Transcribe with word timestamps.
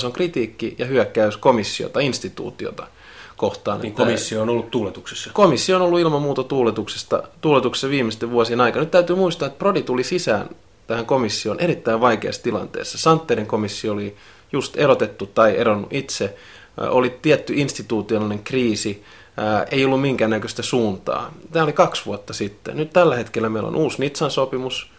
Se 0.00 0.06
on 0.06 0.12
kritiikki 0.12 0.74
ja 0.78 0.86
hyökkäys 0.86 1.36
komissiota, 1.36 2.00
instituutiota 2.00 2.86
kohtaan. 3.36 3.80
Niin 3.80 3.92
komissio 3.92 4.42
on 4.42 4.48
ollut 4.48 4.70
tuuletuksessa. 4.70 5.30
Komissio 5.32 5.76
on 5.76 5.82
ollut 5.82 6.00
ilman 6.00 6.22
muuta 6.22 6.44
tuuletuksesta, 6.44 7.22
tuuletuksessa 7.40 7.90
viimeisten 7.90 8.30
vuosien 8.30 8.60
aikana. 8.60 8.82
Nyt 8.82 8.90
täytyy 8.90 9.16
muistaa, 9.16 9.46
että 9.46 9.58
Prodi 9.58 9.82
tuli 9.82 10.04
sisään 10.04 10.50
tähän 10.86 11.06
komissioon 11.06 11.60
erittäin 11.60 12.00
vaikeassa 12.00 12.42
tilanteessa. 12.42 12.98
Santerin 12.98 13.46
komissio 13.46 13.92
oli 13.92 14.16
just 14.52 14.76
erotettu 14.76 15.26
tai 15.26 15.56
eronnut 15.56 15.92
itse. 15.92 16.36
Oli 16.76 17.18
tietty 17.22 17.52
institutionaalinen 17.56 18.44
kriisi, 18.44 19.04
ei 19.70 19.84
ollut 19.84 20.00
minkäännäköistä 20.00 20.62
suuntaa. 20.62 21.34
Tämä 21.52 21.64
oli 21.64 21.72
kaksi 21.72 22.06
vuotta 22.06 22.32
sitten. 22.32 22.76
Nyt 22.76 22.92
tällä 22.92 23.16
hetkellä 23.16 23.48
meillä 23.48 23.68
on 23.68 23.76
uusi 23.76 24.00
Nitsan 24.00 24.30
sopimus, 24.30 24.90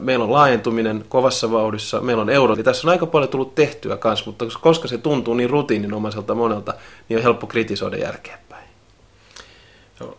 meillä 0.00 0.24
on 0.24 0.32
laajentuminen 0.32 1.04
kovassa 1.08 1.50
vauhdissa, 1.50 2.00
meillä 2.00 2.22
on 2.22 2.30
euro. 2.30 2.54
Eli 2.54 2.62
tässä 2.62 2.88
on 2.88 2.92
aika 2.92 3.06
paljon 3.06 3.30
tullut 3.30 3.54
tehtyä 3.54 3.96
kanssa, 3.96 4.26
mutta 4.26 4.44
koska 4.60 4.88
se 4.88 4.98
tuntuu 4.98 5.34
niin 5.34 5.50
rutiininomaiselta 5.50 6.34
monelta, 6.34 6.74
niin 7.08 7.16
on 7.16 7.22
helppo 7.22 7.46
kritisoida 7.46 7.96
jälkeenpäin. 7.96 8.68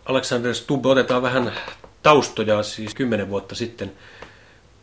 Alexander 0.06 0.54
Stubb, 0.54 0.86
otetaan 0.86 1.22
vähän 1.22 1.52
taustoja. 2.02 2.62
Siis 2.62 2.94
kymmenen 2.94 3.28
vuotta 3.28 3.54
sitten 3.54 3.92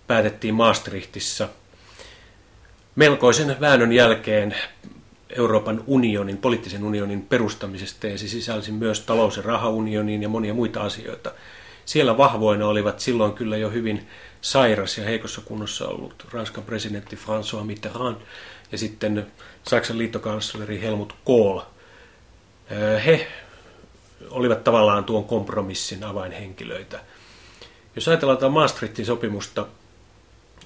päätettiin 0.07 0.53
Maastrichtissa 0.53 1.49
melkoisen 2.95 3.57
väännön 3.61 3.91
jälkeen 3.91 4.55
Euroopan 5.38 5.83
unionin, 5.88 6.38
poliittisen 6.38 6.83
unionin 6.83 7.21
perustamisesta 7.21 8.07
ja 8.07 8.17
se 8.17 8.27
sisälsi 8.27 8.71
myös 8.71 9.02
talous- 9.02 9.38
ja 9.38 9.43
rahaunionin 9.43 10.23
ja 10.23 10.30
monia 10.30 10.53
muita 10.53 10.81
asioita. 10.81 11.31
Siellä 11.85 12.17
vahvoina 12.17 12.67
olivat 12.67 12.99
silloin 12.99 13.33
kyllä 13.33 13.57
jo 13.57 13.69
hyvin 13.69 14.07
sairas 14.41 14.98
ja 14.98 15.04
heikossa 15.04 15.41
kunnossa 15.41 15.88
ollut 15.88 16.27
Ranskan 16.31 16.63
presidentti 16.63 17.16
François 17.16 17.63
Mitterrand 17.63 18.18
ja 18.72 18.77
sitten 18.77 19.31
Saksan 19.64 19.98
liittokansleri 19.98 20.81
Helmut 20.81 21.16
Kohl. 21.26 21.59
He 23.05 23.28
olivat 24.30 24.64
tavallaan 24.64 25.03
tuon 25.03 25.23
kompromissin 25.23 26.03
avainhenkilöitä. 26.03 27.00
Jos 27.95 28.08
ajatellaan 28.08 28.38
tätä 28.38 28.50
Maastrichtin 28.50 29.06
sopimusta, 29.06 29.67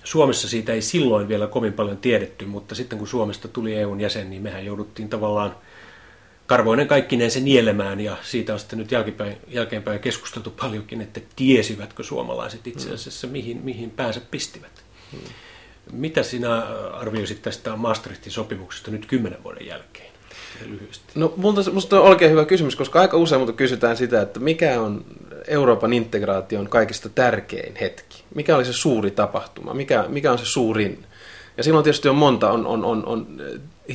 Suomessa 0.04 0.50
siitä 0.50 0.74
ei 0.74 0.82
silloin 0.82 1.28
vielä 1.28 1.48
kovin 1.48 1.74
paljon 1.74 1.98
tiedetty, 1.98 2.46
mutta 2.46 2.76
sitten 2.76 2.98
kun 2.98 3.08
Suomesta 3.08 3.48
tuli 3.48 3.76
EUn 3.76 4.02
jäsen, 4.02 4.30
niin 4.30 4.42
mehän 4.42 4.66
jouduttiin 4.66 5.10
tavallaan 5.10 5.56
karvoinen 6.48 6.88
kaikkineen 6.88 7.32
se 7.32 7.40
nielemään 7.40 8.00
ja 8.00 8.18
siitä 8.22 8.54
on 8.54 8.60
sitten 8.60 8.80
nyt 8.80 8.92
jälkeenpäin, 8.92 9.38
jälkeenpäin 9.48 10.00
keskusteltu 10.00 10.50
paljonkin, 10.50 11.02
että 11.02 11.22
tiesivätkö 11.36 12.04
suomalaiset 12.04 12.68
itse 12.68 12.94
asiassa 12.94 13.28
mihin, 13.28 13.62
mihin 13.64 13.92
päänsä 13.92 14.22
pistivät. 14.32 14.84
Hmm. 15.12 15.20
Mitä 15.92 16.24
sinä 16.24 16.58
arvioisit 16.94 17.42
tästä 17.42 17.76
Maastrichtin 17.76 18.32
sopimuksesta 18.32 18.92
nyt 18.92 19.06
kymmenen 19.06 19.44
vuoden 19.44 19.68
jälkeen? 19.68 20.16
Lyhyesti. 20.66 21.06
No 21.16 21.34
minusta 21.38 22.00
on 22.00 22.08
oikein 22.08 22.32
hyvä 22.32 22.46
kysymys, 22.46 22.76
koska 22.76 23.02
aika 23.02 23.18
usein 23.18 23.42
mutta 23.42 23.54
kysytään 23.54 23.98
sitä, 23.98 24.22
että 24.22 24.40
mikä 24.40 24.82
on 24.82 25.06
Euroopan 25.48 25.94
integraation 25.94 26.70
kaikista 26.70 27.10
tärkein 27.10 27.76
hetki? 27.76 28.24
Mikä 28.36 28.56
oli 28.56 28.66
se 28.66 28.74
suuri 28.74 29.12
tapahtuma? 29.12 29.74
Mikä, 29.74 30.06
mikä 30.08 30.32
on 30.32 30.38
se 30.38 30.46
suurin? 30.46 31.06
Ja 31.58 31.64
silloin 31.64 31.84
tietysti 31.84 32.10
on 32.10 32.16
monta, 32.16 32.52
on, 32.52 32.66
on, 32.66 32.86
on, 32.86 33.06
on 33.06 33.28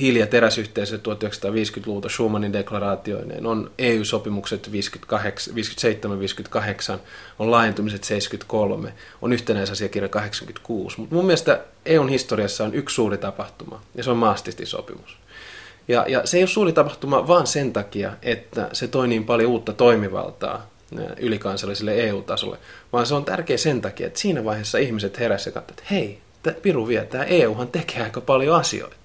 hiili- 0.00 0.18
ja 0.18 0.26
teräsyhteisö 0.26 0.96
1950-luvulta 0.96 2.08
Schumannin 2.08 2.52
deklaraatioineen, 2.52 3.46
on 3.46 3.70
EU-sopimukset 3.78 4.70
57-58, 6.96 6.98
on 7.38 7.50
laajentumiset 7.50 8.04
73, 8.04 8.92
on 9.22 9.32
yhtenäisasiakirja 9.32 10.08
86. 10.08 11.00
Mutta 11.00 11.14
mun 11.14 11.26
mielestä 11.26 11.60
EUn 11.86 12.08
historiassa 12.08 12.64
on 12.64 12.74
yksi 12.74 12.94
suuri 12.94 13.18
tapahtuma, 13.18 13.82
ja 13.94 14.04
se 14.04 14.10
on 14.10 14.16
Maastrichtin 14.16 14.66
sopimus. 14.66 15.16
Ja, 15.88 16.04
ja 16.08 16.26
se 16.26 16.36
ei 16.36 16.42
ole 16.42 16.48
suuri 16.48 16.72
tapahtuma 16.72 17.28
vaan 17.28 17.46
sen 17.46 17.72
takia, 17.72 18.12
että 18.22 18.68
se 18.72 18.88
toi 18.88 19.08
niin 19.08 19.24
paljon 19.24 19.50
uutta 19.50 19.72
toimivaltaa 19.72 20.70
ylikansalliselle 21.20 21.94
EU-tasolle, 21.94 22.58
vaan 22.92 23.06
se 23.06 23.14
on 23.14 23.24
tärkeä 23.24 23.56
sen 23.56 23.80
takia, 23.80 24.06
että 24.06 24.20
siinä 24.20 24.44
vaiheessa 24.44 24.78
ihmiset 24.78 25.18
heräsivät 25.18 25.54
ja 25.54 25.60
katsoivat, 25.60 25.80
että 25.80 25.94
hei, 25.94 26.18
Piru 26.62 26.88
vie, 26.88 27.04
tämä 27.04 27.24
EUhan 27.24 27.68
tekee 27.68 28.02
aika 28.02 28.20
paljon 28.20 28.56
asioita. 28.56 28.99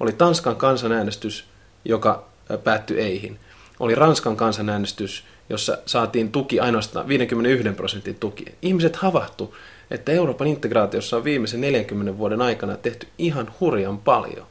Oli 0.00 0.12
Tanskan 0.12 0.56
kansanäänestys, 0.56 1.44
joka 1.84 2.24
päättyi 2.64 3.00
eihin. 3.00 3.38
Oli 3.80 3.94
Ranskan 3.94 4.36
kansanäänestys, 4.36 5.24
jossa 5.48 5.78
saatiin 5.86 6.32
tuki 6.32 6.60
ainoastaan 6.60 7.08
51 7.08 7.68
prosentin 7.72 8.14
tuki. 8.14 8.44
Ihmiset 8.62 8.96
havahtu, 8.96 9.56
että 9.90 10.12
Euroopan 10.12 10.46
integraatiossa 10.46 11.16
on 11.16 11.24
viimeisen 11.24 11.60
40 11.60 12.18
vuoden 12.18 12.42
aikana 12.42 12.76
tehty 12.76 13.08
ihan 13.18 13.50
hurjan 13.60 13.98
paljon. 13.98 14.46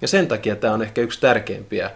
Ja 0.00 0.08
sen 0.08 0.28
takia 0.28 0.56
tämä 0.56 0.74
on 0.74 0.82
ehkä 0.82 1.00
yksi 1.00 1.20
tärkeimpiä 1.20 1.90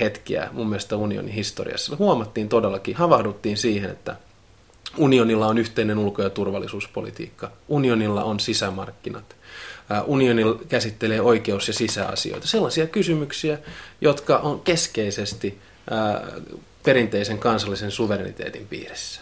hetkiä 0.00 0.48
mun 0.52 0.68
mielestä 0.68 0.96
unionin 0.96 1.32
historiassa. 1.32 1.96
Huomattiin 1.96 2.48
todellakin, 2.48 2.96
havahduttiin 2.96 3.56
siihen, 3.56 3.90
että 3.90 4.16
unionilla 4.96 5.46
on 5.46 5.58
yhteinen 5.58 5.98
ulko- 5.98 6.22
ja 6.22 6.30
turvallisuuspolitiikka, 6.30 7.50
unionilla 7.68 8.24
on 8.24 8.40
sisämarkkinat, 8.40 9.36
unionilla 10.06 10.60
käsittelee 10.68 11.20
oikeus- 11.20 11.68
ja 11.68 11.74
sisäasioita, 11.74 12.46
sellaisia 12.46 12.86
kysymyksiä, 12.86 13.58
jotka 14.00 14.38
on 14.38 14.60
keskeisesti 14.60 15.58
perinteisen 16.82 17.38
kansallisen 17.38 17.90
suvereniteetin 17.90 18.66
piirissä. 18.66 19.20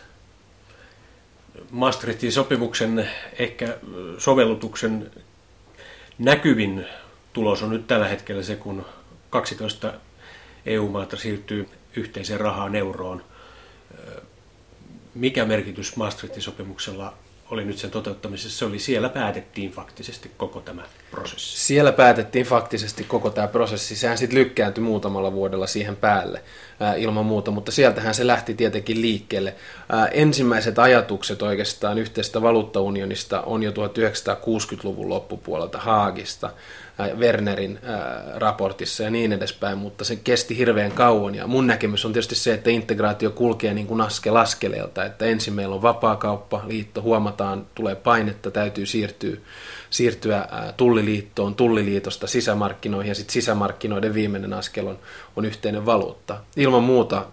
Maastrichtin 1.71 2.32
sopimuksen 2.32 3.10
ehkä 3.38 3.77
sovellutuksen 4.19 5.10
näkyvin 6.19 6.87
tulos 7.33 7.62
on 7.62 7.71
nyt 7.71 7.87
tällä 7.87 8.09
hetkellä 8.09 8.43
se, 8.43 8.56
kun 8.56 8.87
12 9.31 9.93
EU-maata 10.66 11.16
siirtyy 11.16 11.69
yhteiseen 11.97 12.41
rahaan 12.41 12.75
euroon. 12.75 13.25
Mikä 15.15 15.44
merkitys 15.44 15.97
Maastrichtin 15.97 16.43
sopimuksella 16.43 17.15
oli 17.50 17.64
nyt 17.64 17.78
sen 17.78 17.90
toteuttamisessa, 17.90 18.58
se 18.58 18.64
oli 18.64 18.78
siellä 18.78 19.08
päätettiin 19.08 19.70
faktisesti 19.70 20.30
koko 20.36 20.60
tämä 20.60 20.82
prosessi. 21.10 21.58
Siellä 21.66 21.92
päätettiin 21.92 22.46
faktisesti 22.46 23.04
koko 23.04 23.30
tämä 23.30 23.48
prosessi. 23.48 23.96
Sehän 23.96 24.18
sitten 24.18 24.38
lykkääntyi 24.38 24.84
muutamalla 24.84 25.32
vuodella 25.32 25.66
siihen 25.66 25.96
päälle 25.96 26.38
ää, 26.38 26.44
ilman 26.97 27.26
muuta, 27.26 27.50
mutta 27.50 27.72
sieltähän 27.72 28.14
se 28.14 28.26
lähti 28.26 28.54
tietenkin 28.54 29.03
liikkeelle. 29.03 29.54
Ensimmäiset 30.12 30.78
ajatukset 30.78 31.42
oikeastaan 31.42 31.98
yhteistä 31.98 32.42
valuuttaunionista 32.42 33.41
on 33.41 33.62
jo 33.62 33.70
1960-luvun 33.70 35.09
loppupuolelta 35.09 35.78
Haagista. 35.78 36.50
Wernerin 37.19 37.78
raportissa 38.34 39.03
ja 39.03 39.10
niin 39.10 39.32
edespäin, 39.32 39.78
mutta 39.78 40.04
se 40.04 40.16
kesti 40.16 40.59
hirveän 40.59 40.92
kauan. 40.92 41.34
Ja 41.34 41.47
mun 41.47 41.66
näkemys 41.66 42.04
on 42.04 42.12
tietysti 42.12 42.34
se, 42.34 42.54
että 42.54 42.70
integraatio 42.70 43.31
kulkee 43.31 43.75
niin 43.75 43.86
kuin 43.86 44.00
askel 44.00 44.36
askeleelta, 44.36 45.04
että 45.04 45.25
ensin 45.25 45.54
meillä 45.54 45.75
on 45.75 45.82
vapaakauppa, 45.82 46.62
liitto, 46.66 47.03
huomataan, 47.03 47.66
tulee 47.75 47.94
painetta, 47.94 48.50
täytyy 48.50 48.86
siirtyä 48.86 49.36
siirtyä 49.96 50.48
tulliliittoon, 50.76 51.54
tulliliitosta 51.54 52.26
sisämarkkinoihin 52.26 53.08
ja 53.08 53.14
sitten 53.14 53.32
sisämarkkinoiden 53.32 54.14
viimeinen 54.14 54.52
askel 54.52 54.86
on, 54.86 54.98
on 55.36 55.44
yhteinen 55.44 55.86
valuutta. 55.86 56.38
Ilman 56.56 56.82
muuta 56.82 57.26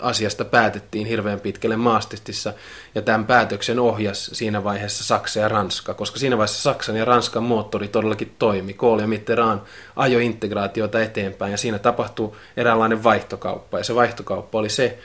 asiasta 0.00 0.44
päätettiin 0.44 1.06
hirveän 1.06 1.40
pitkälle 1.40 1.76
Maastistissa 1.76 2.52
ja 2.94 3.02
tämän 3.02 3.26
päätöksen 3.26 3.78
ohjas 3.78 4.30
siinä 4.32 4.64
vaiheessa 4.64 5.04
Saksa 5.04 5.40
ja 5.40 5.48
Ranska, 5.48 5.94
koska 5.94 6.18
siinä 6.18 6.38
vaiheessa 6.38 6.62
Saksan 6.62 6.96
ja 6.96 7.04
Ranskan 7.04 7.42
moottori 7.42 7.88
todellakin 7.88 8.34
toimi. 8.38 8.72
Kohl 8.72 9.00
ja 9.00 9.06
Mitterrand 9.06 9.60
ajo 9.96 10.18
integraatiota 10.18 11.02
eteenpäin 11.02 11.52
ja 11.52 11.58
siinä 11.58 11.78
tapahtui 11.78 12.32
eräänlainen 12.56 13.04
vaihtokauppa 13.04 13.78
ja 13.78 13.84
se 13.84 13.94
vaihtokauppa 13.94 14.58
oli 14.58 14.68
se, 14.68 14.98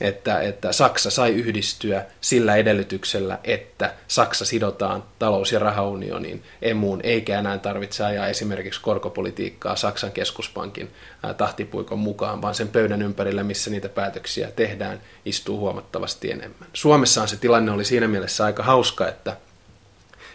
että, 0.00 0.40
että 0.40 0.72
Saksa 0.72 1.10
sai 1.10 1.30
yhdistyä 1.30 2.04
sillä 2.20 2.56
edellytyksellä, 2.56 3.38
että 3.44 3.94
Saksa 4.08 4.44
sidotaan 4.44 5.04
talous- 5.18 5.52
ja 5.52 5.58
rahaunioniin 5.58 6.42
emuun, 6.62 7.00
eikä 7.02 7.38
enää 7.38 7.58
tarvitse 7.58 8.04
ajaa 8.04 8.26
esimerkiksi 8.26 8.80
korkopolitiikkaa 8.80 9.76
Saksan 9.76 10.12
keskuspankin 10.12 10.90
tahtipuikon 11.36 11.98
mukaan, 11.98 12.42
vaan 12.42 12.54
sen 12.54 12.68
pöydän 12.68 13.02
ympärillä, 13.02 13.42
missä 13.42 13.70
niitä 13.70 13.88
päätöksiä 13.88 14.50
tehdään, 14.50 15.00
istuu 15.24 15.58
huomattavasti 15.58 16.30
enemmän. 16.30 16.68
Suomessahan 16.72 17.28
se 17.28 17.36
tilanne 17.36 17.72
oli 17.72 17.84
siinä 17.84 18.08
mielessä 18.08 18.44
aika 18.44 18.62
hauska, 18.62 19.08
että 19.08 19.36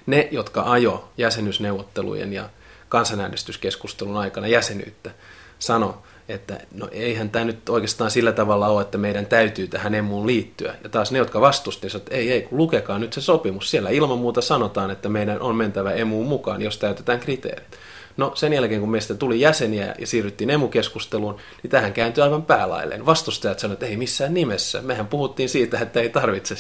ne, 0.06 0.28
jotka 0.32 0.62
ajo 0.62 1.12
jäsenyysneuvottelujen 1.18 2.34
ja 2.34 2.50
kansanäänestyskeskustelun 2.90 4.18
aikana 4.18 4.48
jäsenyyttä, 4.48 5.12
sano, 5.60 6.04
että 6.30 6.60
no 6.74 6.88
eihän 6.92 7.30
tämä 7.30 7.46
nyt 7.46 7.70
oikeastaan 7.70 8.12
sillä 8.12 8.32
tavalla 8.32 8.68
ole, 8.68 8.82
että 8.82 8.98
meidän 8.98 9.26
täytyy 9.26 9.68
tähän 9.68 9.96
emuun 9.96 10.28
liittyä. 10.28 10.76
Ja 10.84 10.90
taas 10.90 11.12
ne, 11.12 11.18
jotka 11.18 11.42
vastustivat, 11.42 11.96
että 11.96 12.16
ei, 12.16 12.32
ei, 12.32 12.42
kun 12.42 12.58
lukekaa 12.58 13.00
nyt 13.00 13.14
se 13.14 13.22
sopimus. 13.22 13.72
Siellä 13.72 13.90
ilman 13.90 14.18
muuta 14.18 14.42
sanotaan, 14.42 14.92
että 14.92 15.10
meidän 15.10 15.42
on 15.42 15.56
mentävä 15.56 15.92
emuun 15.92 16.28
mukaan, 16.28 16.62
jos 16.62 16.78
täytetään 16.78 17.20
kriteerit. 17.20 17.78
No 18.18 18.32
sen 18.36 18.54
jälkeen, 18.54 18.80
kun 18.80 18.92
meistä 18.92 19.14
tuli 19.14 19.40
jäseniä 19.40 19.96
ja 20.00 20.08
siirryttiin 20.08 20.50
emukeskusteluun, 20.50 21.38
niin 21.64 21.72
tähän 21.72 21.94
kääntyi 21.94 22.24
aivan 22.24 22.44
päälailleen. 22.44 23.06
Vastustajat 23.06 23.60
sanoivat, 23.60 23.84
että 23.84 23.92
ei 23.92 23.98
missään 23.98 24.34
nimessä. 24.34 24.82
Mehän 24.82 25.08
puhuttiin 25.08 25.50
siitä, 25.50 25.80
että 25.80 26.00
ei 26.00 26.10
tarvitse 26.10 26.56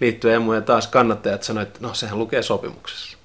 liittyä 0.00 0.34
emuun 0.34 0.54
ja 0.54 0.62
taas 0.62 0.86
kannattajat 0.86 1.42
sanoivat, 1.42 1.68
että 1.68 1.80
no 1.82 1.94
sehän 1.94 2.18
lukee 2.18 2.42
sopimuksessa. 2.42 3.16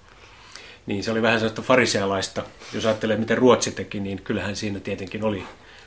Niin 0.85 1.03
se 1.03 1.11
oli 1.11 1.21
vähän 1.21 1.39
sellaista 1.39 1.61
farisealaista. 1.61 2.43
Jos 2.73 2.85
ajattelee, 2.85 3.17
miten 3.17 3.37
Ruotsi 3.37 3.71
teki, 3.71 3.99
niin 3.99 4.21
kyllähän 4.23 4.55
siinä 4.55 4.79
tietenkin 4.79 5.23
oli, 5.23 5.43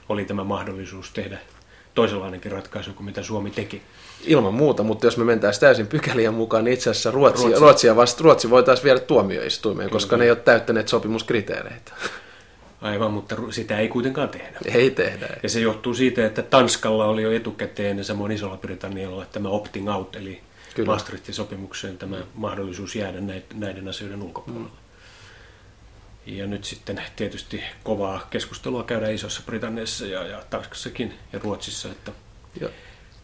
oli 0.08 0.24
tämä 0.24 0.44
mahdollisuus 0.44 1.10
tehdä 1.10 1.38
toisenlainenkin 1.94 2.52
ratkaisu 2.52 2.92
kuin 2.92 3.04
mitä 3.04 3.22
Suomi 3.22 3.50
teki. 3.50 3.82
Ilman 4.24 4.54
muuta, 4.54 4.82
mutta 4.82 5.06
jos 5.06 5.16
me 5.16 5.24
mentäisiin 5.24 5.60
täysin 5.60 5.86
pykälien 5.86 6.34
mukaan, 6.34 6.64
niin 6.64 6.74
itse 6.74 6.90
asiassa 6.90 7.10
Ruotsi, 7.10 7.42
Ruotsi. 7.42 7.60
Ruotsia 7.60 7.96
vasta, 7.96 8.24
Ruotsi 8.24 8.50
voitaisiin 8.50 8.84
viedä 8.84 9.00
tuomioistuimeen, 9.00 9.88
Kyllä. 9.88 9.96
koska 9.96 10.16
ne 10.16 10.24
ei 10.24 10.30
ole 10.30 10.38
täyttäneet 10.38 10.88
sopimuskriteereitä. 10.88 11.92
Aivan, 12.80 13.12
mutta 13.12 13.36
sitä 13.50 13.78
ei 13.78 13.88
kuitenkaan 13.88 14.28
tehdä. 14.28 14.58
Ei 14.64 14.90
tehdä. 14.90 15.26
Ja 15.42 15.48
se 15.48 15.60
johtuu 15.60 15.94
siitä, 15.94 16.26
että 16.26 16.42
Tanskalla 16.42 17.04
oli 17.04 17.22
jo 17.22 17.32
etukäteen 17.32 17.98
ja 17.98 18.04
samoin 18.04 18.32
Isolla 18.32 18.56
Britannialla 18.56 19.26
tämä 19.32 19.48
opting 19.48 19.94
out, 19.94 20.16
eli 20.16 20.40
Kyllä. 20.74 20.86
Maastrichtin 20.86 21.34
sopimukseen 21.34 21.98
tämä 21.98 22.16
mahdollisuus 22.34 22.96
jäädä 22.96 23.18
näiden 23.54 23.88
asioiden 23.88 24.22
ulkopuolelle. 24.22 24.68
Mm. 24.68 24.83
Ja 26.26 26.46
nyt 26.46 26.64
sitten 26.64 27.02
tietysti 27.16 27.62
kovaa 27.82 28.26
keskustelua 28.30 28.82
käydään 28.82 29.14
Isossa 29.14 29.42
Britanniassa 29.46 30.06
ja, 30.06 30.26
ja 30.26 30.42
Tanskassakin 30.50 31.14
ja 31.32 31.38
Ruotsissa, 31.38 31.88
että 31.88 32.12
ja. 32.60 32.68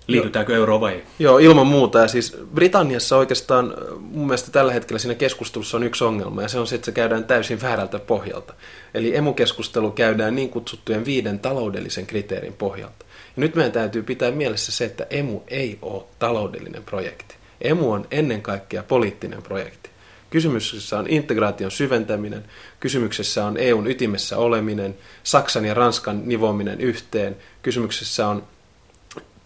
liitytäänkö 0.07 0.57
euroon 0.57 0.81
vai 0.81 0.93
ei. 0.93 1.03
Joo, 1.19 1.39
ilman 1.39 1.67
muuta. 1.67 1.99
Ja 1.99 2.09
siis 2.09 2.37
Britanniassa 2.55 3.17
oikeastaan 3.17 3.75
mun 3.99 4.27
mielestä 4.27 4.51
tällä 4.51 4.73
hetkellä 4.73 4.99
siinä 4.99 5.15
keskustelussa 5.15 5.77
on 5.77 5.83
yksi 5.83 6.05
ongelma, 6.05 6.43
ja 6.43 6.49
se 6.49 6.59
on 6.59 6.67
se, 6.67 6.75
että 6.75 6.85
se 6.85 6.93
käydään 6.93 7.25
täysin 7.25 7.63
väärältä 7.63 7.99
pohjalta. 7.99 8.55
Eli 8.95 9.17
emukeskustelu 9.17 9.91
käydään 9.91 10.35
niin 10.35 10.51
kutsuttujen 10.51 11.05
viiden 11.05 11.39
taloudellisen 11.39 12.07
kriteerin 12.07 12.53
pohjalta. 12.53 13.05
Ja 13.37 13.41
nyt 13.41 13.55
meidän 13.55 13.73
täytyy 13.73 14.03
pitää 14.03 14.31
mielessä 14.31 14.73
se, 14.73 14.85
että 14.85 15.07
emu 15.11 15.41
ei 15.49 15.79
ole 15.83 16.03
taloudellinen 16.19 16.85
projekti. 16.85 17.35
Emu 17.61 17.93
on 17.93 18.07
ennen 18.11 18.43
kaikkea 18.43 18.83
poliittinen 18.83 19.43
projekti. 19.43 19.91
Kysymyksessä 20.31 20.99
on 20.99 21.07
integraation 21.09 21.71
syventäminen, 21.71 22.45
kysymyksessä 22.81 23.47
on 23.47 23.57
EUn 23.57 23.87
ytimessä 23.87 24.39
oleminen, 24.39 24.97
Saksan 25.23 25.65
ja 25.65 25.75
Ranskan 25.75 26.23
nivominen 26.25 26.81
yhteen, 26.81 27.37
kysymyksessä 27.63 28.29
on 28.29 28.43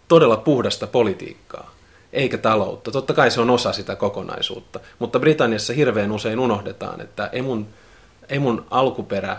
todella 0.07 0.37
puhdasta 0.37 0.87
politiikkaa, 0.87 1.75
eikä 2.13 2.37
taloutta. 2.37 2.91
Totta 2.91 3.13
kai 3.13 3.31
se 3.31 3.41
on 3.41 3.49
osa 3.49 3.73
sitä 3.73 3.95
kokonaisuutta, 3.95 4.79
mutta 4.99 5.19
Britanniassa 5.19 5.73
hirveän 5.73 6.11
usein 6.11 6.39
unohdetaan, 6.39 7.01
että 7.01 7.29
emun, 7.33 7.67
emun 8.29 8.65
alkuperä 8.71 9.37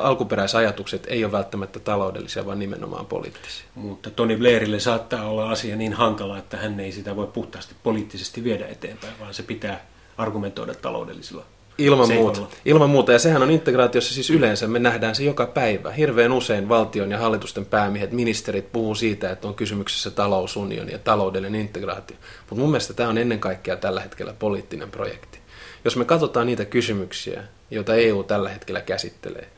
alkuperäisajatukset 0.00 1.06
ei 1.10 1.24
ole 1.24 1.32
välttämättä 1.32 1.80
taloudellisia, 1.80 2.46
vaan 2.46 2.58
nimenomaan 2.58 3.06
poliittisia. 3.06 3.64
Mutta 3.74 4.10
Tony 4.10 4.36
Blairille 4.36 4.80
saattaa 4.80 5.28
olla 5.28 5.50
asia 5.50 5.76
niin 5.76 5.92
hankala, 5.92 6.38
että 6.38 6.56
hän 6.56 6.80
ei 6.80 6.92
sitä 6.92 7.16
voi 7.16 7.26
puhtaasti 7.26 7.74
poliittisesti 7.82 8.44
viedä 8.44 8.66
eteenpäin, 8.66 9.14
vaan 9.20 9.34
se 9.34 9.42
pitää 9.42 9.86
argumentoida 10.16 10.74
taloudellisilla 10.74 11.44
Ilman 11.78 12.12
muuta. 12.12 12.40
Ilman 12.64 12.90
muuta. 12.90 13.12
Ja 13.12 13.18
sehän 13.18 13.42
on 13.42 13.50
integraatiossa 13.50 14.14
siis 14.14 14.30
yleensä, 14.30 14.66
me 14.66 14.78
nähdään 14.78 15.14
se 15.14 15.24
joka 15.24 15.46
päivä. 15.46 15.92
Hirveän 15.92 16.32
usein 16.32 16.68
valtion 16.68 17.10
ja 17.10 17.18
hallitusten 17.18 17.66
päämiehet, 17.66 18.12
ministerit 18.12 18.72
puhuu 18.72 18.94
siitä, 18.94 19.30
että 19.30 19.48
on 19.48 19.54
kysymyksessä 19.54 20.10
talousunioni 20.10 20.92
ja 20.92 20.98
taloudellinen 20.98 21.60
integraatio. 21.60 22.16
Mutta 22.38 22.54
mun 22.54 22.70
mielestä 22.70 22.94
tämä 22.94 23.08
on 23.08 23.18
ennen 23.18 23.40
kaikkea 23.40 23.76
tällä 23.76 24.00
hetkellä 24.00 24.34
poliittinen 24.38 24.90
projekti. 24.90 25.38
Jos 25.84 25.96
me 25.96 26.04
katsotaan 26.04 26.46
niitä 26.46 26.64
kysymyksiä, 26.64 27.44
joita 27.70 27.94
EU 27.94 28.22
tällä 28.22 28.48
hetkellä 28.48 28.80
käsittelee, 28.80 29.48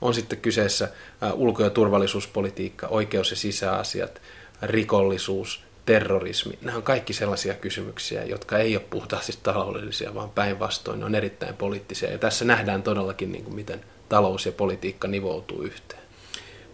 on 0.00 0.14
sitten 0.14 0.38
kyseessä 0.38 0.88
ulko- 1.34 1.62
ja 1.62 1.70
turvallisuuspolitiikka, 1.70 2.86
oikeus- 2.86 3.30
ja 3.30 3.36
sisäasiat, 3.36 4.22
rikollisuus, 4.62 5.62
terrorismi. 5.90 6.58
Nämä 6.62 6.76
on 6.76 6.82
kaikki 6.82 7.12
sellaisia 7.12 7.54
kysymyksiä, 7.54 8.24
jotka 8.24 8.58
ei 8.58 8.76
ole 8.76 8.84
puhtaasti 8.90 9.32
taloudellisia, 9.42 10.14
vaan 10.14 10.30
päinvastoin 10.30 11.00
ne 11.00 11.06
on 11.06 11.14
erittäin 11.14 11.56
poliittisia. 11.56 12.10
Ja 12.10 12.18
tässä 12.18 12.44
nähdään 12.44 12.82
todellakin, 12.82 13.32
niin 13.32 13.44
kuin 13.44 13.54
miten 13.54 13.80
talous 14.08 14.46
ja 14.46 14.52
politiikka 14.52 15.08
nivoutuu 15.08 15.62
yhteen. 15.62 16.02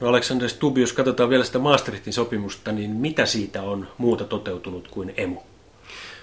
No 0.00 0.08
Aleksander 0.08 0.48
Stubb, 0.48 0.78
jos 0.78 0.92
katsotaan 0.92 1.30
vielä 1.30 1.44
sitä 1.44 1.58
Maastrichtin 1.58 2.12
sopimusta, 2.12 2.72
niin 2.72 2.90
mitä 2.90 3.26
siitä 3.26 3.62
on 3.62 3.88
muuta 3.98 4.24
toteutunut 4.24 4.88
kuin 4.88 5.14
emu, 5.16 5.40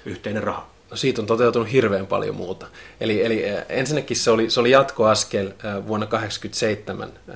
yhteinen 0.05 0.43
raha? 0.43 0.69
No 0.91 0.97
siitä 0.97 1.21
on 1.21 1.27
toteutunut 1.27 1.71
hirveän 1.71 2.07
paljon 2.07 2.35
muuta. 2.35 2.67
Eli, 3.01 3.25
eli 3.25 3.43
ensinnäkin 3.69 4.17
se 4.17 4.31
oli, 4.31 4.49
se 4.49 4.59
oli 4.59 4.71
jatkoaskel 4.71 5.47
vuonna 5.87 6.05
1987 6.05 7.09
äh, 7.09 7.35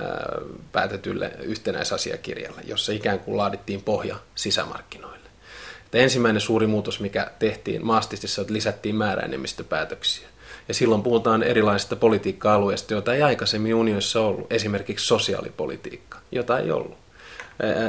päätetylle 0.72 1.32
yhtenäisasiakirjalle, 1.42 2.60
jossa 2.64 2.92
ikään 2.92 3.20
kuin 3.20 3.36
laadittiin 3.36 3.82
pohja 3.82 4.16
sisämarkkinoille. 4.34 5.27
Että 5.88 5.98
ensimmäinen 5.98 6.40
suuri 6.40 6.66
muutos, 6.66 7.00
mikä 7.00 7.30
tehtiin 7.38 7.86
maastistissa, 7.86 8.42
että 8.42 8.54
lisättiin 8.54 8.96
määräenemmistöpäätöksiä. 8.96 10.28
Ja 10.68 10.74
silloin 10.74 11.02
puhutaan 11.02 11.42
erilaisista 11.42 11.96
politiikka-alueista, 11.96 12.92
joita 12.94 13.14
ei 13.14 13.22
aikaisemmin 13.22 13.74
unionissa 13.74 14.20
ollut. 14.20 14.52
Esimerkiksi 14.52 15.06
sosiaalipolitiikka, 15.06 16.18
jota 16.32 16.58
ei 16.58 16.70
ollut. 16.70 16.98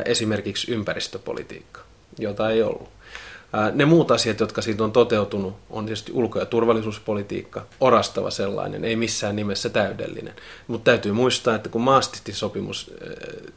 Esimerkiksi 0.05 0.71
ympäristöpolitiikka, 0.71 1.81
jota 2.19 2.49
ei 2.49 2.63
ollut. 2.63 2.89
Ne 3.73 3.85
muut 3.85 4.11
asiat, 4.11 4.39
jotka 4.39 4.61
siitä 4.61 4.83
on 4.83 4.91
toteutunut, 4.91 5.55
on 5.69 5.85
tietysti 5.85 6.11
ulko- 6.11 6.39
ja 6.39 6.45
turvallisuuspolitiikka, 6.45 7.65
orastava 7.79 8.29
sellainen, 8.31 8.85
ei 8.85 8.95
missään 8.95 9.35
nimessä 9.35 9.69
täydellinen. 9.69 10.33
Mutta 10.67 10.91
täytyy 10.91 11.11
muistaa, 11.11 11.55
että 11.55 11.69
kun 11.69 11.81
Maastitin 11.81 12.35
sopimus 12.35 12.93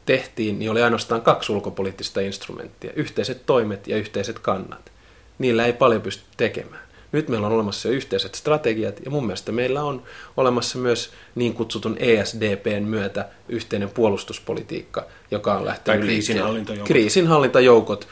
tehtiin, 0.05 0.59
niin 0.59 0.71
oli 0.71 0.81
ainoastaan 0.81 1.21
kaksi 1.21 1.51
ulkopoliittista 1.51 2.21
instrumenttia, 2.21 2.91
yhteiset 2.95 3.45
toimet 3.45 3.87
ja 3.87 3.97
yhteiset 3.97 4.39
kannat. 4.39 4.91
Niillä 5.39 5.65
ei 5.65 5.73
paljon 5.73 6.01
pysty 6.01 6.23
tekemään. 6.37 6.83
Nyt 7.11 7.29
meillä 7.29 7.47
on 7.47 7.53
olemassa 7.53 7.87
jo 7.87 7.93
yhteiset 7.93 8.35
strategiat 8.35 8.99
ja 9.05 9.11
mun 9.11 9.25
mielestä 9.25 9.51
meillä 9.51 9.83
on 9.83 10.03
olemassa 10.37 10.77
myös 10.77 11.11
niin 11.35 11.53
kutsutun 11.53 11.97
ESDPn 11.99 12.83
myötä 12.83 13.29
yhteinen 13.49 13.89
puolustuspolitiikka, 13.89 15.05
joka 15.31 15.53
on 15.53 15.65
lähtenyt 15.65 15.99
tai 15.99 16.07
kriisinhallintajoukot. 16.07 16.87
Kriisinhallintajoukot, 16.87 18.07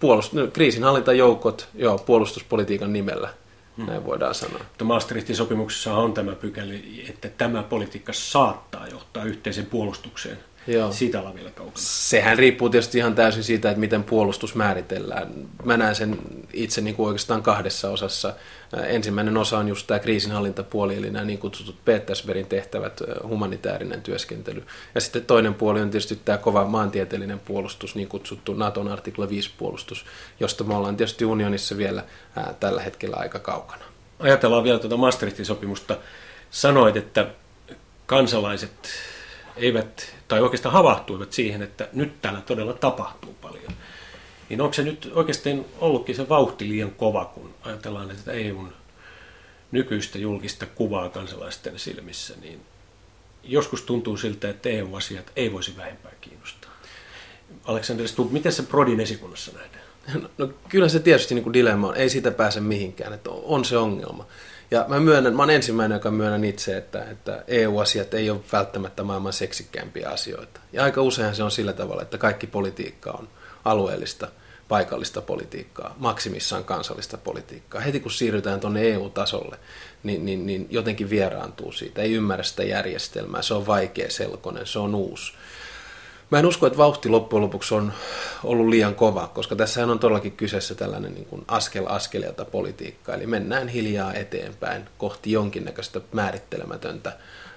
puolust- 0.00 0.32
no, 0.32 0.46
kriisinhallintajoukot 0.52 1.68
joo, 1.74 1.98
puolustuspolitiikan 1.98 2.92
nimellä, 2.92 3.28
hmm. 3.76 3.86
näin 3.86 4.06
voidaan 4.06 4.34
sanoa. 4.34 4.58
Mutta 4.58 4.84
Maastrichtin 4.84 5.36
sopimuksessa 5.36 5.94
on 5.94 6.12
tämä 6.12 6.32
pykäli, 6.32 7.04
että 7.08 7.28
tämä 7.28 7.62
politiikka 7.62 8.12
saattaa 8.12 8.88
johtaa 8.88 9.24
yhteisen 9.24 9.66
puolustukseen– 9.66 10.38
Joo. 10.66 10.92
Siitä 10.92 11.18
ollaan 11.18 11.34
vielä 11.34 11.50
kaukana. 11.50 11.76
Sehän 11.76 12.38
riippuu 12.38 12.68
tietysti 12.68 12.98
ihan 12.98 13.14
täysin 13.14 13.44
siitä, 13.44 13.70
että 13.70 13.80
miten 13.80 14.04
puolustus 14.04 14.54
määritellään. 14.54 15.34
Mä 15.64 15.76
näen 15.76 15.94
sen 15.94 16.18
itse 16.52 16.80
niin 16.80 16.94
kuin 16.94 17.06
oikeastaan 17.06 17.42
kahdessa 17.42 17.90
osassa. 17.90 18.34
Ensimmäinen 18.86 19.36
osa 19.36 19.58
on 19.58 19.68
just 19.68 19.86
tämä 19.86 20.00
kriisinhallintapuoli, 20.00 20.96
eli 20.96 21.10
nämä 21.10 21.24
niin 21.24 21.38
kutsutut 21.38 21.84
Petersbergin 21.84 22.46
tehtävät, 22.46 23.00
humanitaarinen 23.28 24.02
työskentely. 24.02 24.64
Ja 24.94 25.00
sitten 25.00 25.24
toinen 25.24 25.54
puoli 25.54 25.80
on 25.80 25.90
tietysti 25.90 26.18
tämä 26.24 26.38
kova 26.38 26.64
maantieteellinen 26.64 27.40
puolustus, 27.40 27.94
niin 27.94 28.08
kutsuttu 28.08 28.54
Naton 28.54 28.88
artikla 28.88 29.28
5 29.28 29.50
puolustus, 29.58 30.04
josta 30.40 30.64
me 30.64 30.74
ollaan 30.74 30.96
tietysti 30.96 31.24
unionissa 31.24 31.76
vielä 31.76 32.04
ää, 32.36 32.54
tällä 32.60 32.82
hetkellä 32.82 33.16
aika 33.16 33.38
kaukana. 33.38 33.84
Ajatellaan 34.18 34.64
vielä 34.64 34.78
tuota 34.78 34.96
Maastrichtin 34.96 35.46
sopimusta. 35.46 35.96
Sanoit, 36.50 36.96
että 36.96 37.26
kansalaiset 38.06 38.70
eivät, 39.56 40.14
tai 40.28 40.40
oikeastaan 40.40 40.72
havahtuivat 40.72 41.32
siihen, 41.32 41.62
että 41.62 41.88
nyt 41.92 42.22
täällä 42.22 42.40
todella 42.40 42.72
tapahtuu 42.72 43.34
paljon. 43.42 43.72
Niin 44.48 44.60
onko 44.60 44.72
se 44.72 44.82
nyt 44.82 45.12
oikeastaan 45.14 45.64
ollutkin 45.80 46.14
se 46.14 46.28
vauhti 46.28 46.68
liian 46.68 46.90
kova, 46.90 47.24
kun 47.24 47.54
ajatellaan 47.62 48.10
että 48.10 48.32
EUn 48.32 48.72
nykyistä 49.72 50.18
julkista 50.18 50.66
kuvaa 50.66 51.08
kansalaisten 51.08 51.78
silmissä, 51.78 52.34
niin 52.40 52.60
joskus 53.42 53.82
tuntuu 53.82 54.16
siltä, 54.16 54.50
että 54.50 54.68
EU-asiat 54.68 55.32
ei 55.36 55.52
voisi 55.52 55.76
vähempää 55.76 56.12
kiinnostaa. 56.20 56.70
Aleksander 57.64 58.08
Stubb, 58.08 58.32
miten 58.32 58.52
se 58.52 58.62
Prodin 58.62 59.00
esikunnassa 59.00 59.52
nähdään? 59.52 59.84
No, 60.14 60.28
no 60.38 60.52
kyllä 60.68 60.88
se 60.88 61.00
tietysti 61.00 61.34
niin 61.34 61.42
kuin 61.42 61.52
dilemma 61.52 61.88
on, 61.88 61.96
ei 61.96 62.10
siitä 62.10 62.30
pääse 62.30 62.60
mihinkään, 62.60 63.12
että 63.12 63.30
on 63.30 63.64
se 63.64 63.76
ongelma. 63.76 64.26
Ja 64.74 64.84
mä 64.88 65.00
myönnän, 65.00 65.36
mä 65.36 65.42
olen 65.42 65.56
ensimmäinen, 65.56 65.96
joka 65.96 66.10
myönnän 66.10 66.44
itse, 66.44 66.76
että, 66.76 67.04
että 67.04 67.44
EU-asiat 67.48 68.14
ei 68.14 68.30
ole 68.30 68.40
välttämättä 68.52 69.02
maailman 69.02 69.32
seksikkäämpiä 69.32 70.08
asioita. 70.08 70.60
Ja 70.72 70.84
aika 70.84 71.02
usein 71.02 71.34
se 71.34 71.42
on 71.42 71.50
sillä 71.50 71.72
tavalla, 71.72 72.02
että 72.02 72.18
kaikki 72.18 72.46
politiikka 72.46 73.10
on 73.10 73.28
alueellista, 73.64 74.28
paikallista 74.68 75.22
politiikkaa, 75.22 75.94
maksimissaan 75.98 76.64
kansallista 76.64 77.18
politiikkaa. 77.18 77.80
Heti 77.80 78.00
kun 78.00 78.10
siirrytään 78.10 78.60
tuonne 78.60 78.82
EU-tasolle, 78.82 79.56
niin, 80.02 80.24
niin, 80.24 80.46
niin 80.46 80.66
jotenkin 80.70 81.10
vieraantuu 81.10 81.72
siitä, 81.72 82.02
ei 82.02 82.12
ymmärrä 82.12 82.42
sitä 82.42 82.64
järjestelmää, 82.64 83.42
se 83.42 83.54
on 83.54 83.66
vaikea 83.66 84.10
selkonen, 84.10 84.66
se 84.66 84.78
on 84.78 84.94
uusi. 84.94 85.32
Mä 86.30 86.38
en 86.38 86.46
usko, 86.46 86.66
että 86.66 86.78
vauhti 86.78 87.08
loppujen 87.08 87.42
lopuksi 87.42 87.74
on 87.74 87.92
ollut 88.44 88.68
liian 88.68 88.94
kova, 88.94 89.30
koska 89.34 89.56
tässä 89.56 89.86
on 89.86 89.98
todellakin 89.98 90.32
kyseessä 90.32 90.74
tällainen 90.74 91.14
niin 91.14 91.26
kuin 91.26 91.44
askel 91.48 91.86
askeleelta 91.88 92.44
politiikka. 92.44 93.14
Eli 93.14 93.26
mennään 93.26 93.68
hiljaa 93.68 94.14
eteenpäin 94.14 94.84
kohti 94.98 95.32
jonkinnäköistä 95.32 96.00
määrittelemätöntä 96.12 97.12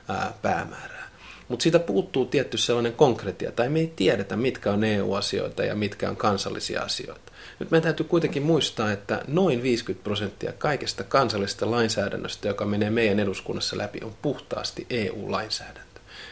ää, 0.08 0.34
päämäärää. 0.42 1.10
mutta 1.48 1.64
siitä 1.64 1.80
puuttuu 1.80 2.26
tietty 2.26 2.58
sellainen 2.58 2.94
konkretia, 2.94 3.52
tai 3.52 3.70
me 3.70 3.80
ei 3.80 3.94
tiedetä, 3.96 4.36
mitkä 4.36 4.72
on 4.72 4.84
EU-asioita 4.84 5.64
ja 5.64 5.76
mitkä 5.76 6.10
on 6.10 6.18
kansallisia 6.18 6.82
asioita. 6.82 7.32
Nyt 7.60 7.72
meidän 7.72 7.84
täytyy 7.84 8.06
kuitenkin 8.06 8.44
muistaa, 8.44 8.92
että 8.92 9.22
noin 9.28 9.64
50 9.64 10.04
prosenttia 10.04 10.54
kaikesta 10.54 11.04
kansallisesta 11.04 11.72
lainsäädännöstä, 11.72 12.48
joka 12.48 12.66
menee 12.66 12.90
meidän 12.90 13.20
eduskunnassa 13.20 13.78
läpi, 13.78 14.00
on 14.04 14.16
puhtaasti 14.22 14.86
EU-lainsäädäntö. 14.90 15.87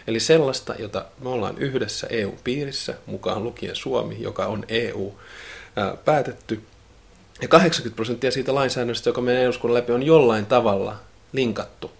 Eli 0.08 0.20
sellaista, 0.20 0.76
jota 0.80 1.06
me 1.24 1.30
ollaan 1.30 1.58
yhdessä 1.58 2.08
EU-piirissä, 2.10 2.94
mukaan 3.06 3.44
lukien 3.44 3.76
Suomi, 3.76 4.18
joka 4.20 4.46
on 4.46 4.64
EU-päätetty. 4.68 6.62
Ja 7.42 7.48
80 7.48 7.96
prosenttia 7.96 8.32
siitä 8.32 8.56
lainsäädännöstä, 8.56 9.10
joka 9.10 9.22
menee 9.22 9.44
eduskunnan 9.44 9.78
läpi, 9.78 9.92
on 9.92 10.04
jollain 10.04 10.46
tavalla 10.46 11.00
linkattu 11.34 11.92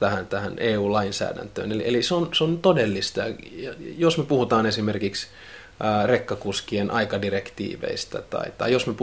tähän, 0.00 0.26
tähän 0.26 0.54
EU-lainsäädäntöön. 0.58 1.72
Eli, 1.72 1.88
eli 1.88 2.02
se, 2.02 2.14
on, 2.14 2.28
se 2.32 2.44
on 2.44 2.58
todellista. 2.58 3.20
Ja 3.52 3.74
jos 3.98 4.18
me 4.18 4.24
puhutaan 4.24 4.66
esimerkiksi 4.66 5.26
rekkakuskien 6.06 6.90
aikadirektiiveistä 6.90 8.22
tai, 8.22 8.52
tai 8.58 8.72
jos 8.72 8.86
me 8.86 8.94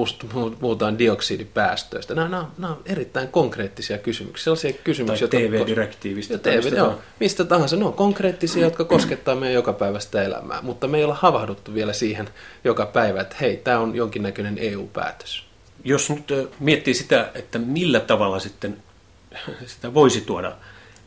puhutaan 0.59 0.99
dioksidipäästöistä. 0.99 2.15
Nämä, 2.15 2.29
nämä, 2.29 2.45
nämä 2.57 2.73
on 2.73 2.81
erittäin 2.85 3.27
konkreettisia 3.27 3.97
kysymyksiä. 3.97 4.43
Sellaisia 4.43 4.73
kysymyksiä, 4.83 5.27
tai 5.27 5.39
TV-direktiivistä. 5.41 6.37
TV, 6.37 6.55
mistä, 6.55 6.75
joo, 6.75 6.99
mistä 7.19 7.45
tahansa. 7.45 7.75
Ne 7.75 7.85
on 7.85 7.93
konkreettisia, 7.93 8.63
jotka 8.63 8.83
koskettaa 8.83 9.35
meidän 9.35 9.53
jokapäiväistä 9.53 10.23
elämää, 10.23 10.61
mutta 10.61 10.87
me 10.87 10.97
ei 10.97 11.03
olla 11.03 11.17
havahduttu 11.19 11.73
vielä 11.73 11.93
siihen 11.93 12.29
joka 12.63 12.85
päivä, 12.85 13.21
että 13.21 13.35
hei, 13.41 13.57
tämä 13.57 13.79
on 13.79 13.95
jonkinnäköinen 13.95 14.57
EU-päätös. 14.57 15.43
Jos 15.83 16.09
nyt 16.09 16.33
miettii 16.59 16.93
sitä, 16.93 17.31
että 17.35 17.59
millä 17.59 17.99
tavalla 17.99 18.39
sitten 18.39 18.83
sitä 19.65 19.93
voisi 19.93 20.21
tuoda 20.21 20.51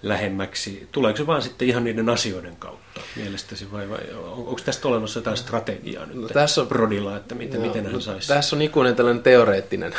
lähemmäksi? 0.02 0.88
Tuleeko 0.93 1.17
se 1.17 1.26
vaan 1.26 1.43
sitten 1.43 1.69
ihan 1.69 1.85
niiden 1.85 2.09
asioiden 2.09 2.57
kautta 2.57 3.00
mielestäsi 3.17 3.73
vai, 3.73 3.88
vai 3.88 4.00
onko 4.25 4.61
tästä 4.64 4.88
olemassa 4.88 5.19
jotain 5.19 5.37
strategiaa 5.37 6.07
nyt 6.07 6.17
no, 6.17 6.28
tässä 6.28 6.61
on, 6.61 6.69
Brodilla, 6.69 7.17
että 7.17 7.35
miten, 7.35 7.61
no, 7.61 7.67
miten 7.67 7.85
hän 7.85 7.93
no, 7.93 8.00
saisi? 8.00 8.28
Tässä 8.28 8.57
on 8.57 8.62
ikuinen 8.62 8.97
tällainen 8.97 9.23
teoreettinen, 9.23 9.95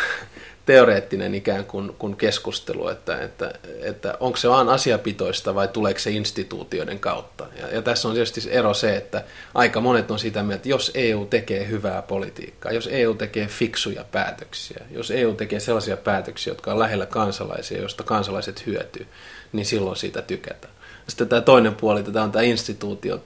teoreettinen 0.69 1.35
ikään 1.35 1.65
kuin, 1.65 1.95
kuin 1.99 2.15
keskustelu, 2.15 2.87
että, 2.87 3.21
että, 3.21 3.53
että 3.81 4.17
onko 4.19 4.37
se 4.37 4.49
vaan 4.49 4.69
asiapitoista 4.69 5.55
vai 5.55 5.67
tuleeko 5.67 5.99
se 5.99 6.11
instituutioiden 6.11 6.99
kautta. 6.99 7.47
Ja, 7.59 7.67
ja 7.67 7.81
tässä 7.81 8.07
on 8.07 8.13
tietysti 8.13 8.41
ero 8.51 8.73
se, 8.73 8.95
että 8.95 9.23
aika 9.55 9.81
monet 9.81 10.11
on 10.11 10.19
sitä 10.19 10.43
mieltä, 10.43 10.55
että 10.55 10.69
jos 10.69 10.91
EU 10.93 11.25
tekee 11.25 11.67
hyvää 11.67 12.01
politiikkaa, 12.01 12.71
jos 12.71 12.89
EU 12.91 13.13
tekee 13.13 13.47
fiksuja 13.47 14.03
päätöksiä, 14.11 14.85
jos 14.91 15.11
EU 15.11 15.33
tekee 15.33 15.59
sellaisia 15.59 15.97
päätöksiä, 15.97 16.51
jotka 16.51 16.71
on 16.71 16.79
lähellä 16.79 17.05
kansalaisia, 17.05 17.81
joista 17.81 18.03
kansalaiset 18.03 18.65
hyötyy, 18.65 19.07
niin 19.51 19.65
silloin 19.65 19.97
siitä 19.97 20.21
tykätään. 20.21 20.73
Sitten 21.09 21.27
tämä 21.27 21.41
toinen 21.41 21.75
puoli, 21.75 22.03
tämä 22.03 22.23
on 22.23 22.31
tämä 22.31 22.43
instituutio, 22.43 23.23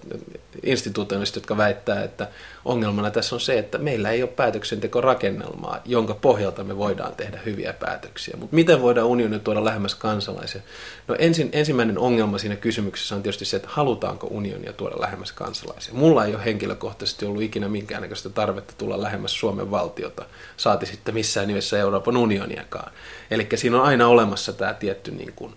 instituutioista, 0.64 1.38
jotka 1.38 1.58
väittää, 1.58 2.04
että 2.04 2.28
ongelmana 2.66 3.12
tässä 3.12 3.36
on 3.36 3.42
se, 3.42 3.60
että 3.60 3.78
meillä 3.78 4.10
ei 4.12 4.24
ole 4.24 4.30
päätöksentekorakennelmaa, 4.30 5.82
jonka 5.86 6.14
pohjalta 6.14 6.64
me 6.64 6.78
voidaan 6.78 7.16
tehdä 7.16 7.40
hyviä 7.46 7.74
päätöksiä. 7.74 8.38
Mutta 8.38 8.56
miten 8.56 8.82
voidaan 8.82 9.08
unioni 9.08 9.40
tuoda 9.40 9.66
lähemmäs 9.66 9.96
kansalaisia? 9.96 10.62
No 11.08 11.16
ensin, 11.20 11.50
ensimmäinen 11.52 11.98
ongelma 11.98 12.38
siinä 12.38 12.56
kysymyksessä 12.56 13.16
on 13.16 13.24
tietysti 13.24 13.46
se, 13.46 13.58
että 13.58 13.70
halutaanko 13.72 14.28
unionia 14.28 14.74
tuoda 14.74 15.02
lähemmäs 15.02 15.32
kansalaisia. 15.32 15.94
Mulla 15.94 16.26
ei 16.26 16.36
ole 16.36 16.46
henkilökohtaisesti 16.46 17.26
ollut 17.26 17.42
ikinä 17.42 17.70
minkäännäköistä 17.70 18.30
tarvetta 18.30 18.74
tulla 18.78 19.02
lähemmäs 19.02 19.40
Suomen 19.40 19.72
valtiota, 19.72 20.26
saati 20.58 20.86
sitten 20.86 21.14
missään 21.14 21.48
nimessä 21.48 21.80
Euroopan 21.80 22.18
unioniakaan. 22.18 22.92
Eli 23.32 23.48
siinä 23.56 23.78
on 23.78 23.86
aina 23.88 24.08
olemassa 24.08 24.54
tämä 24.54 24.74
tietty 24.74 25.12
niin 25.12 25.34
kuin, 25.36 25.56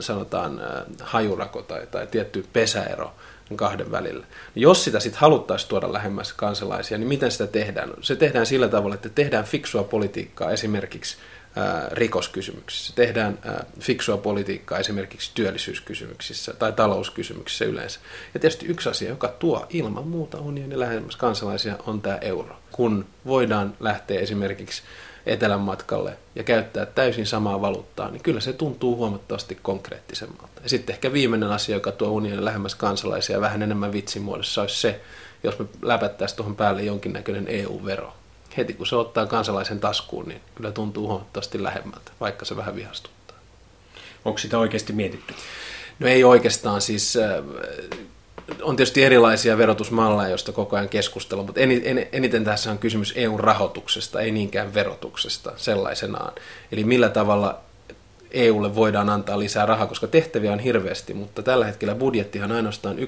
sanotaan 0.00 0.60
hajurako 1.00 1.62
tai, 1.62 1.86
tai 1.86 2.06
tietty 2.06 2.44
pesäero 2.52 3.14
kahden 3.56 3.90
välillä. 3.90 4.26
Jos 4.54 4.84
sitä 4.84 5.00
sitten 5.00 5.20
haluttaisiin 5.20 5.68
tuoda 5.68 5.92
lähemmäs 5.92 6.32
kansalaisia, 6.32 6.98
niin 6.98 7.08
miten 7.08 7.30
sitä 7.30 7.46
tehdään? 7.46 7.90
Se 8.00 8.16
tehdään 8.16 8.46
sillä 8.46 8.68
tavalla, 8.68 8.94
että 8.94 9.08
tehdään 9.08 9.44
fiksua 9.44 9.84
politiikkaa 9.84 10.50
esimerkiksi 10.50 11.16
rikoskysymyksissä. 11.92 12.92
Tehdään 12.96 13.38
fiksua 13.80 14.16
politiikkaa 14.16 14.78
esimerkiksi 14.78 15.30
työllisyyskysymyksissä 15.34 16.52
tai 16.52 16.72
talouskysymyksissä 16.72 17.64
yleensä. 17.64 18.00
Ja 18.34 18.40
tietysti 18.40 18.66
yksi 18.66 18.88
asia, 18.88 19.08
joka 19.08 19.28
tuo 19.28 19.66
ilman 19.70 20.08
muuta 20.08 20.38
unionin 20.38 20.80
lähemmäs 20.80 21.16
kansalaisia, 21.16 21.76
on 21.86 22.00
tämä 22.00 22.16
euro. 22.16 22.56
Kun 22.72 23.06
voidaan 23.26 23.74
lähteä 23.80 24.20
esimerkiksi 24.20 24.82
etelän 25.26 25.60
matkalle 25.60 26.16
ja 26.34 26.42
käyttää 26.42 26.86
täysin 26.86 27.26
samaa 27.26 27.60
valuuttaa, 27.60 28.10
niin 28.10 28.22
kyllä 28.22 28.40
se 28.40 28.52
tuntuu 28.52 28.96
huomattavasti 28.96 29.58
konkreettisemmalta. 29.62 30.60
Ja 30.62 30.68
sitten 30.68 30.94
ehkä 30.94 31.12
viimeinen 31.12 31.50
asia, 31.50 31.76
joka 31.76 31.92
tuo 31.92 32.08
unionin 32.08 32.44
lähemmäs 32.44 32.74
kansalaisia 32.74 33.40
vähän 33.40 33.62
enemmän 33.62 33.92
vitsin 33.92 34.22
muodossa, 34.22 34.60
olisi 34.60 34.80
se, 34.80 35.00
jos 35.42 35.58
me 35.58 35.66
läpättäisiin 35.82 36.36
tuohon 36.36 36.56
päälle 36.56 36.82
jonkinnäköinen 36.82 37.48
EU-vero. 37.48 38.12
Heti 38.56 38.74
kun 38.74 38.86
se 38.86 38.96
ottaa 38.96 39.26
kansalaisen 39.26 39.80
taskuun, 39.80 40.28
niin 40.28 40.40
kyllä 40.54 40.72
tuntuu 40.72 41.08
huomattavasti 41.08 41.62
lähemmältä, 41.62 42.12
vaikka 42.20 42.44
se 42.44 42.56
vähän 42.56 42.76
vihastuttaa. 42.76 43.36
Onko 44.24 44.38
sitä 44.38 44.58
oikeasti 44.58 44.92
mietitty? 44.92 45.34
No 45.98 46.08
ei 46.08 46.24
oikeastaan, 46.24 46.80
siis 46.80 47.16
äh, 47.16 47.44
on 48.62 48.76
tietysti 48.76 49.04
erilaisia 49.04 49.58
verotusmalleja, 49.58 50.28
joista 50.28 50.52
koko 50.52 50.76
ajan 50.76 50.88
keskustellaan, 50.88 51.46
mutta 51.46 51.60
eniten 52.12 52.44
tässä 52.44 52.70
on 52.70 52.78
kysymys 52.78 53.12
EUn 53.16 53.40
rahoituksesta, 53.40 54.20
ei 54.20 54.30
niinkään 54.30 54.74
verotuksesta 54.74 55.52
sellaisenaan. 55.56 56.32
Eli 56.72 56.84
millä 56.84 57.08
tavalla 57.08 57.60
EUlle 58.30 58.74
voidaan 58.74 59.08
antaa 59.08 59.38
lisää 59.38 59.66
rahaa, 59.66 59.86
koska 59.86 60.06
tehtäviä 60.06 60.52
on 60.52 60.58
hirveästi, 60.58 61.14
mutta 61.14 61.42
tällä 61.42 61.66
hetkellä 61.66 61.94
budjettihan 61.94 62.50
on 62.50 62.56
ainoastaan 62.56 62.96
1,19 62.96 63.02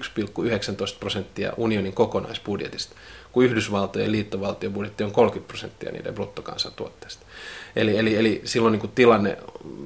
prosenttia 1.00 1.52
unionin 1.56 1.92
kokonaisbudjetista, 1.92 2.96
kun 3.32 3.44
Yhdysvaltojen 3.44 4.12
liittovaltiobudjetti 4.12 5.04
on 5.04 5.12
30 5.12 5.48
prosenttia 5.48 5.92
niiden 5.92 6.14
bruttokansantuotteesta. 6.14 7.26
Eli, 7.76 7.98
eli, 7.98 8.16
eli 8.16 8.40
silloin 8.44 8.72
niin 8.72 8.90
tilanne 8.94 9.38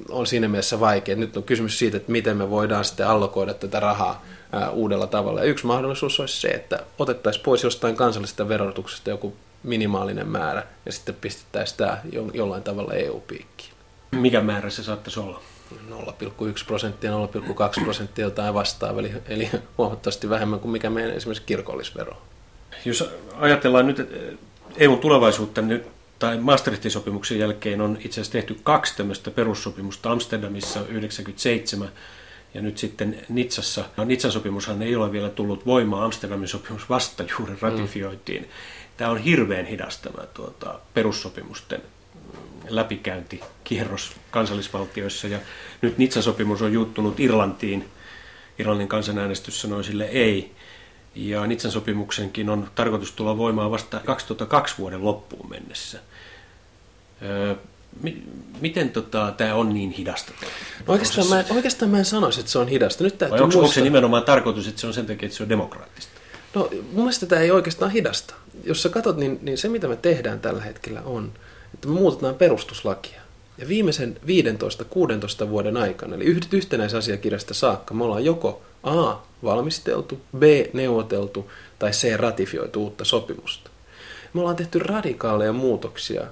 on 0.09 0.27
siinä 0.27 0.47
mielessä 0.47 0.79
vaikea. 0.79 1.15
Nyt 1.15 1.37
on 1.37 1.43
kysymys 1.43 1.79
siitä, 1.79 1.97
että 1.97 2.11
miten 2.11 2.37
me 2.37 2.49
voidaan 2.49 2.85
sitten 2.85 3.07
allokoida 3.07 3.53
tätä 3.53 3.79
rahaa 3.79 4.25
uudella 4.71 5.07
tavalla. 5.07 5.39
Ja 5.39 5.45
yksi 5.45 5.65
mahdollisuus 5.65 6.19
olisi 6.19 6.41
se, 6.41 6.47
että 6.47 6.79
otettaisiin 6.99 7.43
pois 7.43 7.63
jostain 7.63 7.95
kansallisesta 7.95 8.49
verotuksesta 8.49 9.09
joku 9.09 9.35
minimaalinen 9.63 10.27
määrä 10.27 10.63
ja 10.85 10.91
sitten 10.91 11.15
pistettäisiin 11.15 11.77
tämä 11.77 11.97
jollain 12.33 12.63
tavalla 12.63 12.93
EU-piikkiin. 12.93 13.71
Mikä 14.11 14.41
määrä 14.41 14.69
se 14.69 14.83
saattaisi 14.83 15.19
olla? 15.19 15.41
0,1 15.89 16.65
prosenttia, 16.67 17.11
0,2 17.77 17.83
prosenttia 17.83 18.25
jotain 18.25 18.53
vastaavaa, 18.53 18.99
eli, 18.99 19.11
eli 19.27 19.49
huomattavasti 19.77 20.29
vähemmän 20.29 20.59
kuin 20.59 20.71
mikä 20.71 20.89
meidän 20.89 21.15
esimerkiksi 21.15 21.43
kirkollisvero. 21.45 22.21
Jos 22.85 23.09
ajatellaan 23.39 23.87
nyt 23.87 24.09
EUn 24.77 24.99
tulevaisuutta 24.99 25.61
nyt, 25.61 25.87
tai 26.19 26.37
Maastrichtin 26.37 26.91
sopimuksen 26.91 27.39
jälkeen 27.39 27.81
on 27.81 27.97
itse 27.99 28.21
asiassa 28.21 28.31
tehty 28.31 28.57
kaksi 28.63 28.97
tämmöistä 28.97 29.31
perussopimusta 29.31 30.11
Amsterdamissa 30.11 30.79
97 30.89 31.89
ja 32.53 32.61
nyt 32.61 32.77
sitten 32.77 33.17
Nitsassa, 33.29 33.85
no 33.97 34.03
Nitsan 34.03 34.31
sopimushan 34.31 34.81
ei 34.81 34.95
ole 34.95 35.11
vielä 35.11 35.29
tullut 35.29 35.65
voimaan, 35.65 36.03
Amsterdamin 36.03 36.47
sopimus 36.47 36.89
vasta 36.89 37.23
juuri 37.39 37.53
ratifioitiin. 37.61 38.41
Mm. 38.41 38.49
Tämä 38.97 39.11
on 39.11 39.17
hirveän 39.17 39.65
hidas 39.65 39.97
tämä 39.97 40.25
tuota, 40.33 40.79
perussopimusten 40.93 41.81
läpikäyntikierros 42.69 44.15
kansallisvaltioissa. 44.31 45.27
Ja 45.27 45.39
nyt 45.81 45.97
Nitsan 45.97 46.23
sopimus 46.23 46.61
on 46.61 46.73
juuttunut 46.73 47.19
Irlantiin. 47.19 47.89
Irlannin 48.59 48.87
kansanäänestys 48.87 49.61
sanoi 49.61 49.83
sille 49.83 50.05
ei. 50.05 50.51
Ja 51.15 51.47
Nitsan 51.47 51.71
sopimuksenkin 51.71 52.49
on 52.49 52.71
tarkoitus 52.75 53.11
tulla 53.11 53.37
voimaan 53.37 53.71
vasta 53.71 53.99
2002 54.05 54.77
vuoden 54.77 55.05
loppuun 55.05 55.49
mennessä. 55.49 55.99
Öö, 57.21 57.55
miten 58.61 58.89
tota, 58.89 59.33
tämä 59.37 59.55
on 59.55 59.73
niin 59.73 59.91
hidasta? 59.91 60.31
No 60.87 60.93
oikeastaan, 60.93 61.27
mä, 61.27 61.43
oikeastaan 61.49 61.91
mä 61.91 61.97
en 61.97 62.05
sanoisi, 62.05 62.39
että 62.39 62.51
se 62.51 62.59
on 62.59 62.67
hidasta. 62.67 63.03
Nyt 63.03 63.21
Vai 63.21 63.41
onko, 63.41 63.59
onko 63.59 63.71
se 63.71 63.81
nimenomaan 63.81 64.23
tarkoitus, 64.23 64.67
että 64.67 64.81
se 64.81 64.87
on 64.87 64.93
sen 64.93 65.05
takia, 65.05 65.25
että 65.25 65.37
se 65.37 65.43
on 65.43 65.49
demokraattista? 65.49 66.11
No 66.55 66.69
mun 66.71 67.03
mielestä 67.03 67.25
tämä 67.25 67.41
ei 67.41 67.51
oikeastaan 67.51 67.91
hidasta. 67.91 68.33
Jos 68.63 68.83
sä 68.83 68.89
katsot, 68.89 69.17
niin, 69.17 69.39
niin 69.41 69.57
se 69.57 69.69
mitä 69.69 69.87
me 69.87 69.95
tehdään 69.95 70.39
tällä 70.39 70.61
hetkellä 70.61 71.01
on, 71.01 71.31
että 71.73 71.87
me 71.87 71.93
muutetaan 71.93 72.35
perustuslakia. 72.35 73.21
Ja 73.57 73.67
viimeisen 73.67 74.17
15-16 75.45 75.49
vuoden 75.49 75.77
aikana, 75.77 76.15
eli 76.15 76.23
yhtenäisasiakirjasta 76.51 77.53
saakka, 77.53 77.93
me 77.93 78.03
ollaan 78.03 78.25
joko 78.25 78.61
A. 78.83 79.15
valmisteltu, 79.43 80.21
B. 80.37 80.43
neuvoteltu 80.73 81.51
tai 81.79 81.91
C. 81.91 82.15
ratifioitu 82.15 82.83
uutta 82.83 83.05
sopimusta. 83.05 83.69
Me 84.33 84.39
ollaan 84.39 84.55
tehty 84.55 84.79
radikaaleja 84.79 85.53
muutoksia 85.53 86.27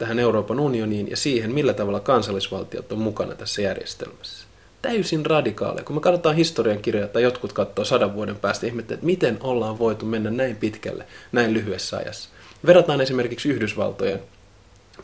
tähän 0.00 0.18
Euroopan 0.18 0.60
unioniin 0.60 1.10
ja 1.10 1.16
siihen, 1.16 1.52
millä 1.52 1.72
tavalla 1.72 2.00
kansallisvaltiot 2.00 2.92
on 2.92 2.98
mukana 2.98 3.34
tässä 3.34 3.62
järjestelmässä. 3.62 4.46
Täysin 4.82 5.26
radikaaleja. 5.26 5.84
Kun 5.84 5.96
me 5.96 6.00
katsotaan 6.00 6.36
historian 6.36 6.82
kirjoja 6.82 7.08
tai 7.08 7.22
jotkut 7.22 7.52
katsoo 7.52 7.84
sadan 7.84 8.14
vuoden 8.14 8.36
päästä 8.36 8.66
ihmettä, 8.66 8.94
että 8.94 9.06
miten 9.06 9.38
ollaan 9.40 9.78
voitu 9.78 10.06
mennä 10.06 10.30
näin 10.30 10.56
pitkälle 10.56 11.06
näin 11.32 11.54
lyhyessä 11.54 11.96
ajassa. 11.96 12.28
Verrataan 12.66 13.00
esimerkiksi 13.00 13.48
Yhdysvaltojen 13.48 14.20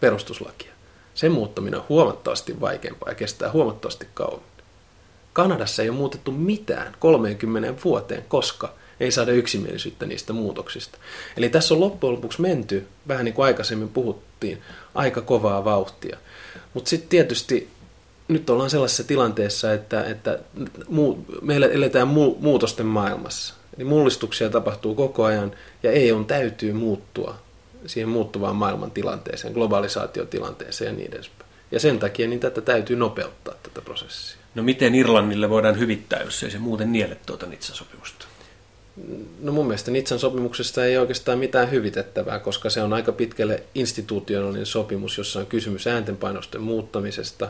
perustuslakia. 0.01 0.73
Sen 1.15 1.33
muuttaminen 1.33 1.81
on 1.81 1.87
huomattavasti 1.89 2.61
vaikeampaa 2.61 3.09
ja 3.09 3.15
kestää 3.15 3.53
huomattavasti 3.53 4.07
kauemmin. 4.15 4.47
Kanadassa 5.33 5.83
ei 5.83 5.89
ole 5.89 5.99
muutettu 5.99 6.33
mitään 6.33 6.95
30 6.99 7.83
vuoteen, 7.85 8.25
koska 8.29 8.75
ei 9.01 9.11
saada 9.11 9.33
yksimielisyyttä 9.33 10.07
niistä 10.07 10.33
muutoksista. 10.33 10.99
Eli 11.37 11.49
tässä 11.49 11.75
on 11.75 11.81
loppujen 11.81 12.15
lopuksi 12.15 12.41
menty, 12.41 12.87
vähän 13.09 13.25
niin 13.25 13.35
kuin 13.35 13.47
aikaisemmin 13.47 13.89
puhuttiin, 14.41 14.63
aika 14.95 15.21
kovaa 15.21 15.65
vauhtia. 15.65 16.17
Mutta 16.75 16.91
sitten 16.91 17.09
tietysti 17.09 17.69
nyt 18.29 18.51
ollaan 18.51 18.71
sellaisessa 18.71 19.05
tilanteessa, 19.05 19.73
että, 19.73 20.05
että 20.05 20.39
muu, 20.89 21.25
meillä 21.43 21.67
eletään 21.67 22.09
mu, 22.09 22.37
muutosten 22.41 22.87
maailmassa. 22.87 23.55
Eli 23.77 23.85
mullistuksia 23.85 24.51
tapahtuu 24.51 24.95
koko 24.95 25.25
ajan 25.25 25.53
ja 25.83 25.91
EU 25.93 26.25
täytyy 26.25 26.73
muuttua 26.73 27.39
siihen 27.87 28.09
muuttuvaan 28.09 28.57
maailman 28.57 28.91
tilanteeseen, 28.91 29.55
globalisaatiotilanteeseen 29.55 30.89
ja 30.89 30.97
niin 30.97 31.15
edespäin. 31.15 31.51
Ja 31.71 31.81
sen 31.81 31.99
takia 31.99 32.29
niin 32.29 32.41
tätä 32.41 32.61
täytyy 32.61 32.97
nopeuttaa 32.97 33.55
tätä 33.63 33.81
prosessia. 33.81 34.41
No 34.55 34.63
miten 34.63 34.95
Irlannille 34.95 35.51
voidaan 35.51 35.79
hyvittää, 35.79 36.23
jos 36.23 36.43
ei 36.43 36.51
se 36.51 36.59
muuten 36.59 36.93
niele 36.93 37.17
tuota 37.27 37.47
Nitsan 37.47 37.77
sopimusta? 37.77 38.26
No 39.41 39.53
mun 39.53 39.67
mielestä 39.67 39.91
Nitsan 39.91 40.19
sopimuksesta 40.19 40.85
ei 40.85 40.97
oikeastaan 40.97 41.39
mitään 41.39 41.71
hyvitettävää, 41.71 42.39
koska 42.39 42.71
se 42.71 42.83
on 42.83 42.93
aika 42.93 43.13
pitkälle 43.13 43.63
institutionaalinen 43.75 44.67
sopimus, 44.67 45.19
jossa 45.19 45.41
on 45.41 45.47
kysymys 45.47 45.87
ääntenpainosten 45.87 46.61
muuttamisesta, 46.61 47.49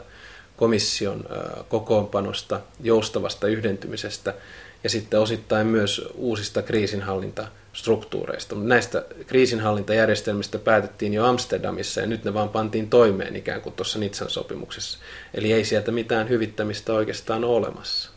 komission 0.57 1.25
kokoonpanosta, 1.69 2.61
joustavasta 2.83 3.47
yhdentymisestä 3.47 4.35
ja 4.85 4.91
sitten 4.91 5.21
osittain 5.21 5.67
myös 5.67 6.09
uusista 6.15 6.63
kriisinhallintastruktuureista. 6.63 8.55
Näistä 8.57 9.05
kriisinhallintajärjestelmistä 9.27 10.59
päätettiin 10.59 11.15
jo 11.15 11.25
Amsterdamissa 11.25 12.01
ja 12.01 12.07
nyt 12.07 12.25
ne 12.25 12.35
vaan 12.35 12.49
pantiin 12.49 12.91
toimeen 12.91 13.37
ikään 13.37 13.61
kuin 13.61 13.75
tuossa 13.75 13.99
Nitsan 13.99 14.31
sopimuksessa. 14.31 14.99
Eli 15.35 15.53
ei 15.53 15.65
sieltä 15.65 15.93
mitään 15.93 16.29
hyvittämistä 16.29 16.93
oikeastaan 16.93 17.45
ole 17.45 17.57
olemassa. 17.57 18.16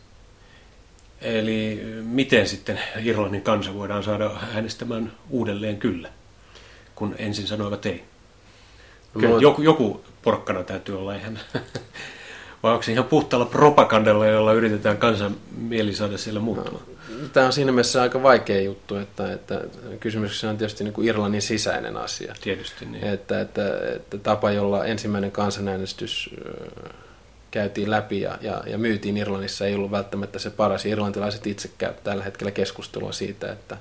Eli 1.20 1.82
miten 2.02 2.48
sitten 2.48 2.80
Irlannin 3.04 3.42
kansa 3.42 3.74
voidaan 3.74 4.02
saada 4.02 4.30
äänestämään 4.54 5.12
uudelleen 5.30 5.76
kyllä, 5.76 6.08
kun 6.94 7.14
ensin 7.18 7.46
sanoivat 7.46 7.86
ei? 7.86 8.04
Kyllä, 9.12 9.40
joku, 9.40 9.62
joku 9.62 10.04
porkkana 10.22 10.62
täytyy 10.62 10.98
olla, 10.98 11.14
eihän 11.14 11.40
vai 12.62 12.72
onko 12.72 12.82
se 12.82 12.92
ihan 12.92 13.04
puhtaalla 13.04 13.46
propagandalla, 13.46 14.26
jolla 14.26 14.52
yritetään 14.52 14.96
kansan 14.96 15.36
mieli 15.56 15.94
saada 15.94 16.18
siellä 16.18 16.40
muuttumaan? 16.40 16.84
No, 17.22 17.28
tämä 17.32 17.46
on 17.46 17.52
siinä 17.52 17.72
mielessä 17.72 18.02
aika 18.02 18.22
vaikea 18.22 18.60
juttu, 18.60 18.96
että, 18.96 19.32
että 19.32 19.60
kysymyksessä 20.00 20.50
on 20.50 20.58
tietysti 20.58 20.84
niin 20.84 20.94
kuin 20.94 21.08
Irlannin 21.08 21.42
sisäinen 21.42 21.96
asia. 21.96 22.34
Tietysti 22.40 22.86
niin. 22.86 23.04
Että, 23.04 23.40
että, 23.40 23.62
että 23.96 24.18
tapa, 24.18 24.50
jolla 24.50 24.84
ensimmäinen 24.84 25.32
kansanäänestys 25.32 26.30
käytiin 27.50 27.90
läpi 27.90 28.20
ja, 28.20 28.38
ja, 28.40 28.62
ja 28.66 28.78
myytiin 28.78 29.16
Irlannissa 29.16 29.66
ei 29.66 29.74
ollut 29.74 29.90
välttämättä 29.90 30.38
se 30.38 30.50
paras. 30.50 30.86
Irlantilaiset 30.86 31.46
itse 31.46 31.70
käyvät 31.78 32.04
tällä 32.04 32.24
hetkellä 32.24 32.50
keskustelua 32.50 33.12
siitä, 33.12 33.52
että 33.52 33.76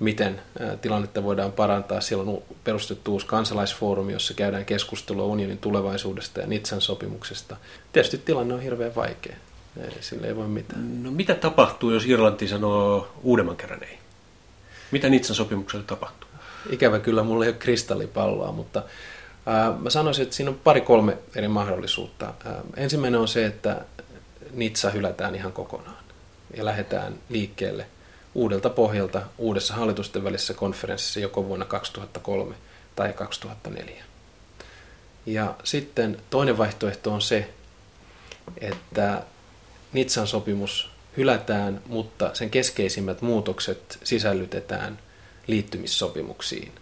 miten 0.00 0.40
tilannetta 0.80 1.22
voidaan 1.22 1.52
parantaa. 1.52 2.00
Siellä 2.00 2.30
on 2.30 2.42
perustettu 2.64 3.12
uusi 3.12 3.26
kansalaisfoorumi, 3.26 4.12
jossa 4.12 4.34
käydään 4.34 4.64
keskustelua 4.64 5.24
unionin 5.24 5.58
tulevaisuudesta 5.58 6.40
ja 6.40 6.46
Nitsan 6.46 6.80
sopimuksesta. 6.80 7.56
Tietysti 7.92 8.18
tilanne 8.18 8.54
on 8.54 8.62
hirveän 8.62 8.94
vaikea. 8.94 9.36
Sille 10.00 10.26
ei 10.26 10.36
voi 10.36 10.48
mitään. 10.48 11.02
No 11.02 11.10
mitä 11.10 11.34
tapahtuu, 11.34 11.90
jos 11.90 12.06
Irlanti 12.06 12.48
sanoo 12.48 13.08
uudemman 13.22 13.56
kerran 13.56 13.84
ei? 13.84 13.98
Mitä 14.90 15.08
Nitsan 15.08 15.36
sopimukselle 15.36 15.84
tapahtuu? 15.84 16.28
Ikävä 16.70 16.98
kyllä, 16.98 17.22
mulla 17.22 17.44
ei 17.44 17.50
ole 17.50 17.56
kristallipalloa, 17.58 18.52
mutta 18.52 18.82
mä 19.80 19.90
sanoisin, 19.90 20.22
että 20.22 20.36
siinä 20.36 20.50
on 20.50 20.60
pari-kolme 20.64 21.18
eri 21.36 21.48
mahdollisuutta. 21.48 22.34
Ensimmäinen 22.76 23.20
on 23.20 23.28
se, 23.28 23.46
että 23.46 23.80
Nitsa 24.52 24.90
hylätään 24.90 25.34
ihan 25.34 25.52
kokonaan 25.52 26.04
ja 26.56 26.64
lähdetään 26.64 27.14
liikkeelle– 27.28 27.86
uudelta 28.38 28.70
pohjalta 28.70 29.22
uudessa 29.38 29.74
hallitusten 29.74 30.24
välisessä 30.24 30.54
konferenssissa 30.54 31.20
joko 31.20 31.48
vuonna 31.48 31.64
2003 31.64 32.54
tai 32.96 33.12
2004. 33.12 34.04
Ja 35.26 35.54
sitten 35.64 36.20
toinen 36.30 36.58
vaihtoehto 36.58 37.12
on 37.12 37.22
se, 37.22 37.50
että 38.60 39.22
Nitsan 39.92 40.26
sopimus 40.26 40.90
hylätään, 41.16 41.82
mutta 41.86 42.30
sen 42.34 42.50
keskeisimmät 42.50 43.22
muutokset 43.22 43.98
sisällytetään 44.04 44.98
liittymissopimuksiin. 45.46 46.72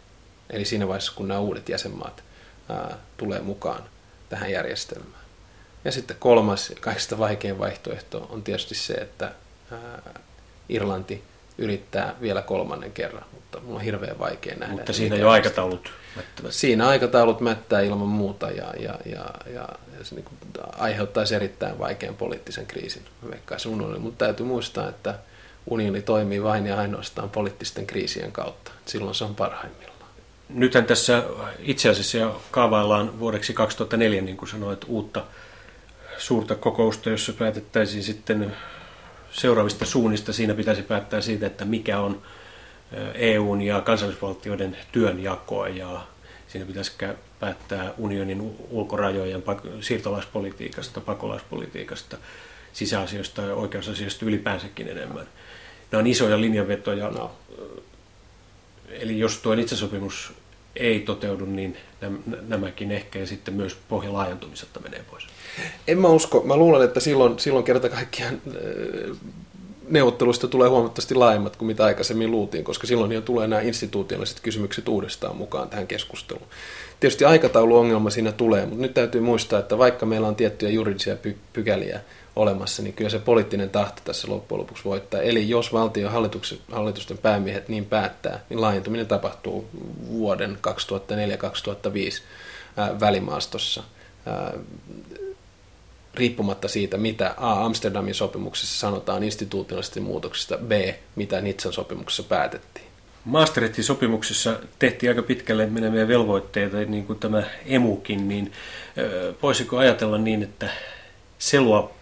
Eli 0.50 0.64
siinä 0.64 0.88
vaiheessa, 0.88 1.12
kun 1.16 1.29
nämä 1.29 1.40
uudet 1.40 1.68
jäsenmaat 1.68 2.24
ää, 2.68 2.98
tulee 3.16 3.40
mukaan 3.40 3.83
tähän 4.29 4.50
järjestelmään. 4.50 5.24
Ja 5.85 5.92
sitten 5.92 6.16
kolmas, 6.20 6.72
kaikista 6.81 7.18
vaikein 7.18 7.59
vaihtoehto 7.59 8.26
on 8.31 8.42
tietysti 8.42 8.74
se, 8.74 8.94
että 8.94 9.33
ää, 9.72 10.20
Irlanti 10.68 11.22
yrittää 11.59 12.14
vielä 12.20 12.42
kolmannen 12.42 12.92
kerran, 12.92 13.24
mutta 13.33 13.61
mulla 13.61 13.79
on 13.79 13.85
hirveän 13.85 14.18
vaikea 14.18 14.57
nähdä. 14.57 14.74
Mutta 14.74 14.92
siinä 14.92 15.16
jo 15.16 15.31
aikataulut 15.31 15.90
mättävät. 16.16 16.52
Siinä 16.52 16.88
aikataulut 16.88 17.40
mättää 17.40 17.81
ilman 17.81 18.09
muuta 18.09 18.50
ja, 18.50 18.74
ja, 18.79 18.98
ja, 19.07 19.24
ja, 19.46 19.68
ja 19.98 20.05
se 20.05 20.14
niin 20.14 20.24
kuin 20.24 20.38
aiheuttaisi 20.79 21.35
erittäin 21.35 21.79
vaikean 21.79 22.14
poliittisen 22.14 22.66
kriisin, 22.66 23.02
veikkaisin 23.31 23.72
unioni. 23.72 23.98
Mutta 23.98 24.24
täytyy 24.24 24.46
muistaa, 24.46 24.88
että 24.88 25.14
unioni 25.70 26.02
toimii 26.02 26.42
vain 26.42 26.66
ja 26.66 26.79
ainoastaan 26.79 27.31
poliittisten 27.31 27.87
kriisien 27.87 28.33
kautta. 28.33 28.72
Silloin 28.87 29.14
se 29.14 29.24
on 29.24 29.35
parhaimmillaan. 29.35 29.95
Nythän 30.48 30.85
tässä 30.85 31.22
itse 31.59 31.88
asiassa 31.88 32.35
kaavaillaan 32.50 33.20
vuodeksi 33.20 33.52
2004, 33.52 34.22
niin 34.22 34.37
kuin 34.37 34.48
sanoit, 34.48 34.85
uutta 34.87 35.24
suurta 36.18 36.54
kokousta, 36.54 37.11
jossa 37.11 37.32
päätettäisiin 37.32 38.02
sitten 38.02 38.56
seuraavista 39.30 39.85
suunnista 39.85 40.32
siinä 40.32 40.54
pitäisi 40.54 40.82
päättää 40.82 41.20
siitä, 41.20 41.46
että 41.46 41.64
mikä 41.64 42.00
on 42.00 42.22
EUn 43.14 43.62
ja 43.62 43.80
kansallisvaltioiden 43.80 44.76
työnjakoa 44.92 45.68
ja 45.68 46.06
siinä 46.48 46.66
pitäisi 46.66 46.92
päättää 47.40 47.92
unionin 47.98 48.56
ulkorajojen 48.70 49.42
siirtolaispolitiikasta, 49.80 51.00
pakolaispolitiikasta, 51.00 52.16
sisäasioista 52.72 53.42
ja 53.42 53.54
oikeusasioista 53.54 54.26
ylipäänsäkin 54.26 54.88
enemmän. 54.88 55.26
Nämä 55.90 56.00
on 56.00 56.06
isoja 56.06 56.40
linjanvetoja. 56.40 57.11
No. 57.11 57.32
Eli 58.90 59.18
jos 59.18 59.38
tuo 59.38 59.53
itsesopimus 59.53 60.33
ei 60.77 61.01
toteudu, 61.01 61.44
niin 61.44 61.77
nämäkin 62.49 62.92
ehkä 62.92 63.18
ja 63.18 63.27
sitten 63.27 63.55
myös 63.55 63.77
pohja 63.88 64.12
laajentumisesta 64.12 64.81
menee 64.81 65.05
pois. 65.11 65.27
En 65.88 65.99
mä 65.99 66.09
usko. 66.09 66.42
Mä 66.42 66.57
luulen, 66.57 66.85
että 66.85 67.01
silloin, 67.01 67.38
silloin 67.38 67.64
kerta 67.64 67.88
kaikkiaan 67.88 68.35
äh, 68.35 69.16
neuvotteluista 69.88 70.49
tulee 70.49 70.68
huomattavasti 70.68 71.14
laajemmat 71.14 71.57
kuin 71.57 71.66
mitä 71.66 71.85
aikaisemmin 71.85 72.31
luultiin, 72.31 72.64
koska 72.64 72.87
silloin 72.87 73.12
jo 73.12 73.20
tulee 73.20 73.46
nämä 73.46 73.62
instituutionaaliset 73.62 74.40
kysymykset 74.40 74.88
uudestaan 74.88 75.37
mukaan 75.37 75.68
tähän 75.68 75.87
keskusteluun. 75.87 76.46
Tietysti 77.01 77.25
aikatauluongelma 77.25 78.11
siinä 78.11 78.33
tulee, 78.33 78.66
mutta 78.66 78.83
nyt 78.83 78.94
täytyy 78.94 79.20
muistaa, 79.20 79.59
että 79.59 79.79
vaikka 79.79 80.07
meillä 80.07 80.29
on 80.29 80.37
tiettyjä 80.37 80.70
juridisia 80.72 81.14
py- 81.14 81.37
pykäliä 81.53 82.01
olemassa, 82.37 82.83
niin 82.83 82.94
kyllä 82.94 83.11
se 83.11 83.18
poliittinen 83.18 83.70
tahto 83.70 84.03
tässä 84.05 84.29
loppujen 84.31 84.61
lopuksi 84.61 84.85
voittaa. 84.85 85.20
Eli 85.20 85.49
jos 85.49 85.72
valtion 85.72 86.12
hallitusten 86.72 87.18
päämiehet 87.18 87.68
niin 87.68 87.85
päättää, 87.85 88.40
niin 88.49 88.61
laajentuminen 88.61 89.07
tapahtuu 89.07 89.68
vuoden 90.09 90.59
2004-2005 90.66 92.22
välimaastossa 93.01 93.83
riippumatta 96.14 96.68
siitä, 96.68 96.96
mitä 96.96 97.35
A. 97.37 97.64
Amsterdamin 97.64 98.14
sopimuksessa 98.14 98.81
sanotaan 98.81 99.22
instituutionaalisista 99.22 100.01
muutoksista, 100.01 100.59
B. 100.59 100.72
mitä 101.16 101.40
Nitsan 101.40 101.72
sopimuksessa 101.72 102.22
päätettiin. 102.22 102.87
Maastrichtin 103.25 103.85
sopimuksessa 103.85 104.59
tehtiin 104.79 105.11
aika 105.11 105.22
pitkälle 105.22 105.66
meneviä 105.66 106.09
velvoitteita, 106.09 106.77
niin 106.77 107.07
kuin 107.07 107.18
tämä 107.18 107.42
emukin, 107.66 108.29
niin 108.29 108.53
voisiko 109.42 109.79
ajatella 109.79 110.18
niin, 110.18 110.42
että 110.42 110.70
se 111.38 111.61
luo 111.61 111.95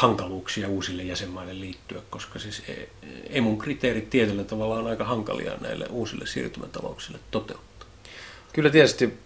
hankaluuksia 0.00 0.68
uusille 0.68 1.02
jäsenmaille 1.02 1.60
liittyä, 1.60 2.00
koska 2.10 2.38
siis 2.38 2.62
e, 2.68 2.88
emun 3.30 3.58
kriteerit 3.58 4.10
tietyllä 4.10 4.44
tavalla 4.44 4.74
on 4.74 4.86
aika 4.86 5.04
hankalia 5.04 5.52
näille 5.60 5.86
uusille 5.90 6.26
siirtymätalouksille 6.26 7.18
toteuttaa. 7.30 7.88
Kyllä 8.52 8.70
tietysti 8.70 9.18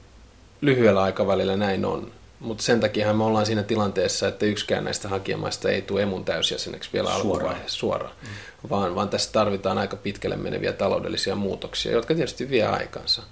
lyhyellä 0.60 1.02
aikavälillä 1.02 1.56
näin 1.56 1.84
on. 1.84 2.12
Mutta 2.40 2.64
sen 2.64 2.80
takia 2.80 3.14
me 3.14 3.24
ollaan 3.24 3.46
siinä 3.46 3.62
tilanteessa, 3.62 4.28
että 4.28 4.46
yksikään 4.46 4.84
näistä 4.84 5.08
hakijamaista 5.08 5.70
ei 5.70 5.82
tule 5.82 6.02
emun 6.02 6.24
täysjäseneksi 6.24 6.90
vielä 6.92 7.14
alkuvaiheessa 7.14 7.78
suoraan, 7.78 8.14
mm. 8.22 8.70
vaan, 8.70 8.94
vaan 8.94 9.08
tässä 9.08 9.32
tarvitaan 9.32 9.78
aika 9.78 9.96
pitkälle 9.96 10.36
meneviä 10.36 10.72
taloudellisia 10.72 11.34
muutoksia, 11.34 11.92
jotka 11.92 12.14
tietysti 12.14 12.50
vie 12.50 12.66
aikansa. 12.66 13.22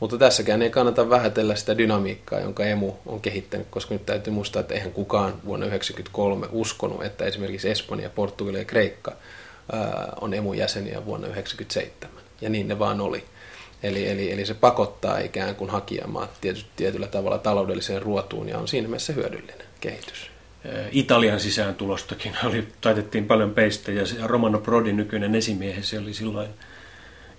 Mutta 0.00 0.18
tässäkään 0.18 0.62
ei 0.62 0.70
kannata 0.70 1.10
vähätellä 1.10 1.54
sitä 1.54 1.78
dynamiikkaa, 1.78 2.40
jonka 2.40 2.64
emu 2.64 2.92
on 3.06 3.20
kehittänyt, 3.20 3.66
koska 3.70 3.94
nyt 3.94 4.06
täytyy 4.06 4.32
muistaa, 4.32 4.60
että 4.60 4.74
eihän 4.74 4.92
kukaan 4.92 5.32
vuonna 5.44 5.66
1993 5.66 6.46
uskonut, 6.52 7.04
että 7.04 7.24
esimerkiksi 7.24 7.70
Espanja, 7.70 8.10
Portugali 8.10 8.58
ja 8.58 8.64
Kreikka 8.64 9.12
on 10.20 10.34
emun 10.34 10.58
jäseniä 10.58 11.04
vuonna 11.06 11.26
1997. 11.26 12.22
Ja 12.40 12.48
niin 12.48 12.68
ne 12.68 12.78
vaan 12.78 13.00
oli. 13.00 13.24
Eli, 13.82 14.08
eli, 14.08 14.32
eli 14.32 14.46
se 14.46 14.54
pakottaa 14.54 15.18
ikään 15.18 15.54
kuin 15.54 15.70
hakijamaat 15.70 16.30
tietyllä 16.76 17.06
tavalla 17.06 17.38
taloudelliseen 17.38 18.02
ruotuun 18.02 18.48
ja 18.48 18.58
on 18.58 18.68
siinä 18.68 18.88
mielessä 18.88 19.12
hyödyllinen 19.12 19.66
kehitys. 19.80 20.30
Italian 20.90 21.40
sisään 21.40 21.74
tulostakin 21.74 22.32
oli, 22.46 22.68
taitettiin 22.80 23.26
paljon 23.26 23.54
peistä 23.54 23.92
ja 23.92 24.04
Romano 24.22 24.58
Prodi, 24.58 24.92
nykyinen 24.92 25.34
esimiehe, 25.34 25.82
se 25.82 25.98
oli 25.98 26.14
silloin 26.14 26.48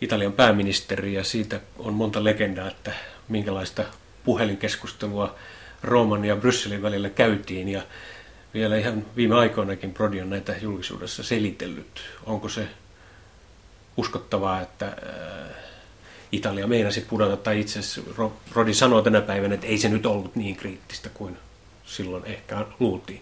Italian 0.02 0.34
pääministeri 0.34 1.14
ja 1.14 1.24
siitä 1.24 1.60
on 1.80 1.94
monta 1.94 2.24
legendaa, 2.24 2.68
että 2.68 2.92
minkälaista 3.28 3.84
puhelinkeskustelua 4.24 5.36
Rooman 5.84 6.26
ja 6.26 6.36
Brysselin 6.36 6.82
välillä 6.82 7.10
käytiin 7.10 7.70
ja 7.70 7.82
vielä 8.54 8.78
ihan 8.78 9.06
viime 9.16 9.36
aikoinakin 9.36 9.94
Prodi 9.94 10.22
on 10.22 10.30
näitä 10.30 10.56
julkisuudessa 10.62 11.24
selitellyt. 11.24 12.02
Onko 12.26 12.50
se 12.50 12.68
uskottavaa, 13.98 14.62
että 14.62 14.86
äh, 14.86 15.56
Italia 16.32 16.68
meinasi 16.68 17.02
pudota, 17.02 17.38
tai 17.38 17.60
itse 17.60 17.80
asiassa 17.80 18.30
Rodi 18.52 18.74
sanoo 18.74 19.02
tänä 19.02 19.22
päivänä, 19.22 19.54
että 19.54 19.68
ei 19.68 19.78
se 19.78 19.90
nyt 19.90 20.06
ollut 20.06 20.36
niin 20.36 20.56
kriittistä 20.56 21.10
kuin 21.10 21.38
silloin 21.86 22.26
ehkä 22.26 22.66
luultiin. 22.80 23.22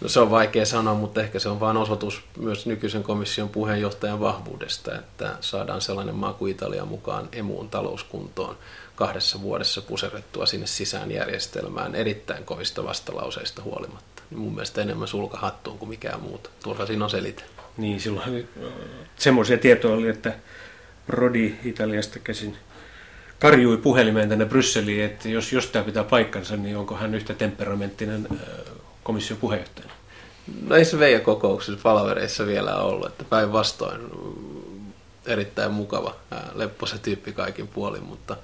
No 0.00 0.08
se 0.08 0.20
on 0.20 0.30
vaikea 0.30 0.66
sanoa, 0.66 0.94
mutta 0.94 1.20
ehkä 1.20 1.38
se 1.38 1.48
on 1.48 1.60
vain 1.60 1.76
osoitus 1.76 2.22
myös 2.38 2.66
nykyisen 2.66 3.02
komission 3.02 3.48
puheenjohtajan 3.48 4.20
vahvuudesta, 4.20 4.98
että 4.98 5.36
saadaan 5.40 5.80
sellainen 5.80 6.14
maa 6.14 6.32
kuin 6.32 6.52
Italia 6.52 6.84
mukaan 6.84 7.28
emuun 7.32 7.68
talouskuntoon 7.68 8.56
kahdessa 8.96 9.42
vuodessa 9.42 9.82
puserrettua 9.82 10.46
sinne 10.46 10.66
sisään 10.66 11.10
järjestelmään 11.10 11.94
erittäin 11.94 12.44
kovista 12.44 12.84
vastalauseista 12.84 13.62
huolimatta. 13.62 14.22
Niin 14.30 14.38
mun 14.38 14.54
mielestä 14.54 14.82
enemmän 14.82 15.08
sulka 15.08 15.38
hattuun 15.38 15.78
kuin 15.78 15.88
mikään 15.88 16.20
muuta. 16.20 16.50
Turha 16.62 16.86
siinä 16.86 17.04
on 17.04 17.10
selitellä. 17.10 17.50
Niin, 17.76 18.00
silloin 18.00 18.48
semmoisia 19.16 19.58
tietoja 19.58 19.94
oli, 19.94 20.08
että 20.08 20.32
Rodi 21.08 21.54
Italiasta 21.64 22.18
käsin 22.18 22.56
karjui 23.38 23.76
puhelimeen 23.76 24.28
tänne 24.28 24.44
Brysseliin, 24.44 25.04
että 25.04 25.28
jos, 25.28 25.52
jos 25.52 25.66
tämä 25.66 25.84
pitää 25.84 26.04
paikkansa, 26.04 26.56
niin 26.56 26.76
onko 26.76 26.94
hän 26.96 27.14
yhtä 27.14 27.34
temperamenttinen 27.34 28.28
komission 29.06 29.38
puheenjohtajana? 29.38 29.92
No 30.68 30.76
ei 30.76 30.84
se 30.84 30.98
Veija 30.98 31.20
kokouksissa 31.20 31.80
palavereissa 31.82 32.46
vielä 32.46 32.76
ollut, 32.76 33.06
että 33.06 33.24
päinvastoin 33.24 34.00
erittäin 35.26 35.72
mukava, 35.72 36.14
lepposa 36.54 36.98
tyyppi 36.98 37.32
kaikin 37.32 37.68
puolin, 37.68 38.04
mutta 38.04 38.36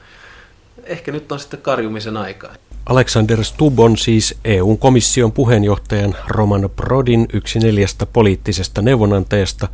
ehkä 0.84 1.12
nyt 1.12 1.32
on 1.32 1.40
sitten 1.40 1.60
karjumisen 1.60 2.16
aikaa. 2.16 2.54
Alexander 2.86 3.44
Stubb 3.44 3.78
on 3.78 3.96
siis 3.96 4.38
eu 4.44 4.76
komission 4.76 5.32
puheenjohtajan 5.32 6.16
Roman 6.26 6.70
Prodin 6.76 7.26
yksi 7.32 7.58
neljästä 7.58 8.06
poliittisesta 8.06 8.82
neuvonantajasta, 8.82 9.68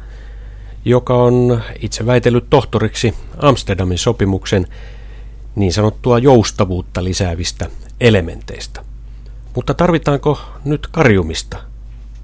joka 0.84 1.14
on 1.14 1.62
itse 1.80 2.06
väitellyt 2.06 2.44
tohtoriksi 2.50 3.14
Amsterdamin 3.38 3.98
sopimuksen 3.98 4.66
niin 5.56 5.72
sanottua 5.72 6.18
joustavuutta 6.18 7.04
lisäävistä 7.04 7.66
elementeistä. 8.00 8.87
Mutta 9.58 9.74
tarvitaanko 9.74 10.40
nyt 10.64 10.86
karjumista, 10.86 11.58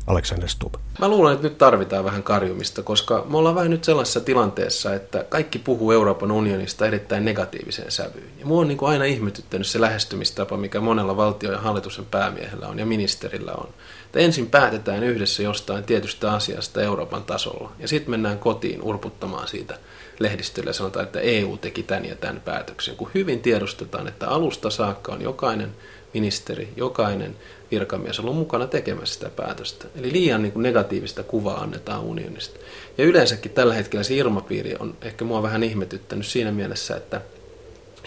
Alexander 0.07 0.49
Stubb? 0.49 0.75
Mä 0.99 1.09
luulen, 1.09 1.35
että 1.35 1.49
nyt 1.49 1.59
tarvitaan 1.59 2.05
vähän 2.05 2.23
karjumista, 2.23 2.83
koska 2.83 3.27
me 3.29 3.39
ollaan 3.39 3.55
vähän 3.55 3.71
nyt 3.71 3.85
sellaisessa 3.85 4.21
tilanteessa, 4.21 4.95
että 4.95 5.25
kaikki 5.29 5.59
puhuu 5.59 5.93
Euroopan 5.93 6.31
unionista 6.31 6.87
erittäin 6.87 7.25
negatiiviseen 7.25 7.91
sävyyn. 7.91 8.31
Ja 8.39 8.47
mua 8.47 8.61
on 8.61 8.69
niin 8.69 8.79
kuin 8.79 8.91
aina 8.91 9.05
ihmetyttänyt 9.05 9.67
se 9.67 9.81
lähestymistapa, 9.81 10.57
mikä 10.57 10.81
monella 10.81 11.17
valtio- 11.17 11.53
ja 11.53 11.59
hallituksen 11.59 12.05
päämiehellä 12.05 12.69
on 12.69 12.79
ja 12.79 12.87
ministerillä 12.87 13.53
on. 13.53 13.69
Että 14.07 14.19
ensin 14.19 14.51
päätetään 14.51 15.05
yhdessä 15.05 15.43
jostain 15.43 15.85
tietystä 15.85 16.33
asiasta 16.33 16.83
Euroopan 16.83 17.25
tasolla 17.25 17.73
ja 17.79 17.89
sitten 17.89 18.11
mennään 18.11 18.39
kotiin 18.39 18.83
urputtamaan 18.83 19.49
siitä 19.49 19.79
lehdistölle 20.19 20.71
ja 20.71 20.75
sanotaan, 20.75 21.07
että 21.07 21.21
EU 21.21 21.57
teki 21.57 21.83
tämän 21.83 22.05
ja 22.05 22.17
tämän 22.17 22.41
päätöksen, 22.45 22.97
kun 22.97 23.11
hyvin 23.15 23.41
tiedostetaan, 23.41 24.09
että 24.09 24.29
alusta 24.29 24.71
saakka 24.71 25.13
on 25.13 25.23
jokainen 25.23 25.75
ministeri, 26.15 26.69
jokainen 26.77 27.37
virkamies 27.71 28.21
ollut 28.21 28.37
mukana 28.37 28.67
tekemässä 28.67 29.15
sitä 29.15 29.29
päätöstä. 29.29 29.87
Eli 29.97 30.13
liian 30.13 30.43
niin 30.43 30.53
kuin 30.53 30.63
negatiivista 30.63 31.23
kuvaa 31.23 31.61
annetaan 31.61 32.01
unionista. 32.01 32.61
Ja 32.99 33.05
yleensäkin 33.05 33.53
tällä 33.53 33.75
hetkellä 33.75 34.03
se 34.03 34.15
ilmapiiri 34.15 34.77
on 34.79 34.97
ehkä 35.03 35.25
mua 35.25 35.43
vähän 35.43 35.63
ihmetyttänyt 35.63 36.27
siinä 36.27 36.53
mielessä, 36.53 36.97
että 36.97 37.21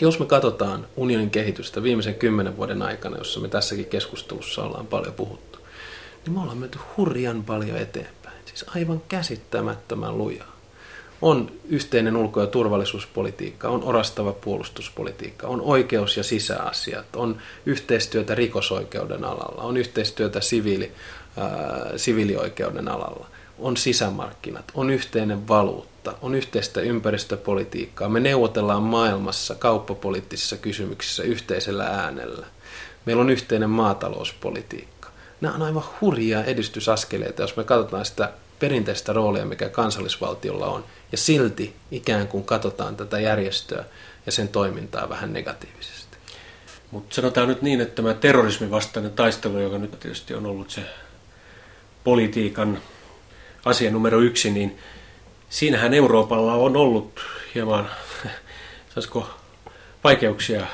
jos 0.02 0.20
me 0.20 0.26
katsotaan 0.26 0.88
unionin 0.96 1.30
kehitystä 1.30 1.84
viimeisen 1.84 2.16
kymmenen 2.16 2.58
vuoden 2.58 2.82
aikana, 2.82 3.18
jossa 3.18 3.40
me 3.40 3.48
tässäkin 3.48 3.86
keskustelussa 3.86 4.64
ollaan 4.64 4.88
paljon 4.88 5.14
puhuttu, 5.14 5.60
niin 6.26 6.34
me 6.34 6.42
ollaan 6.42 6.58
menty 6.58 6.80
hurjan 6.98 7.44
paljon 7.44 7.78
eteenpäin. 7.78 8.38
Siis 8.46 8.66
aivan 8.76 9.02
käsittämättömän 9.08 10.18
lujaa 10.18 10.57
on 11.22 11.52
yhteinen 11.70 12.16
ulko- 12.16 12.42
ja 12.42 12.48
turvallisuuspolitiikka, 12.48 13.70
on 13.70 13.84
orastava 13.84 14.34
puolustuspolitiikka, 14.34 15.48
on 15.48 15.62
oikeus- 15.62 16.18
ja 16.18 16.24
sisäasiat, 16.24 17.16
on 17.16 17.38
yhteistyötä 17.66 18.36
rikosoikeuden 18.36 19.24
alalla, 19.24 19.64
on 19.64 19.78
yhteistyötä 19.78 20.42
siviili, 20.42 20.92
äh, 21.38 21.48
siviilioikeuden 21.96 22.88
alalla, 22.88 23.28
on 23.60 23.78
sisämarkkinat, 23.78 24.66
on 24.74 24.90
yhteinen 24.90 25.48
valuutta, 25.48 26.14
on 26.22 26.36
yhteistä 26.36 26.82
ympäristöpolitiikkaa. 26.82 28.10
Me 28.10 28.20
neuvotellaan 28.20 28.84
maailmassa 28.84 29.56
kauppapoliittisissa 29.56 30.58
kysymyksissä 30.58 31.24
yhteisellä 31.24 31.84
äänellä. 31.84 32.48
Meillä 33.06 33.22
on 33.22 33.30
yhteinen 33.30 33.70
maatalouspolitiikka. 33.70 35.10
Nämä 35.42 35.56
on 35.56 35.62
aivan 35.62 35.84
hurjia 36.02 36.44
edistysaskeleita, 36.44 37.42
jos 37.42 37.58
me 37.58 37.64
katsotaan 37.64 38.06
sitä 38.06 38.32
perinteistä 38.60 39.14
roolia, 39.14 39.46
mikä 39.46 39.70
kansallisvaltiolla 39.70 40.68
on, 40.68 40.86
ja 41.12 41.18
silti 41.18 41.76
ikään 41.92 42.28
kuin 42.28 42.44
katsotaan 42.44 42.96
tätä 42.96 43.20
järjestöä 43.20 43.86
ja 44.26 44.32
sen 44.32 44.48
toimintaa 44.48 45.10
vähän 45.10 45.34
negatiivisesti. 45.34 46.18
Mutta 46.92 47.16
sanotaan 47.16 47.48
nyt 47.48 47.62
niin, 47.62 47.82
että 47.82 47.96
tämä 47.96 48.14
terrorismin 48.14 48.72
vastainen 48.72 49.12
taistelu, 49.12 49.60
joka 49.60 49.78
nyt 49.78 50.00
tietysti 50.00 50.34
on 50.34 50.46
ollut 50.46 50.70
se 50.70 50.82
politiikan 52.04 52.82
asia 53.66 53.92
numero 53.92 54.20
yksi, 54.20 54.52
niin 54.52 54.78
siinähän 55.50 55.94
Euroopalla 55.94 56.54
on 56.54 56.78
ollut 56.78 57.20
hieman, 57.56 57.90
saisiko, 58.94 59.30
vaikeuksia 60.04 60.68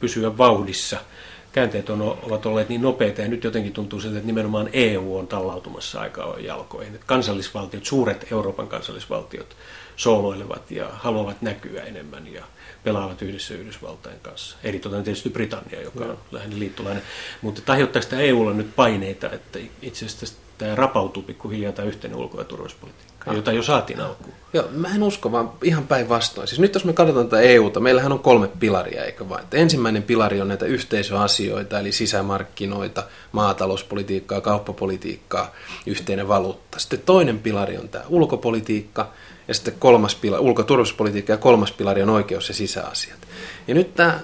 pysyä 0.00 0.38
vauhdissa– 0.38 0.98
käänteet 1.52 1.90
on, 1.90 2.02
ovat 2.02 2.46
olleet 2.46 2.68
niin 2.68 2.82
nopeita 2.82 3.22
ja 3.22 3.28
nyt 3.28 3.44
jotenkin 3.44 3.72
tuntuu 3.72 4.00
siltä, 4.00 4.16
että 4.16 4.26
nimenomaan 4.26 4.70
EU 4.72 5.16
on 5.16 5.26
tallautumassa 5.26 6.00
aika 6.00 6.36
jalkoihin. 6.38 6.94
Että 6.94 7.06
kansallisvaltiot, 7.06 7.84
suuret 7.84 8.32
Euroopan 8.32 8.68
kansallisvaltiot 8.68 9.56
sooloilevat 9.96 10.70
ja 10.70 10.88
haluavat 10.92 11.42
näkyä 11.42 11.82
enemmän 11.82 12.32
ja 12.32 12.44
pelaavat 12.84 13.22
yhdessä 13.22 13.54
Yhdysvaltain 13.54 14.20
kanssa. 14.22 14.56
Eritoten 14.64 15.04
tietysti 15.04 15.30
Britannia, 15.30 15.82
joka 15.82 16.04
on 16.04 16.18
lähinnä 16.30 16.58
liittolainen. 16.58 17.02
Mutta 17.42 17.62
taiheuttaako 17.62 18.02
sitä 18.02 18.20
EUlla 18.20 18.52
nyt 18.52 18.76
paineita, 18.76 19.30
että 19.30 19.58
itse 19.82 20.06
asiassa 20.06 20.36
tämä 20.58 20.74
rapautuu 20.74 21.22
pikkuhiljaa 21.22 21.72
tämä 21.72 21.88
yhteinen 21.88 22.18
ulko- 22.18 22.38
ja 22.38 22.44
turvallisuuspolitiikka, 22.44 23.09
jota 23.26 23.52
jo 23.52 23.62
saatiin 23.62 24.00
alkuun? 24.00 24.34
Joo, 24.52 24.68
mä 24.72 24.94
en 24.94 25.02
usko, 25.02 25.32
vaan 25.32 25.52
ihan 25.64 25.86
päinvastoin. 25.86 26.48
Siis 26.48 26.60
nyt 26.60 26.74
jos 26.74 26.84
me 26.84 26.92
katsotaan 26.92 27.28
tätä 27.28 27.42
EUta, 27.42 27.80
meillähän 27.80 28.12
on 28.12 28.18
kolme 28.18 28.48
pilaria, 28.48 29.04
eikö 29.04 29.28
vain? 29.28 29.44
Ensimmäinen 29.52 30.02
pilari 30.02 30.40
on 30.40 30.48
näitä 30.48 30.66
yhteisöasioita, 30.66 31.78
eli 31.78 31.92
sisämarkkinoita, 31.92 33.02
maatalouspolitiikkaa, 33.32 34.40
kauppapolitiikkaa, 34.40 35.54
yhteinen 35.86 36.28
valuutta. 36.28 36.78
Sitten 36.78 37.00
toinen 37.06 37.38
pilari 37.38 37.78
on 37.78 37.88
tämä 37.88 38.04
ulkopolitiikka, 38.08 39.12
ja 39.48 39.54
sitten 39.54 39.74
kolmas 39.78 40.14
pilari, 40.14 40.42
ulko- 40.42 40.62
ja 40.62 41.22
ja 41.28 41.36
kolmas 41.36 41.72
pilari 41.72 42.02
on 42.02 42.10
oikeus- 42.10 42.48
ja 42.48 42.54
sisäasiat. 42.54 43.18
Ja 43.68 43.74
nyt 43.74 43.94
tämä 43.94 44.20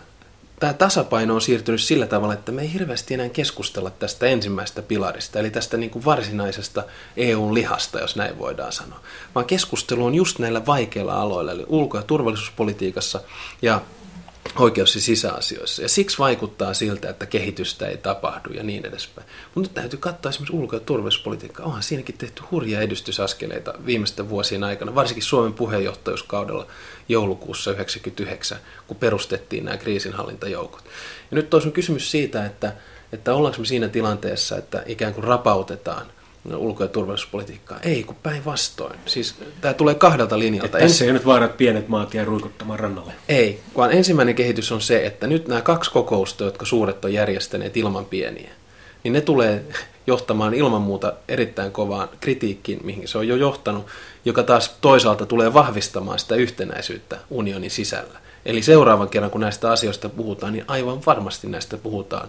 tämä 0.61 0.73
tasapaino 0.73 1.35
on 1.35 1.41
siirtynyt 1.41 1.83
sillä 1.83 2.07
tavalla, 2.07 2.35
että 2.35 2.53
me 2.53 2.63
ei 2.63 2.73
hirveästi 2.73 3.15
enää 3.15 3.29
keskustella 3.29 3.91
tästä 3.91 4.27
ensimmäisestä 4.27 4.83
pilarista, 4.83 5.39
eli 5.39 5.51
tästä 5.51 5.77
niin 5.77 5.91
kuin 5.91 6.05
varsinaisesta 6.05 6.83
EUn 7.17 7.55
lihasta, 7.55 8.01
jos 8.01 8.17
näin 8.17 8.39
voidaan 8.39 8.73
sanoa, 8.73 9.01
vaan 9.35 9.47
keskustelu 9.47 10.05
on 10.05 10.15
just 10.15 10.39
näillä 10.39 10.67
vaikeilla 10.67 11.21
aloilla, 11.21 11.53
eli 11.53 11.65
ulko- 11.69 11.97
ja 11.97 12.03
turvallisuuspolitiikassa 12.03 13.21
ja 13.63 13.81
oikeus- 14.59 14.95
ja 14.95 15.01
sisäasioissa. 15.01 15.83
Ja 15.83 15.89
siksi 15.89 16.19
vaikuttaa 16.19 16.75
siltä, 16.75 17.11
että 17.11 17.27
kehitystä 17.27 17.87
ei 17.87 17.97
tapahdu 17.97 18.53
ja 18.53 18.63
niin 18.63 18.87
edespäin. 18.87 19.27
Mutta 19.55 19.69
nyt 19.69 19.75
täytyy 19.75 19.99
katsoa 19.99 20.31
esimerkiksi 20.31 20.57
ulko- 20.57 20.77
ja 20.77 20.81
turvallisuuspolitiikkaa. 20.81 21.67
Onhan 21.67 21.83
siinäkin 21.83 22.19
tehty 22.19 22.43
hurjia 22.51 22.81
edistysaskeleita 22.81 23.75
viimeisten 23.87 24.29
vuosien 24.29 24.65
aikana, 24.65 24.95
varsinkin 24.95 25.23
Suomen 25.23 25.53
puheenjohtajuuskaudella 25.53 26.67
joulukuussa 27.09 27.71
1999, 27.71 28.59
kun 28.87 28.97
perustettiin 28.97 29.65
nämä 29.65 29.77
kriisinhallintajoukot. 29.77 30.85
Ja 31.31 31.35
nyt 31.35 31.55
on 31.55 31.73
kysymys 31.73 32.11
siitä, 32.11 32.47
että, 32.47 32.73
että 33.13 33.35
ollaanko 33.35 33.59
me 33.61 33.67
siinä 33.67 33.89
tilanteessa, 33.89 34.57
että 34.57 34.83
ikään 34.87 35.15
kuin 35.15 35.25
rapautetaan 35.25 36.07
ulko- 36.55 36.85
ja 36.85 36.89
turvallisuuspolitiikkaa. 36.89 37.81
Ei, 37.81 38.05
kun 38.05 38.17
päinvastoin. 38.23 38.99
Siis 39.07 39.35
tämä 39.61 39.75
tulee 39.75 39.95
kahdelta 39.95 40.39
linjalta. 40.39 40.79
Tässä 40.79 41.05
ei 41.05 41.13
nyt 41.13 41.27
vaara 41.27 41.49
pienet 41.49 41.89
maat 41.89 42.15
jää 42.15 42.25
ruikuttamaan 42.25 42.81
rannalle. 42.81 43.13
Ei, 43.29 43.61
vaan 43.77 43.93
ensimmäinen 43.93 44.35
kehitys 44.35 44.73
on 44.73 44.81
se, 44.81 45.07
että 45.07 45.27
nyt 45.27 45.49
nämä 45.49 45.61
kaksi 45.61 45.91
kokousta, 45.91 46.45
jotka 46.45 46.67
suuret 46.67 47.05
on 47.05 47.13
järjestäneet 47.13 47.77
ilman 47.77 48.05
pieniä, 48.05 48.51
niin 49.05 49.13
ne 49.13 49.21
tulee 49.21 49.65
johtamaan 50.07 50.55
ilman 50.55 50.83
muuta 50.83 51.13
erittäin 51.29 51.73
kovaan 51.73 52.09
kritiikkiin, 52.21 52.81
mihin 52.85 53.09
se 53.09 53.19
on 53.19 53.29
jo 53.29 53.37
johtanut, 53.37 53.87
joka 54.27 54.43
taas 54.43 54.77
toisaalta 54.81 55.27
tulee 55.27 55.55
vahvistamaan 55.55 56.19
sitä 56.19 56.35
yhtenäisyyttä 56.35 57.19
unionin 57.31 57.71
sisällä. 57.71 58.19
Eli 58.47 58.63
seuraavan 58.63 59.09
kerran, 59.09 59.31
kun 59.31 59.41
näistä 59.41 59.71
asioista 59.71 60.09
puhutaan, 60.09 60.53
niin 60.53 60.65
aivan 60.69 61.01
varmasti 61.07 61.47
näistä 61.47 61.77
puhutaan 61.77 62.29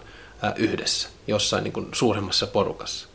yhdessä, 0.56 1.10
jossain 1.28 1.64
niin 1.64 1.72
kuin 1.72 1.88
suuremmassa 1.92 2.48
porukassa. 2.48 3.08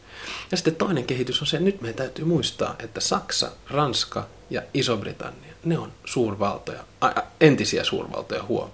Ja 0.51 0.57
sitten 0.57 0.75
toinen 0.75 1.05
kehitys 1.05 1.40
on 1.40 1.47
se, 1.47 1.57
että 1.57 1.64
nyt 1.64 1.81
meidän 1.81 1.97
täytyy 1.97 2.25
muistaa, 2.25 2.77
että 2.79 3.01
Saksa, 3.01 3.51
Ranska 3.71 4.27
ja 4.51 4.62
Iso-Britannia, 4.75 5.55
ne 5.64 5.79
on 5.79 5.92
suurvaltoja, 6.05 6.85
entisiä 7.40 7.85
suurvaltoja 7.85 8.42
huom. 8.42 8.71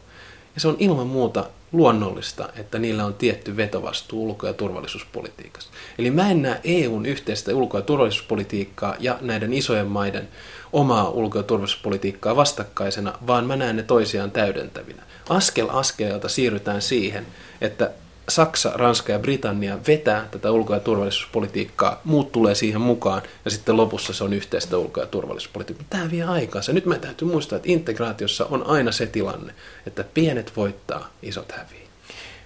Ja 0.58 0.62
se 0.62 0.68
on 0.68 0.76
ilman 0.78 1.06
muuta 1.06 1.44
luonnollista, 1.72 2.48
että 2.56 2.78
niillä 2.78 3.04
on 3.04 3.14
tietty 3.14 3.56
vetovastuu 3.56 4.24
ulko- 4.24 4.46
ja 4.46 4.52
turvallisuuspolitiikassa. 4.52 5.70
Eli 5.98 6.10
mä 6.10 6.30
en 6.30 6.42
näe 6.42 6.60
EUn 6.64 7.06
yhteistä 7.06 7.54
ulko- 7.54 7.78
ja 7.78 7.82
turvallisuuspolitiikkaa 7.82 8.94
ja 8.98 9.18
näiden 9.20 9.52
isojen 9.52 9.86
maiden 9.86 10.28
omaa 10.72 11.08
ulko- 11.08 11.38
ja 11.38 11.42
turvallisuuspolitiikkaa 11.42 12.36
vastakkaisena, 12.36 13.18
vaan 13.26 13.46
mä 13.46 13.56
näen 13.56 13.76
ne 13.76 13.82
toisiaan 13.82 14.30
täydentävinä. 14.30 15.02
Askel 15.28 15.68
askeleelta 15.70 16.28
siirrytään 16.28 16.82
siihen, 16.82 17.26
että 17.60 17.90
Saksa, 18.28 18.72
Ranska 18.74 19.12
ja 19.12 19.18
Britannia 19.18 19.78
vetää 19.86 20.28
tätä 20.30 20.50
ulko- 20.50 20.74
ja 20.74 20.80
turvallisuuspolitiikkaa, 20.80 22.00
muut 22.04 22.32
tulee 22.32 22.54
siihen 22.54 22.80
mukaan 22.80 23.22
ja 23.44 23.50
sitten 23.50 23.76
lopussa 23.76 24.12
se 24.12 24.24
on 24.24 24.32
yhteistä 24.32 24.78
ulko- 24.78 25.00
ja 25.00 25.06
turvallisuuspolitiikkaa. 25.06 25.86
Tämä 25.90 26.10
vie 26.10 26.24
aikansa. 26.24 26.72
Nyt 26.72 26.86
meidän 26.86 27.06
täytyy 27.06 27.28
muistaa, 27.28 27.56
että 27.56 27.72
integraatiossa 27.72 28.46
on 28.46 28.66
aina 28.66 28.92
se 28.92 29.06
tilanne, 29.06 29.54
että 29.86 30.04
pienet 30.14 30.52
voittaa, 30.56 31.08
isot 31.22 31.52
häviää. 31.52 31.88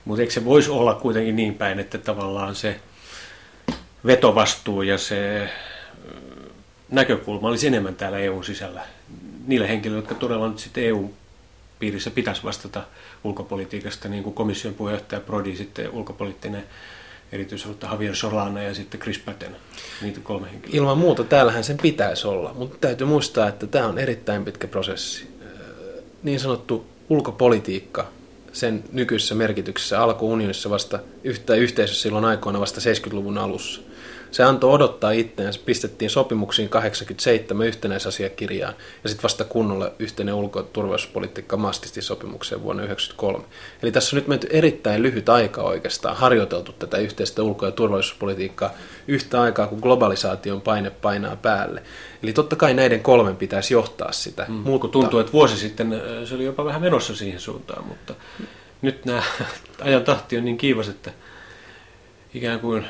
Mutta 0.04 0.20
eikö 0.20 0.32
se 0.32 0.44
voisi 0.44 0.70
olla 0.70 0.94
kuitenkin 0.94 1.36
niin 1.36 1.54
päin, 1.54 1.78
että 1.78 1.98
tavallaan 1.98 2.54
se 2.54 2.80
vetovastuu 4.06 4.82
ja 4.82 4.98
se 4.98 5.48
näkökulma 6.90 7.48
olisi 7.48 7.66
enemmän 7.66 7.94
täällä 7.94 8.18
EUn 8.18 8.44
sisällä 8.44 8.82
niille 9.46 9.68
henkilöille, 9.68 10.02
jotka 10.02 10.14
todella 10.14 10.48
nyt 10.48 10.58
sitten 10.58 10.84
EU 10.84 11.10
piirissä 11.82 12.10
pitäisi 12.10 12.42
vastata 12.44 12.82
ulkopolitiikasta, 13.24 14.08
niin 14.08 14.22
kuin 14.22 14.34
komission 14.34 14.74
puheenjohtaja 14.74 15.20
Prodi, 15.20 15.56
sitten 15.56 15.90
ulkopoliittinen 15.90 16.64
erityisjohtaja 17.32 17.92
Javier 17.92 18.16
Solana 18.16 18.62
ja 18.62 18.74
sitten 18.74 19.00
Chris 19.00 19.18
Patten, 19.18 19.56
niitä 20.02 20.20
kolme 20.22 20.50
henkilöä. 20.50 20.76
Ilman 20.76 20.98
muuta 20.98 21.24
täällähän 21.24 21.64
sen 21.64 21.78
pitäisi 21.82 22.26
olla, 22.26 22.54
mutta 22.54 22.76
täytyy 22.80 23.06
muistaa, 23.06 23.48
että 23.48 23.66
tämä 23.66 23.86
on 23.86 23.98
erittäin 23.98 24.44
pitkä 24.44 24.68
prosessi. 24.68 25.26
Niin 26.22 26.40
sanottu 26.40 26.86
ulkopolitiikka 27.08 28.08
sen 28.52 28.84
nykyisessä 28.92 29.34
merkityksessä 29.34 30.02
alkoi 30.02 30.28
unionissa 30.28 30.70
vasta 30.70 30.98
yhtä 31.24 31.54
yhteisössä 31.54 32.02
silloin 32.02 32.24
aikoina 32.24 32.60
vasta 32.60 32.80
70-luvun 32.80 33.38
alussa. 33.38 33.80
Se 34.32 34.42
antoi 34.42 34.70
odottaa 34.70 35.10
itseään, 35.10 35.52
pistettiin 35.64 36.10
sopimuksiin 36.10 36.68
87 36.68 37.66
yhtenäisasiakirjaan 37.66 38.74
ja 39.02 39.08
sitten 39.08 39.22
vasta 39.22 39.44
kunnolla 39.44 39.90
yhteinen 39.98 40.34
ulko- 40.34 40.58
ja 40.58 40.66
turvallisuuspolitiikka 40.72 41.56
mastisti 41.56 42.02
sopimukseen 42.02 42.62
vuonna 42.62 42.82
1993. 42.82 43.44
Eli 43.82 43.92
tässä 43.92 44.16
on 44.16 44.18
nyt 44.18 44.28
menty 44.28 44.48
erittäin 44.50 45.02
lyhyt 45.02 45.28
aika 45.28 45.62
oikeastaan 45.62 46.16
harjoiteltu 46.16 46.72
tätä 46.72 46.98
yhteistä 46.98 47.42
ulko- 47.42 47.66
ja 47.66 47.72
turvallisuuspolitiikkaa 47.72 48.70
yhtä 49.08 49.42
aikaa, 49.42 49.66
kun 49.66 49.78
globalisaation 49.82 50.60
paine 50.60 50.90
painaa 50.90 51.36
päälle. 51.36 51.82
Eli 52.22 52.32
totta 52.32 52.56
kai 52.56 52.74
näiden 52.74 53.00
kolmen 53.00 53.36
pitäisi 53.36 53.74
johtaa 53.74 54.12
sitä. 54.12 54.46
Mm, 54.48 54.54
mutta 54.54 54.88
tuntuu, 54.88 55.20
että 55.20 55.32
vuosi 55.32 55.56
sitten 55.56 56.02
se 56.24 56.34
oli 56.34 56.44
jopa 56.44 56.64
vähän 56.64 56.82
menossa 56.82 57.16
siihen 57.16 57.40
suuntaan, 57.40 57.86
mutta 57.86 58.14
nyt 58.82 59.04
nämä 59.04 59.22
ajan 59.84 60.04
tahti 60.04 60.38
on 60.38 60.44
niin 60.44 60.58
kiivas, 60.58 60.88
että 60.88 61.12
ikään 62.34 62.60
kuin 62.60 62.84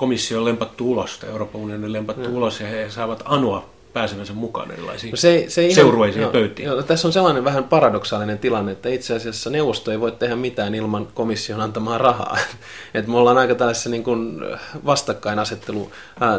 komissio 0.00 0.38
on 0.38 0.44
lempattu 0.44 0.90
ulos, 0.90 1.18
tai 1.18 1.30
Euroopan 1.30 1.60
unioni 1.60 1.84
on 1.84 1.92
lempattu 1.92 2.30
no. 2.30 2.36
ulos, 2.36 2.60
ja 2.60 2.66
he 2.66 2.90
saavat 2.90 3.22
anoa 3.24 3.70
pääsemänsä 3.92 4.32
mukaan 4.32 4.70
erilaisiin 4.70 5.10
no 5.10 5.16
se, 5.16 5.44
se 5.48 5.62
ihan, 5.62 5.74
seurueisiin 5.74 6.22
joo, 6.22 6.32
pöytiin. 6.32 6.66
Joo, 6.66 6.82
tässä 6.82 7.08
on 7.08 7.12
sellainen 7.12 7.44
vähän 7.44 7.64
paradoksaalinen 7.64 8.38
tilanne, 8.38 8.72
että 8.72 8.88
itse 8.88 9.14
asiassa 9.14 9.50
neuvosto 9.50 9.90
ei 9.90 10.00
voi 10.00 10.12
tehdä 10.12 10.36
mitään 10.36 10.74
ilman 10.74 11.08
komission 11.14 11.60
antamaa 11.60 11.98
rahaa. 11.98 12.38
Et 12.94 13.06
me 13.06 13.16
ollaan 13.16 13.38
aika 13.38 13.54
tällaisessa 13.54 13.90
niin 13.90 14.04
kuin 14.04 14.40
vastakkainasettelu 14.86 15.90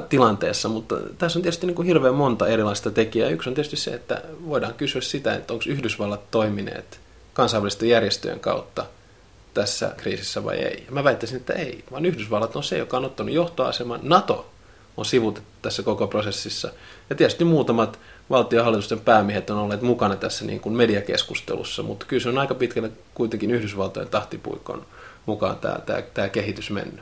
tilanteessa, 0.09 0.69
mutta 0.69 0.95
tässä 1.17 1.39
on 1.39 1.43
tietysti 1.43 1.67
niin 1.67 1.75
kuin 1.75 1.85
hirveän 1.85 2.15
monta 2.15 2.47
erilaista 2.47 2.91
tekijää. 2.91 3.29
Yksi 3.29 3.49
on 3.49 3.55
tietysti 3.55 3.77
se, 3.77 3.91
että 3.91 4.21
voidaan 4.47 4.73
kysyä 4.73 5.01
sitä, 5.01 5.33
että 5.33 5.53
onko 5.53 5.65
Yhdysvallat 5.67 6.31
toimineet 6.31 6.99
kansainvälisten 7.33 7.89
järjestöjen 7.89 8.39
kautta– 8.39 8.85
tässä 9.53 9.93
kriisissä 9.97 10.43
vai 10.43 10.57
ei. 10.57 10.83
Ja 10.85 10.91
mä 10.91 11.03
väittäisin, 11.03 11.37
että 11.37 11.53
ei, 11.53 11.83
vaan 11.91 12.05
Yhdysvallat 12.05 12.55
on 12.55 12.63
se, 12.63 12.77
joka 12.77 12.97
on 12.97 13.05
ottanut 13.05 13.35
johtoaseman. 13.35 13.99
NATO 14.03 14.49
on 14.97 15.05
sivutettu 15.05 15.49
tässä 15.61 15.83
koko 15.83 16.07
prosessissa. 16.07 16.71
Ja 17.09 17.15
tietysti 17.15 17.43
muutamat 17.43 17.99
valtiohallitusten 18.29 18.99
päämiehet 18.99 19.49
on 19.49 19.57
olleet 19.57 19.81
mukana 19.81 20.15
tässä 20.15 20.45
niin 20.45 20.59
kuin 20.59 20.75
mediakeskustelussa, 20.75 21.83
mutta 21.83 22.05
kyllä 22.05 22.23
se 22.23 22.29
on 22.29 22.37
aika 22.37 22.55
pitkälle 22.55 22.91
kuitenkin 23.13 23.51
Yhdysvaltojen 23.51 24.09
tahtipuikon 24.09 24.85
mukaan 25.25 25.57
tämä, 25.57 25.79
tämä, 25.85 26.01
tämä 26.01 26.29
kehitys 26.29 26.71
mennyt. 26.71 27.01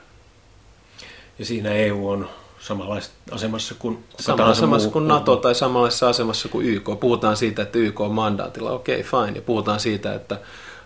Ja 1.39 1.45
siinä 1.45 1.71
EU 1.71 2.09
on 2.09 2.29
samanlaisessa 2.59 3.15
asemassa 3.31 3.75
kuin 3.79 4.03
Samassa 4.19 4.51
asemassa 4.51 4.85
muu. 4.85 4.91
kuin 4.91 5.07
NATO 5.07 5.35
tai 5.35 5.55
samanlaisessa 5.55 6.09
asemassa 6.09 6.49
kuin 6.49 6.65
YK. 6.65 6.89
Puhutaan 6.99 7.38
siitä, 7.38 7.62
että 7.62 7.79
YK 7.79 8.01
on 8.01 8.12
mandaatilla, 8.12 8.71
okei, 8.71 9.01
okay, 9.01 9.25
fine. 9.25 9.35
Ja 9.38 9.41
puhutaan 9.41 9.79
siitä, 9.79 10.13
että 10.13 10.38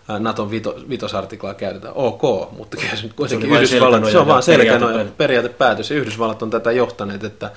Naton 0.08 0.50
vito, 0.50 0.76
vitosartiklaa 0.88 1.54
käytetään, 1.54 1.94
ok, 1.96 2.22
mutta 2.56 2.76
kyllä 2.76 2.96
se 2.96 3.02
nyt 3.02 3.12
kuitenkin 3.12 3.48
se 3.50 3.56
Yhdysvallat, 3.56 4.10
se 4.10 4.18
on 4.18 4.26
vaan 4.26 4.42
selkänoja 4.42 5.04
periaatepäätös, 5.16 5.90
ja 5.90 5.96
Yhdysvallat 5.96 6.42
on 6.42 6.50
tätä 6.50 6.72
johtaneet, 6.72 7.24
että, 7.24 7.50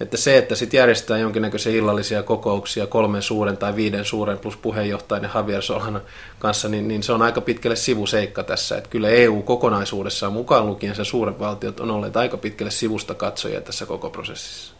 että 0.00 0.16
se, 0.16 0.38
että 0.38 0.54
sitten 0.54 0.78
järjestetään 0.78 1.20
jonkinnäköisiä 1.20 1.72
illallisia 1.72 2.22
kokouksia 2.22 2.86
kolmen 2.86 3.22
suuren 3.22 3.56
tai 3.56 3.76
viiden 3.76 4.04
suuren 4.04 4.38
plus 4.38 4.56
puheenjohtajan 4.56 5.24
ja 5.24 5.30
Javier 5.34 5.62
Solana 5.62 6.00
kanssa, 6.38 6.68
niin, 6.68 6.88
niin 6.88 7.02
se 7.02 7.12
on 7.12 7.22
aika 7.22 7.40
pitkälle 7.40 7.76
sivuseikka 7.76 8.42
tässä, 8.42 8.76
että 8.76 8.90
kyllä 8.90 9.08
EU 9.08 9.42
kokonaisuudessaan 9.42 10.32
mukaan 10.32 10.66
lukien 10.66 10.94
sen 10.94 11.04
suuret 11.04 11.38
valtiot 11.38 11.80
on 11.80 11.90
olleet 11.90 12.16
aika 12.16 12.36
pitkälle 12.36 12.70
sivusta 12.70 13.14
katsojia 13.14 13.60
tässä 13.60 13.86
koko 13.86 14.10
prosessissa. 14.10 14.74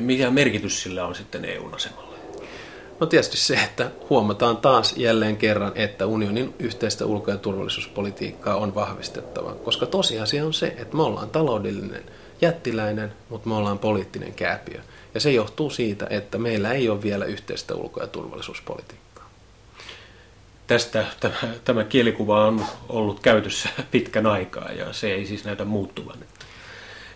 Mikä 0.00 0.30
merkitys 0.30 0.82
sillä 0.82 1.06
on 1.06 1.14
sitten 1.14 1.44
EUn 1.44 1.74
asemalla? 1.74 2.17
No 3.00 3.06
tietysti 3.06 3.36
se, 3.36 3.54
että 3.54 3.90
huomataan 4.10 4.56
taas 4.56 4.96
jälleen 4.96 5.36
kerran, 5.36 5.72
että 5.74 6.06
unionin 6.06 6.54
yhteistä 6.58 7.06
ulko- 7.06 7.30
ja 7.30 7.36
turvallisuuspolitiikkaa 7.36 8.56
on 8.56 8.74
vahvistettava, 8.74 9.54
koska 9.54 9.86
tosiasia 9.86 10.44
on 10.44 10.54
se, 10.54 10.66
että 10.66 10.96
me 10.96 11.02
ollaan 11.02 11.30
taloudellinen 11.30 12.04
jättiläinen, 12.40 13.12
mutta 13.28 13.48
me 13.48 13.54
ollaan 13.54 13.78
poliittinen 13.78 14.34
kääpiö. 14.34 14.80
Ja 15.14 15.20
se 15.20 15.32
johtuu 15.32 15.70
siitä, 15.70 16.06
että 16.10 16.38
meillä 16.38 16.72
ei 16.72 16.88
ole 16.88 17.02
vielä 17.02 17.24
yhteistä 17.24 17.74
ulko- 17.74 18.00
ja 18.00 18.06
turvallisuuspolitiikkaa. 18.06 19.30
Tästä 20.66 21.06
tämä, 21.20 21.36
tämä 21.64 21.84
kielikuva 21.84 22.46
on 22.46 22.64
ollut 22.88 23.20
käytössä 23.20 23.68
pitkän 23.90 24.26
aikaa 24.26 24.72
ja 24.72 24.92
se 24.92 25.12
ei 25.14 25.26
siis 25.26 25.44
näytä 25.44 25.64
muuttuvan. 25.64 26.18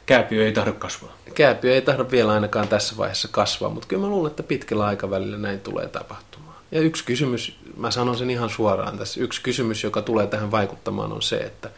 Kääpiö 0.06 0.46
ei 0.46 0.52
tahdo 0.52 0.72
kasvaa. 0.72 1.12
Kääpiö 1.34 1.74
ei 1.74 1.82
tahdo 1.82 2.06
vielä 2.10 2.32
ainakaan 2.32 2.68
tässä 2.68 2.96
vaiheessa 2.96 3.28
kasvaa, 3.30 3.70
mutta 3.70 3.88
kyllä 3.88 4.02
mä 4.02 4.08
luulen, 4.08 4.30
että 4.30 4.42
pitkällä 4.42 4.86
aikavälillä 4.86 5.38
näin 5.38 5.60
tulee 5.60 5.88
tapahtumaan. 5.88 6.56
Ja 6.72 6.80
yksi 6.80 7.04
kysymys, 7.04 7.58
mä 7.76 7.90
sanon 7.90 8.18
sen 8.18 8.30
ihan 8.30 8.50
suoraan 8.50 8.98
tässä, 8.98 9.20
yksi 9.20 9.42
kysymys, 9.42 9.84
joka 9.84 10.02
tulee 10.02 10.26
tähän 10.26 10.50
vaikuttamaan 10.50 11.12
on 11.12 11.22
se, 11.22 11.36
että 11.36 11.70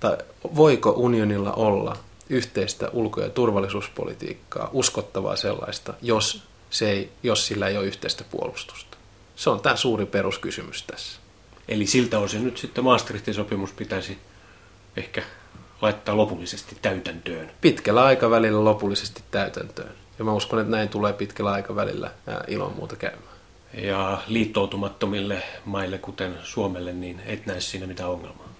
tai 0.00 0.16
voiko 0.54 0.90
unionilla 0.90 1.52
olla 1.52 1.96
yhteistä 2.30 2.88
ulko- 2.92 3.20
ja 3.20 3.30
turvallisuuspolitiikkaa, 3.30 4.70
uskottavaa 4.72 5.36
sellaista, 5.36 5.94
jos, 6.02 6.42
se 6.70 6.90
ei, 6.90 7.12
jos 7.22 7.46
sillä 7.46 7.68
ei 7.68 7.76
ole 7.76 7.86
yhteistä 7.86 8.24
puolustusta. 8.30 8.96
Se 9.36 9.50
on 9.50 9.60
tämä 9.60 9.76
suuri 9.76 10.06
peruskysymys 10.06 10.82
tässä. 10.82 11.20
Eli 11.68 11.86
siltä 11.86 12.18
osin 12.18 12.44
nyt 12.44 12.58
sitten 12.58 12.84
Maastrichtin 12.84 13.34
sopimus 13.34 13.72
pitäisi 13.72 14.18
ehkä 14.96 15.22
laittaa 15.82 16.16
lopullisesti 16.16 16.76
täytäntöön? 16.82 17.50
Pitkällä 17.60 18.04
aikavälillä 18.04 18.64
lopullisesti 18.64 19.22
täytäntöön. 19.30 19.92
Ja 20.18 20.24
mä 20.24 20.32
uskon, 20.32 20.58
että 20.60 20.70
näin 20.70 20.88
tulee 20.88 21.12
pitkällä 21.12 21.52
aikavälillä 21.52 22.10
ilman 22.48 22.72
muuta 22.72 22.96
käymään. 22.96 23.32
Ja 23.74 24.22
liittoutumattomille 24.26 25.42
maille, 25.64 25.98
kuten 25.98 26.34
Suomelle, 26.42 26.92
niin 26.92 27.20
et 27.26 27.46
näe 27.46 27.60
siinä 27.60 27.86
mitään 27.86 28.10
ongelmaa? 28.10 28.51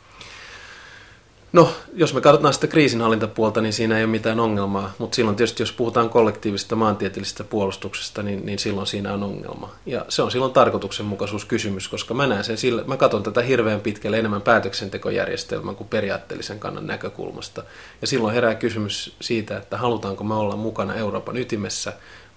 No, 1.52 1.72
jos 1.94 2.14
me 2.14 2.20
katsotaan 2.20 2.54
sitä 2.54 2.66
kriisinhallintapuolta, 2.66 3.60
niin 3.60 3.72
siinä 3.72 3.98
ei 3.98 4.04
ole 4.04 4.10
mitään 4.10 4.40
ongelmaa, 4.40 4.92
mutta 4.98 5.16
silloin 5.16 5.36
tietysti, 5.36 5.62
jos 5.62 5.72
puhutaan 5.72 6.10
kollektiivisesta 6.10 6.76
maantieteellisestä 6.76 7.44
puolustuksesta, 7.44 8.22
niin, 8.22 8.46
niin 8.46 8.58
silloin 8.58 8.86
siinä 8.86 9.12
on 9.12 9.22
ongelma. 9.22 9.70
Ja 9.86 10.04
se 10.08 10.22
on 10.22 10.30
silloin 10.30 10.52
tarkoituksenmukaisuuskysymys, 10.52 11.88
koska 11.88 12.14
mä 12.14 12.26
näen 12.26 12.44
sen 12.44 12.58
sillä, 12.58 12.84
mä 12.86 12.96
katson 12.96 13.22
tätä 13.22 13.42
hirveän 13.42 13.80
pitkälle 13.80 14.18
enemmän 14.18 14.42
päätöksentekojärjestelmän 14.42 15.76
kuin 15.76 15.88
periaatteellisen 15.88 16.58
kannan 16.58 16.86
näkökulmasta. 16.86 17.62
Ja 18.00 18.06
silloin 18.06 18.34
herää 18.34 18.54
kysymys 18.54 19.16
siitä, 19.20 19.56
että 19.56 19.76
halutaanko 19.76 20.24
me 20.24 20.34
olla 20.34 20.56
mukana 20.56 20.94
Euroopan 20.94 21.36
ytimessä 21.36 21.92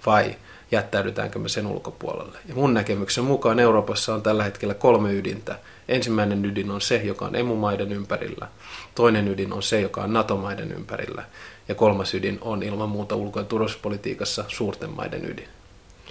vai 0.06 0.36
jättäydytäänkö 0.72 1.40
me 1.40 1.50
sen 1.50 1.68
ulkopuolelle. 1.68 2.38
Ja 2.48 2.56
mun 2.56 2.74
näkemyksen 2.74 3.24
mukaan 3.24 3.60
Euroopassa 3.60 4.14
on 4.14 4.22
tällä 4.22 4.44
hetkellä 4.44 4.74
kolme 4.74 5.14
ydintä. 5.14 5.60
Ensimmäinen 5.88 6.46
ydin 6.46 6.72
on 6.72 6.82
se, 6.82 6.96
joka 6.96 7.26
on 7.26 7.36
emumaiden 7.36 7.92
ympärillä. 7.92 8.48
Toinen 8.96 9.28
ydin 9.28 9.54
on 9.54 9.64
se, 9.64 9.82
joka 9.82 10.04
on 10.04 10.14
NATO-maiden 10.14 10.72
ympärillä. 10.72 11.24
Ja 11.68 11.76
kolmas 11.76 12.14
ydin 12.14 12.38
on 12.42 12.64
ilman 12.64 12.90
muuta 12.90 13.16
ulko- 13.16 13.40
ja 13.40 13.46
turvallisuuspolitiikassa 13.46 14.46
suurten 14.48 14.90
maiden 14.90 15.26
ydin. 15.32 15.48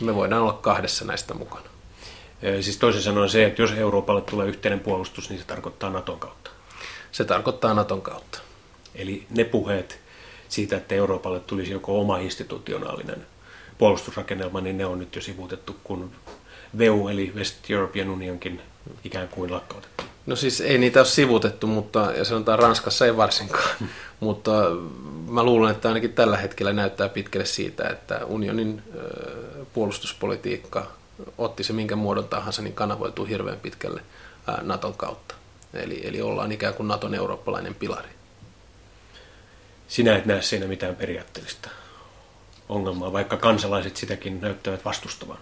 Me 0.00 0.14
voidaan 0.14 0.42
olla 0.42 0.52
kahdessa 0.52 1.04
näistä 1.04 1.34
mukana. 1.34 1.66
Siis 2.60 2.76
toisin 2.76 3.02
sanoen 3.02 3.28
se, 3.28 3.44
että 3.44 3.62
jos 3.62 3.72
Euroopalle 3.72 4.20
tulee 4.20 4.48
yhteinen 4.48 4.80
puolustus, 4.80 5.30
niin 5.30 5.40
se 5.40 5.46
tarkoittaa 5.46 5.90
Naton 5.90 6.18
kautta. 6.18 6.50
Se 7.12 7.24
tarkoittaa 7.24 7.74
Naton 7.74 8.02
kautta. 8.02 8.38
Eli 8.94 9.26
ne 9.30 9.44
puheet 9.44 10.00
siitä, 10.48 10.76
että 10.76 10.94
Euroopalle 10.94 11.40
tulisi 11.40 11.72
joko 11.72 12.00
oma 12.00 12.18
institutionaalinen 12.18 13.26
puolustusrakennelma, 13.78 14.60
niin 14.60 14.78
ne 14.78 14.87
on 14.87 14.98
nyt 14.98 15.16
jo 15.16 15.22
sivuutettu, 15.22 15.76
kun 15.84 16.10
VEU 16.78 17.08
eli 17.08 17.32
West 17.34 17.70
European 17.70 18.10
Unionkin 18.10 18.60
ikään 19.04 19.28
kuin 19.28 19.52
lakkautettiin. 19.52 20.08
No 20.26 20.36
siis 20.36 20.60
ei 20.60 20.78
niitä 20.78 21.00
ole 21.00 21.06
sivutettu, 21.06 21.66
mutta 21.66 22.12
ja 22.16 22.24
sanotaan 22.24 22.58
Ranskassa 22.58 23.06
ei 23.06 23.16
varsinkaan. 23.16 23.68
mutta 24.20 24.52
mä 25.28 25.42
luulen, 25.42 25.70
että 25.70 25.88
ainakin 25.88 26.12
tällä 26.12 26.36
hetkellä 26.36 26.72
näyttää 26.72 27.08
pitkälle 27.08 27.46
siitä, 27.46 27.88
että 27.88 28.24
unionin 28.24 28.82
puolustuspolitiikka, 29.72 30.86
otti 31.38 31.64
se 31.64 31.72
minkä 31.72 31.96
muodon 31.96 32.28
tahansa, 32.28 32.62
niin 32.62 32.74
kanavoituu 32.74 33.24
hirveän 33.24 33.60
pitkälle 33.60 34.02
Naton 34.62 34.94
kautta. 34.94 35.34
Eli, 35.74 36.00
eli 36.04 36.22
ollaan 36.22 36.52
ikään 36.52 36.74
kuin 36.74 36.88
Naton 36.88 37.14
eurooppalainen 37.14 37.74
pilari. 37.74 38.08
Sinä 39.88 40.16
et 40.16 40.26
näe 40.26 40.42
siinä 40.42 40.66
mitään 40.66 40.96
periaatteellista 40.96 41.70
ongelmaa, 42.68 43.12
vaikka 43.12 43.36
kansalaiset 43.36 43.96
sitäkin 43.96 44.40
näyttävät 44.40 44.84
vastustavan. 44.84 45.38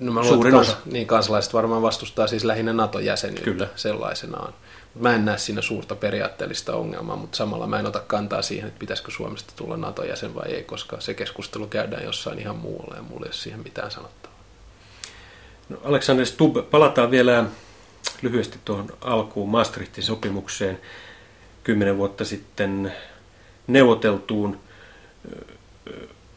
No 0.00 0.12
mä 0.12 0.24
Suurin 0.24 0.54
kans, 0.54 0.68
osa. 0.68 0.78
Niin, 0.84 1.06
kansalaiset 1.06 1.54
varmaan 1.54 1.82
vastustaa 1.82 2.26
siis 2.26 2.44
lähinnä 2.44 2.72
NATO-jäsenyyttä 2.72 3.44
Kyllä. 3.44 3.68
sellaisenaan. 3.76 4.54
Mä 4.94 5.14
en 5.14 5.24
näe 5.24 5.38
siinä 5.38 5.62
suurta 5.62 5.94
periaatteellista 5.94 6.76
ongelmaa, 6.76 7.16
mutta 7.16 7.36
samalla 7.36 7.66
mä 7.66 7.78
en 7.78 7.86
ota 7.86 8.00
kantaa 8.00 8.42
siihen, 8.42 8.68
että 8.68 8.78
pitäisikö 8.78 9.10
Suomesta 9.10 9.52
tulla 9.56 9.76
NATO-jäsen 9.76 10.34
vai 10.34 10.52
ei, 10.52 10.62
koska 10.62 11.00
se 11.00 11.14
keskustelu 11.14 11.66
käydään 11.66 12.04
jossain 12.04 12.38
ihan 12.38 12.56
muualla 12.56 12.96
ja 12.96 13.02
mulla 13.02 13.26
ei 13.26 13.28
ole 13.28 13.32
siihen 13.32 13.60
mitään 13.60 13.90
sanottavaa. 13.90 14.38
No, 15.68 15.76
Alexander 15.84 16.26
Stubb, 16.26 16.56
palataan 16.70 17.10
vielä 17.10 17.44
lyhyesti 18.22 18.58
tuohon 18.64 18.86
alkuun 19.00 19.48
Maastrichtin 19.48 20.04
sopimukseen 20.04 20.80
kymmenen 21.64 21.96
vuotta 21.96 22.24
sitten 22.24 22.92
neuvoteltuun. 23.66 24.60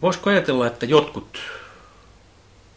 Voisiko 0.01 0.29
ajatella, 0.29 0.67
että 0.67 0.85
jotkut 0.85 1.37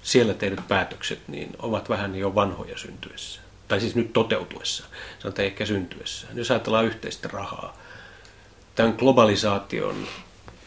siellä 0.02 0.34
tehdyt 0.34 0.68
päätökset 0.68 1.28
niin 1.28 1.50
ovat 1.58 1.88
vähän 1.88 2.16
jo 2.16 2.34
vanhoja 2.34 2.78
syntyessä? 2.78 3.40
Tai 3.68 3.80
siis 3.80 3.94
nyt 3.94 4.12
toteutuessa, 4.12 4.84
sanotaan 5.18 5.46
ehkä 5.46 5.66
syntyessä. 5.66 6.26
Jos 6.34 6.50
ajatellaan 6.50 6.86
yhteistä 6.86 7.28
rahaa, 7.32 7.76
tämän 8.74 8.94
globalisaation 8.98 10.06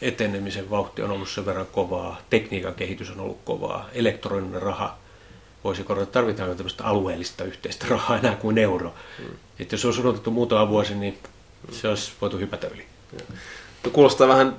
etenemisen 0.02 0.70
vauhti 0.70 1.02
on 1.02 1.10
ollut 1.10 1.28
sen 1.28 1.46
verran 1.46 1.66
kovaa, 1.66 2.20
tekniikan 2.30 2.74
kehitys 2.74 3.10
on 3.10 3.20
ollut 3.20 3.40
kovaa, 3.44 3.88
elektroninen 3.92 4.62
raha, 4.62 4.98
voisi 5.64 5.84
korjata, 5.84 6.12
tarvitaanko 6.12 6.54
tämmöistä 6.54 6.84
alueellista 6.84 7.44
yhteistä 7.44 7.86
rahaa 7.88 8.18
enää 8.18 8.36
kuin 8.36 8.58
euro. 8.58 8.94
Mm. 9.18 9.24
Että 9.58 9.74
jos 9.74 9.84
olisi 9.84 10.00
odotettu 10.00 10.30
muutama 10.30 10.68
vuosi, 10.68 10.94
niin 10.94 11.18
se 11.70 11.88
olisi 11.88 12.12
voitu 12.20 12.38
hypätä 12.38 12.66
yli. 12.66 12.86
Mm. 13.12 13.36
Kuulostaa 13.92 14.28
vähän 14.28 14.56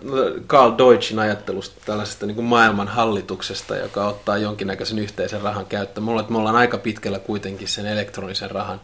Karl 0.47 0.77
Deutschin 0.77 1.19
ajattelusta 1.19 1.81
tällaisesta 1.85 2.25
niin 2.25 2.35
kuin 2.35 2.45
maailman 2.45 2.87
hallituksesta, 2.87 3.77
joka 3.77 4.07
ottaa 4.07 4.37
jonkinnäköisen 4.37 4.99
yhteisen 4.99 5.41
rahan 5.41 5.65
käyttöön. 5.65 6.03
Mulla 6.03 6.21
että 6.21 6.31
me 6.31 6.39
ollaan 6.39 6.55
aika 6.55 6.77
pitkällä 6.77 7.19
kuitenkin 7.19 7.67
sen 7.67 7.85
elektronisen 7.85 8.51
rahan 8.51 8.81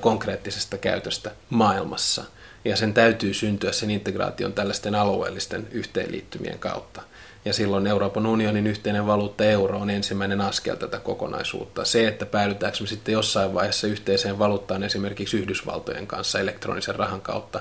konkreettisesta 0.00 0.78
käytöstä 0.78 1.30
maailmassa. 1.50 2.24
Ja 2.64 2.76
sen 2.76 2.94
täytyy 2.94 3.34
syntyä 3.34 3.72
sen 3.72 3.90
integraation 3.90 4.52
tällaisten 4.52 4.94
alueellisten 4.94 5.68
yhteenliittymien 5.70 6.58
kautta. 6.58 7.02
Ja 7.44 7.52
silloin 7.52 7.86
Euroopan 7.86 8.26
unionin 8.26 8.66
yhteinen 8.66 9.06
valuutta 9.06 9.44
euro 9.44 9.78
on 9.78 9.90
ensimmäinen 9.90 10.40
askel 10.40 10.74
tätä 10.76 10.98
kokonaisuutta. 10.98 11.84
Se, 11.84 12.08
että 12.08 12.26
päädytäänkö 12.26 12.78
me 12.80 12.86
sitten 12.86 13.12
jossain 13.12 13.54
vaiheessa 13.54 13.86
yhteiseen 13.86 14.38
valuuttaan 14.38 14.82
esimerkiksi 14.82 15.36
Yhdysvaltojen 15.36 16.06
kanssa 16.06 16.40
elektronisen 16.40 16.94
rahan 16.94 17.20
kautta, 17.20 17.60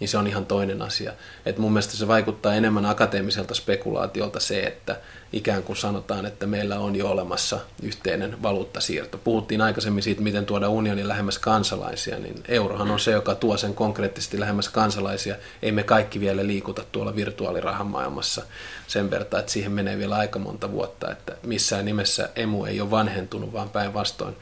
niin 0.00 0.08
se 0.08 0.18
on 0.18 0.26
ihan 0.26 0.46
toinen 0.46 0.82
asia. 0.82 1.12
Et 1.46 1.58
mun 1.58 1.72
mielestä 1.72 1.96
se 1.96 2.08
vaikuttaa 2.08 2.54
enemmän 2.54 2.86
akateemiselta 2.86 3.54
spekulaatiolta 3.54 4.40
se, 4.40 4.60
että 4.60 5.00
ikään 5.32 5.62
kuin 5.62 5.76
sanotaan, 5.76 6.26
että 6.26 6.46
meillä 6.46 6.78
on 6.78 6.96
jo 6.96 7.10
olemassa 7.10 7.58
yhteinen 7.82 8.42
valuuttasiirto. 8.42 9.18
Puhuttiin 9.18 9.60
aikaisemmin 9.60 10.02
siitä, 10.02 10.22
miten 10.22 10.46
tuoda 10.46 10.68
unionin 10.68 11.08
lähemmäs 11.08 11.38
kansalaisia, 11.38 12.18
niin 12.18 12.42
eurohan 12.48 12.90
on 12.90 13.00
se, 13.00 13.10
joka 13.10 13.34
tuo 13.34 13.56
sen 13.56 13.74
konkreettisesti 13.74 14.40
lähemmäs 14.40 14.68
kansalaisia. 14.68 15.36
Ei 15.62 15.72
me 15.72 15.82
kaikki 15.82 16.20
vielä 16.20 16.46
liikuta 16.46 16.82
tuolla 16.92 17.16
virtuaalirahan 17.16 17.86
maailmassa 17.86 18.42
sen 18.86 19.10
verran, 19.10 19.26
että 19.26 19.52
siihen 19.52 19.72
menee 19.72 19.98
vielä 19.98 20.16
aika 20.16 20.38
monta 20.38 20.72
vuotta, 20.72 21.10
että 21.12 21.36
missään 21.42 21.84
nimessä 21.84 22.28
emu 22.36 22.64
ei 22.64 22.80
ole 22.80 22.90
vanhentunut, 22.90 23.52
vaan 23.52 23.70
päinvastoin 23.70 24.36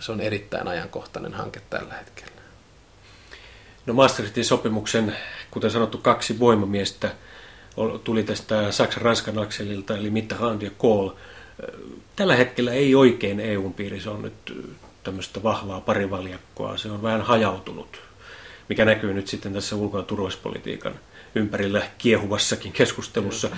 se 0.00 0.12
on 0.12 0.20
erittäin 0.20 0.68
ajankohtainen 0.68 1.34
hanke 1.34 1.60
tällä 1.70 1.94
hetkellä. 1.94 2.33
No 3.86 3.94
Maastrichtin 3.94 4.44
sopimuksen, 4.44 5.16
kuten 5.50 5.70
sanottu, 5.70 5.98
kaksi 5.98 6.38
voimamiestä 6.38 7.10
tuli 8.04 8.22
tästä 8.22 8.70
Saksan-Ranskan 8.70 9.38
akselilta, 9.38 9.96
eli 9.96 10.10
Mitterrand 10.10 10.62
ja 10.62 10.70
Kohl. 10.78 11.08
Tällä 12.16 12.36
hetkellä 12.36 12.72
ei 12.72 12.94
oikein 12.94 13.40
EUn 13.40 13.74
piirissä 13.74 14.10
on 14.10 14.22
nyt 14.22 14.66
tämmöistä 15.02 15.42
vahvaa 15.42 15.80
parivaljakkoa. 15.80 16.76
Se 16.76 16.90
on 16.90 17.02
vähän 17.02 17.22
hajautunut, 17.22 18.00
mikä 18.68 18.84
näkyy 18.84 19.14
nyt 19.14 19.28
sitten 19.28 19.52
tässä 19.52 19.76
ulko- 19.76 19.98
ja 19.98 20.04
turvallisuuspolitiikan 20.04 20.94
ympärillä 21.34 21.82
kiehuvassakin 21.98 22.72
keskustelussa. 22.72 23.50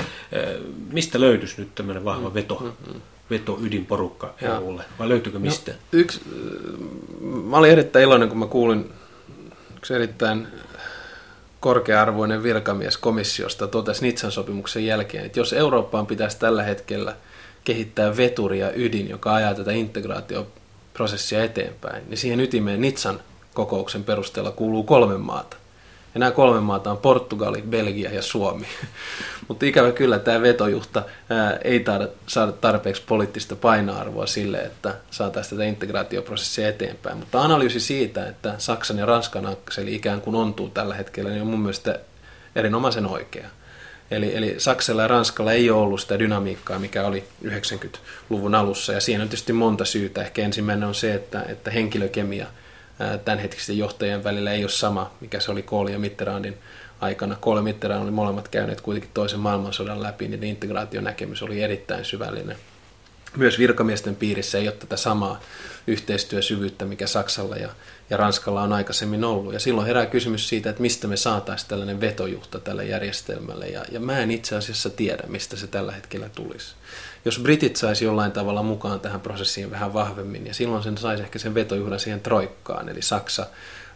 Mistä 0.92 1.20
löytyisi 1.20 1.60
nyt 1.60 1.74
tämmöinen 1.74 2.04
vahva 2.04 2.34
veto, 2.34 2.58
mm-hmm. 2.60 3.00
veto 3.30 3.58
ydinporukka 3.62 4.34
EUlle, 4.42 4.84
vai 4.98 5.08
löytyykö 5.08 5.38
mistä? 5.38 5.72
No, 5.72 5.78
yksi, 5.92 6.20
mä 7.20 7.56
olin 7.56 7.70
erittäin 7.70 8.02
iloinen, 8.02 8.28
kun 8.28 8.38
mä 8.38 8.46
kuulin 8.46 8.90
yksi 9.86 9.94
erittäin 9.94 10.48
korkea-arvoinen 11.60 12.42
virkamies 12.42 12.96
komissiosta 12.96 13.66
totesi 13.66 14.02
Nitsan 14.02 14.32
sopimuksen 14.32 14.86
jälkeen, 14.86 15.26
että 15.26 15.40
jos 15.40 15.52
Eurooppaan 15.52 16.06
pitäisi 16.06 16.38
tällä 16.38 16.62
hetkellä 16.62 17.16
kehittää 17.64 18.16
veturi 18.16 18.58
ja 18.58 18.72
ydin, 18.74 19.08
joka 19.08 19.34
ajaa 19.34 19.54
tätä 19.54 19.72
integraatioprosessia 19.72 21.44
eteenpäin, 21.44 22.02
niin 22.08 22.18
siihen 22.18 22.40
ytimeen 22.40 22.80
Nitsan 22.80 23.20
kokouksen 23.54 24.04
perusteella 24.04 24.50
kuuluu 24.50 24.82
kolme 24.82 25.18
maata. 25.18 25.56
Ja 26.16 26.20
nämä 26.20 26.32
kolme 26.32 26.60
maata 26.60 26.90
on 26.90 26.98
Portugali, 26.98 27.62
Belgia 27.62 28.14
ja 28.14 28.22
Suomi. 28.22 28.66
Mutta 29.48 29.66
ikävä 29.66 29.92
kyllä 29.92 30.18
tämä 30.18 30.42
vetojuhta 30.42 31.02
ää, 31.30 31.58
ei 31.64 31.80
taida 31.80 32.08
saada 32.26 32.52
tarpeeksi 32.52 33.02
poliittista 33.06 33.56
painoarvoa 33.56 34.26
sille, 34.26 34.58
että 34.58 34.94
saataisiin 35.10 35.58
tätä 35.58 35.68
integraatioprosessia 35.68 36.68
eteenpäin. 36.68 37.18
Mutta 37.18 37.42
analyysi 37.42 37.80
siitä, 37.80 38.28
että 38.28 38.54
Saksan 38.58 38.98
ja 38.98 39.06
Ranskan 39.06 39.46
akseli 39.46 39.94
ikään 39.94 40.20
kuin 40.20 40.36
ontuu 40.36 40.68
tällä 40.68 40.94
hetkellä, 40.94 41.30
niin 41.30 41.42
on 41.42 41.48
mun 41.48 41.60
mielestä 41.60 41.98
erinomaisen 42.54 43.06
oikea. 43.06 43.48
Eli, 44.10 44.36
eli 44.36 44.54
Saksalla 44.58 45.02
ja 45.02 45.08
Ranskalla 45.08 45.52
ei 45.52 45.70
ole 45.70 45.82
ollut 45.82 46.00
sitä 46.00 46.18
dynamiikkaa, 46.18 46.78
mikä 46.78 47.06
oli 47.06 47.24
90-luvun 47.44 48.54
alussa, 48.54 48.92
ja 48.92 49.00
siinä 49.00 49.22
on 49.22 49.28
tietysti 49.28 49.52
monta 49.52 49.84
syytä. 49.84 50.22
Ehkä 50.22 50.42
ensimmäinen 50.42 50.88
on 50.88 50.94
se, 50.94 51.14
että, 51.14 51.42
että 51.42 51.70
henkilökemia– 51.70 52.46
tämänhetkisten 53.24 53.78
johtajien 53.78 54.24
välillä 54.24 54.52
ei 54.52 54.64
ole 54.64 54.70
sama, 54.70 55.10
mikä 55.20 55.40
se 55.40 55.50
oli 55.50 55.62
Kohl 55.62 55.88
ja 55.88 55.98
Mitterrandin 55.98 56.58
aikana. 57.00 57.36
Kohl 57.40 57.56
ja 57.56 57.62
Mitterrand 57.62 58.02
oli 58.02 58.10
molemmat 58.10 58.48
käyneet 58.48 58.80
kuitenkin 58.80 59.10
toisen 59.14 59.40
maailmansodan 59.40 60.02
läpi, 60.02 60.28
niin 60.28 60.44
integraationäkemys 60.44 61.42
oli 61.42 61.62
erittäin 61.62 62.04
syvällinen. 62.04 62.56
Myös 63.36 63.58
virkamiesten 63.58 64.16
piirissä 64.16 64.58
ei 64.58 64.68
ole 64.68 64.76
tätä 64.76 64.96
samaa 64.96 65.40
yhteistyösyvyyttä, 65.86 66.84
mikä 66.84 67.06
Saksalla 67.06 67.56
ja, 67.56 67.68
ja 68.10 68.16
Ranskalla 68.16 68.62
on 68.62 68.72
aikaisemmin 68.72 69.24
ollut. 69.24 69.52
Ja 69.52 69.60
silloin 69.60 69.86
herää 69.86 70.06
kysymys 70.06 70.48
siitä, 70.48 70.70
että 70.70 70.82
mistä 70.82 71.06
me 71.08 71.16
saataisiin 71.16 71.68
tällainen 71.68 72.00
vetojuhta 72.00 72.60
tälle 72.60 72.84
järjestelmälle. 72.84 73.66
Ja, 73.66 73.84
ja 73.90 74.00
mä 74.00 74.18
en 74.18 74.30
itse 74.30 74.56
asiassa 74.56 74.90
tiedä, 74.90 75.22
mistä 75.26 75.56
se 75.56 75.66
tällä 75.66 75.92
hetkellä 75.92 76.28
tulisi 76.28 76.74
jos 77.26 77.38
britit 77.38 77.76
saisi 77.76 78.04
jollain 78.04 78.32
tavalla 78.32 78.62
mukaan 78.62 79.00
tähän 79.00 79.20
prosessiin 79.20 79.70
vähän 79.70 79.92
vahvemmin, 79.92 80.46
ja 80.46 80.54
silloin 80.54 80.82
sen 80.82 80.98
saisi 80.98 81.22
ehkä 81.22 81.38
sen 81.38 81.54
vetojuhdan 81.54 82.00
siihen 82.00 82.20
troikkaan, 82.20 82.88
eli 82.88 83.02
Saksa, 83.02 83.46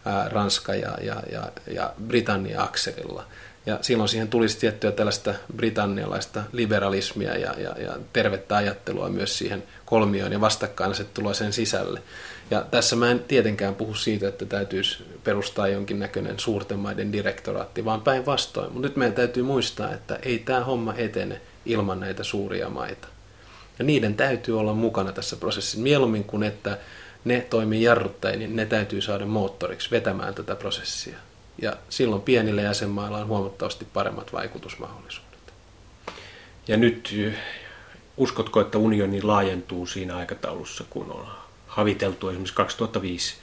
ää, 0.05 0.29
Ranska 0.29 0.75
ja, 0.75 0.97
ja, 1.01 1.23
ja, 1.31 1.51
ja 1.73 1.93
Britannia 2.07 2.63
akselilla. 2.63 3.25
Ja 3.65 3.79
silloin 3.81 4.09
siihen 4.09 4.27
tulisi 4.27 4.59
tiettyä 4.59 4.91
tällaista 4.91 5.33
britannialaista 5.55 6.43
liberalismia 6.51 7.37
ja, 7.37 7.53
ja, 7.57 7.75
ja 7.79 7.97
tervettä 8.13 8.55
ajattelua 8.55 9.09
myös 9.09 9.37
siihen 9.37 9.63
kolmioon 9.85 10.31
ja 10.31 10.41
vastakkainasettelua 10.41 11.33
sen 11.33 11.53
sisälle. 11.53 12.01
Ja 12.51 12.65
tässä 12.71 12.95
mä 12.95 13.11
en 13.11 13.19
tietenkään 13.19 13.75
puhu 13.75 13.93
siitä, 13.93 14.27
että 14.27 14.45
täytyisi 14.45 15.03
perustaa 15.23 15.67
jonkinnäköinen 15.67 16.39
suurten 16.39 16.79
maiden 16.79 17.11
direktoraatti, 17.11 17.85
vaan 17.85 18.01
päinvastoin. 18.01 18.73
Mutta 18.73 18.87
nyt 18.87 18.95
meidän 18.95 19.15
täytyy 19.15 19.43
muistaa, 19.43 19.93
että 19.93 20.19
ei 20.23 20.39
tämä 20.39 20.63
homma 20.63 20.93
etene 20.97 21.41
ilman 21.65 21.99
näitä 21.99 22.23
suuria 22.23 22.69
maita. 22.69 23.07
Ja 23.79 23.85
niiden 23.85 24.15
täytyy 24.15 24.59
olla 24.59 24.73
mukana 24.73 25.11
tässä 25.11 25.35
prosessissa. 25.35 25.79
Mieluummin 25.79 26.23
kuin 26.23 26.43
että 26.43 26.77
ne 27.25 27.45
toimii 27.49 27.83
jarruttajia, 27.83 28.39
niin 28.39 28.55
ne 28.55 28.65
täytyy 28.65 29.01
saada 29.01 29.25
moottoriksi 29.25 29.91
vetämään 29.91 30.33
tätä 30.33 30.55
prosessia. 30.55 31.17
Ja 31.61 31.77
silloin 31.89 32.21
pienillä 32.21 32.61
jäsenmailla 32.61 33.17
on 33.17 33.27
huomattavasti 33.27 33.85
paremmat 33.93 34.33
vaikutusmahdollisuudet. 34.33 35.53
Ja 36.67 36.77
nyt 36.77 37.15
uskotko, 38.17 38.61
että 38.61 38.77
unioni 38.77 39.21
laajentuu 39.21 39.85
siinä 39.85 40.15
aikataulussa, 40.15 40.83
kun 40.89 41.11
on 41.11 41.27
haviteltu 41.67 42.29
esimerkiksi 42.29 42.55
2005 42.55 43.35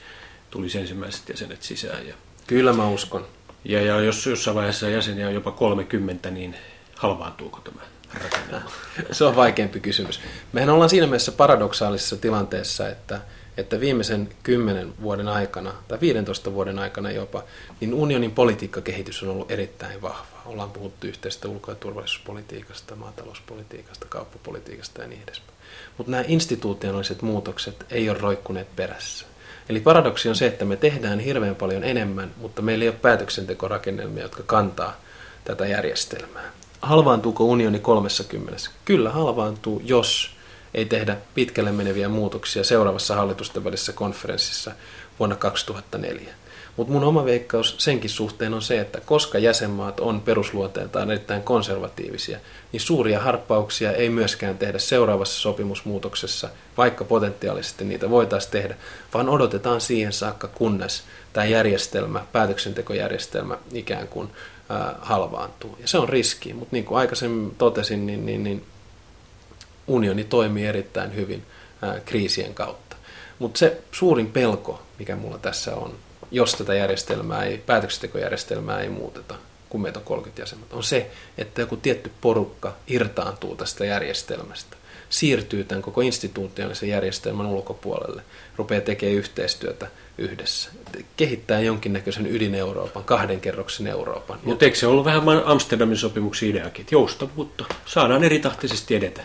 tuli 0.51 0.67
ensimmäiset 0.75 1.29
jäsenet 1.29 1.61
sisään 1.61 2.07
ja 2.07 2.13
Kyllä 2.49 2.73
mä 2.73 2.87
uskon. 2.87 3.25
Ja, 3.65 3.81
ja 3.81 3.99
jos 3.99 4.25
jossain 4.25 4.55
vaiheessa 4.55 4.89
jäseniä 4.89 5.27
on 5.27 5.33
jopa 5.33 5.51
30, 5.51 6.31
niin 6.31 6.55
halvaantuuko 6.95 7.59
tämä 7.61 7.81
rakennelma? 8.23 8.71
Se 9.11 9.25
on 9.25 9.35
vaikeampi 9.35 9.79
kysymys. 9.79 10.19
Mehän 10.53 10.69
ollaan 10.69 10.89
siinä 10.89 11.07
mielessä 11.07 11.31
paradoksaalisessa 11.31 12.17
tilanteessa, 12.17 12.89
että, 12.89 13.21
että 13.59 13.79
viimeisen 13.79 14.29
10 14.43 14.93
vuoden 15.01 15.27
aikana, 15.27 15.73
tai 15.87 15.99
15 16.01 16.53
vuoden 16.53 16.79
aikana 16.79 17.11
jopa, 17.11 17.43
niin 17.79 17.93
unionin 17.93 18.31
politiikkakehitys 18.31 19.23
on 19.23 19.29
ollut 19.29 19.51
erittäin 19.51 20.01
vahva. 20.01 20.41
Ollaan 20.45 20.71
puhuttu 20.71 21.07
yhteisestä 21.07 21.47
ulko- 21.47 21.71
ja 21.71 21.75
turvallisuuspolitiikasta, 21.75 22.95
maatalouspolitiikasta, 22.95 24.05
kauppapolitiikasta 24.09 25.01
ja 25.01 25.07
niin 25.07 25.23
edespäin. 25.23 25.57
Mutta 25.97 26.11
nämä 26.11 26.23
institutionaaliset 26.27 27.21
muutokset 27.21 27.85
ei 27.89 28.09
ole 28.09 28.17
roikkuneet 28.17 28.75
perässä. 28.75 29.25
Eli 29.69 29.79
paradoksi 29.79 30.29
on 30.29 30.35
se, 30.35 30.47
että 30.47 30.65
me 30.65 30.75
tehdään 30.75 31.19
hirveän 31.19 31.55
paljon 31.55 31.83
enemmän, 31.83 32.31
mutta 32.37 32.61
meillä 32.61 32.83
ei 32.83 32.89
ole 32.89 32.95
päätöksentekorakennelmia, 33.01 34.23
jotka 34.23 34.43
kantaa 34.45 35.01
tätä 35.45 35.67
järjestelmää. 35.67 36.51
Halvaantuuko 36.81 37.43
unioni 37.43 37.79
30? 37.79 38.69
Kyllä 38.85 39.09
halvaantuu, 39.09 39.81
jos 39.85 40.38
ei 40.73 40.85
tehdä 40.85 41.17
pitkälle 41.35 41.71
meneviä 41.71 42.09
muutoksia 42.09 42.63
seuraavassa 42.63 43.15
hallitusten 43.15 43.63
välisessä 43.63 43.93
konferenssissa 43.93 44.71
vuonna 45.19 45.35
2004. 45.35 46.33
Mutta 46.77 46.93
mun 46.93 47.03
oma 47.03 47.25
veikkaus 47.25 47.75
senkin 47.77 48.09
suhteen 48.09 48.53
on 48.53 48.61
se, 48.61 48.79
että 48.79 49.01
koska 49.05 49.37
jäsenmaat 49.37 49.99
on 49.99 50.21
perusluonteeltaan 50.21 51.11
erittäin 51.11 51.43
konservatiivisia, 51.43 52.39
niin 52.71 52.81
suuria 52.81 53.19
harppauksia 53.19 53.91
ei 53.91 54.09
myöskään 54.09 54.57
tehdä 54.57 54.79
seuraavassa 54.79 55.41
sopimusmuutoksessa, 55.41 56.49
vaikka 56.77 57.03
potentiaalisesti 57.03 57.85
niitä 57.85 58.09
voitaisiin 58.09 58.51
tehdä, 58.51 58.75
vaan 59.13 59.29
odotetaan 59.29 59.81
siihen 59.81 60.13
saakka, 60.13 60.47
kunnes 60.47 61.03
tämä 61.33 61.45
järjestelmä, 61.45 62.25
päätöksentekojärjestelmä 62.31 63.57
ikään 63.73 64.07
kuin 64.07 64.29
halvaantuu. 65.01 65.77
Ja 65.81 65.87
se 65.87 65.97
on 65.97 66.09
riski, 66.09 66.53
mutta 66.53 66.75
niin 66.75 66.85
kuin 66.85 66.97
aikaisemmin 66.97 67.55
totesin, 67.57 68.05
niin, 68.05 68.25
niin, 68.25 68.43
niin 68.43 68.65
unioni 69.87 70.23
toimii 70.23 70.65
erittäin 70.65 71.15
hyvin 71.15 71.45
kriisien 72.05 72.53
kautta. 72.53 72.95
Mutta 73.39 73.57
se 73.57 73.81
suurin 73.91 74.31
pelko, 74.31 74.81
mikä 74.99 75.15
mulla 75.15 75.37
tässä 75.37 75.75
on, 75.75 75.95
jos 76.31 76.55
tätä 76.55 76.73
järjestelmää 76.73 77.43
ei, 77.43 77.57
päätöksentekojärjestelmää 77.57 78.79
ei 78.79 78.89
muuteta, 78.89 79.35
kun 79.69 79.81
meitä 79.81 79.99
on 79.99 80.05
30 80.05 80.41
jäsenmaata, 80.41 80.75
on 80.75 80.83
se, 80.83 81.11
että 81.37 81.61
joku 81.61 81.77
tietty 81.77 82.11
porukka 82.21 82.75
irtaantuu 82.87 83.55
tästä 83.55 83.85
järjestelmästä, 83.85 84.77
siirtyy 85.09 85.63
tämän 85.63 85.81
koko 85.81 86.01
instituutiollisen 86.01 86.89
järjestelmän 86.89 87.45
ulkopuolelle, 87.45 88.21
rupeaa 88.57 88.81
tekemään 88.81 89.17
yhteistyötä 89.17 89.87
yhdessä. 90.17 90.69
Kehittää 91.17 91.59
jonkinnäköisen 91.59 92.27
ydin-Euroopan, 92.27 93.03
kahden 93.03 93.41
kerroksen 93.41 93.87
Euroopan. 93.87 94.39
Mutta 94.43 94.65
eikö 94.65 94.77
se 94.77 94.87
ollut 94.87 95.05
vähän 95.05 95.21
Amsterdamin 95.45 95.97
sopimuksen 95.97 96.49
ideakin, 96.49 96.81
että 96.81 96.95
joustavuutta, 96.95 97.65
saadaan 97.85 98.23
eritahtisesti 98.23 98.95
edetä? 98.95 99.21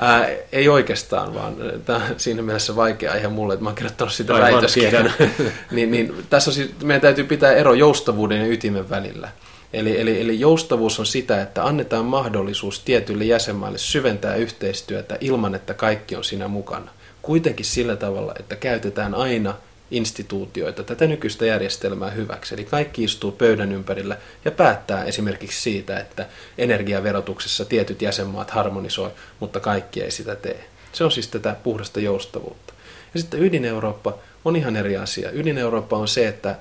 Ää, 0.00 0.28
ei 0.52 0.68
oikeastaan, 0.68 1.34
vaan 1.34 1.56
tämä 1.84 1.98
on 1.98 2.14
siinä 2.16 2.42
mielessä 2.42 2.76
vaikea 2.76 3.12
aihe 3.12 3.28
mulle, 3.28 3.54
että 3.54 3.64
mä 3.64 3.68
oon 3.68 3.76
kirjoittanut 3.76 4.12
sitä 4.12 4.32
väitöskin. 4.32 4.90
niin, 5.70 5.90
niin, 5.90 6.26
tässä 6.30 6.50
on 6.50 6.54
siis, 6.54 6.70
meidän 6.82 7.00
täytyy 7.00 7.24
pitää 7.24 7.52
ero 7.52 7.74
joustavuuden 7.74 8.40
ja 8.40 8.46
ytimen 8.46 8.90
välillä. 8.90 9.28
Eli, 9.72 10.00
eli, 10.00 10.20
eli 10.20 10.40
joustavuus 10.40 10.98
on 10.98 11.06
sitä, 11.06 11.42
että 11.42 11.64
annetaan 11.64 12.04
mahdollisuus 12.04 12.80
tietyille 12.80 13.24
jäsenmaille 13.24 13.78
syventää 13.78 14.34
yhteistyötä 14.34 15.18
ilman, 15.20 15.54
että 15.54 15.74
kaikki 15.74 16.16
on 16.16 16.24
siinä 16.24 16.48
mukana. 16.48 16.90
Kuitenkin 17.22 17.66
sillä 17.66 17.96
tavalla, 17.96 18.34
että 18.38 18.56
käytetään 18.56 19.14
aina– 19.14 19.54
instituutioita 19.90 20.82
tätä 20.82 21.06
nykyistä 21.06 21.46
järjestelmää 21.46 22.10
hyväksi. 22.10 22.54
Eli 22.54 22.64
kaikki 22.64 23.04
istuu 23.04 23.32
pöydän 23.32 23.72
ympärillä 23.72 24.16
ja 24.44 24.50
päättää 24.50 25.04
esimerkiksi 25.04 25.62
siitä, 25.62 26.00
että 26.00 26.26
energiaverotuksessa 26.58 27.64
tietyt 27.64 28.02
jäsenmaat 28.02 28.50
harmonisoi, 28.50 29.10
mutta 29.40 29.60
kaikki 29.60 30.02
ei 30.02 30.10
sitä 30.10 30.36
tee. 30.36 30.64
Se 30.92 31.04
on 31.04 31.10
siis 31.10 31.28
tätä 31.28 31.56
puhdasta 31.62 32.00
joustavuutta. 32.00 32.74
Ja 33.14 33.20
sitten 33.20 33.42
ydin-Eurooppa 33.42 34.18
on 34.44 34.56
ihan 34.56 34.76
eri 34.76 34.96
asia. 34.96 35.30
Ydin-Eurooppa 35.30 35.96
on 35.96 36.08
se, 36.08 36.28
että 36.28 36.56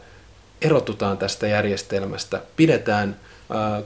erotutaan 0.61 1.17
tästä 1.17 1.47
järjestelmästä, 1.47 2.41
pidetään 2.55 3.15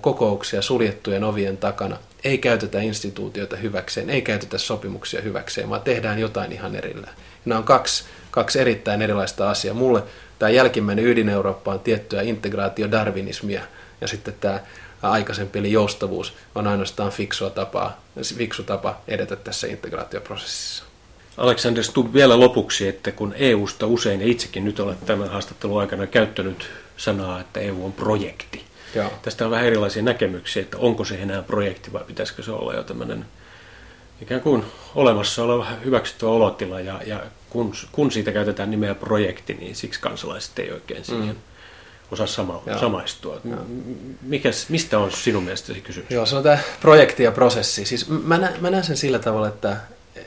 kokouksia 0.02 0.62
suljettujen 0.62 1.24
ovien 1.24 1.58
takana, 1.58 1.98
ei 2.24 2.38
käytetä 2.38 2.82
instituutioita 2.82 3.56
hyväkseen, 3.56 4.10
ei 4.10 4.22
käytetä 4.22 4.58
sopimuksia 4.58 5.22
hyväkseen, 5.22 5.70
vaan 5.70 5.82
tehdään 5.82 6.20
jotain 6.20 6.52
ihan 6.52 6.76
erillään. 6.76 7.14
Nämä 7.46 7.58
on 7.58 7.64
kaksi 7.64 8.04
kaksi 8.32 8.60
erittäin 8.60 9.02
erilaista 9.02 9.50
asiaa. 9.50 9.76
Mulle 9.76 10.04
tämä 10.40 10.50
jälkimmäinen 10.50 11.06
ydin-Eurooppa 11.06 11.72
on 11.74 11.80
tiettyä 11.80 12.22
integraatiodarwinismia 12.22 13.62
ja 14.02 14.08
sitten 14.08 14.34
tämä 14.40 14.60
aikaisempi 15.02 15.60
eli 15.60 15.72
joustavuus 15.72 16.34
on 16.56 16.68
ainoastaan 16.68 17.12
fiksua 17.12 17.50
tapaa, 17.50 18.02
fiksu 18.36 18.64
tapa 18.64 19.02
edetä 19.08 19.36
tässä 19.36 19.68
integraatioprosessissa. 19.68 20.91
Alexander 21.38 21.84
Stubb 21.84 22.14
vielä 22.14 22.40
lopuksi, 22.40 22.88
että 22.88 23.12
kun 23.12 23.34
EUsta 23.38 23.88
usein, 23.88 24.22
ja 24.22 24.28
itsekin 24.28 24.66
nyt 24.66 24.80
olet 24.80 25.06
tämän 25.06 25.30
haastattelun 25.30 25.80
aikana 25.80 26.08
käyttänyt 26.08 26.70
sanaa, 26.98 27.40
että 27.40 27.60
EU 27.60 27.86
on 27.86 27.94
projekti. 27.94 28.64
Joo. 28.96 29.12
Tästä 29.22 29.46
on 29.46 29.52
vähän 29.52 29.66
erilaisia 29.66 30.04
näkemyksiä, 30.04 30.62
että 30.62 30.78
onko 30.78 31.06
se 31.06 31.16
enää 31.16 31.42
projekti 31.42 31.94
vai 31.94 32.04
pitäisikö 32.04 32.44
se 32.44 32.52
olla 32.52 32.74
jo 32.74 32.84
tämmöinen 32.84 33.26
ikään 34.22 34.42
kuin 34.42 34.64
olemassa 34.96 35.44
oleva 35.44 35.68
hyväksyttävä 35.86 36.32
olotila 36.32 36.80
ja, 36.80 37.02
ja 37.06 37.20
kun, 37.50 37.74
kun 37.92 38.12
siitä 38.12 38.32
käytetään 38.32 38.72
nimeä 38.72 38.96
projekti, 38.96 39.54
niin 39.54 39.76
siksi 39.76 40.00
kansalaiset 40.00 40.60
ei 40.60 40.72
oikein 40.72 41.06
siihen 41.06 41.28
mm. 41.28 41.42
osaa 42.12 42.28
sama, 42.28 42.64
samaistua. 42.80 43.42
Mikäs, 44.22 44.70
mistä 44.70 45.00
on 45.00 45.12
sinun 45.12 45.44
mielestäsi 45.44 45.82
kysymys? 45.82 46.12
Joo, 46.12 46.26
se 46.26 46.36
on 46.36 46.44
tämä 46.44 46.58
projekti 46.82 47.24
ja 47.24 47.32
prosessi. 47.32 47.86
Siis 47.86 48.10
mä, 48.10 48.38
nä, 48.38 48.54
mä 48.62 48.70
näen 48.70 48.84
sen 48.84 48.98
sillä 48.98 49.20
tavalla, 49.20 49.48
että 49.48 49.78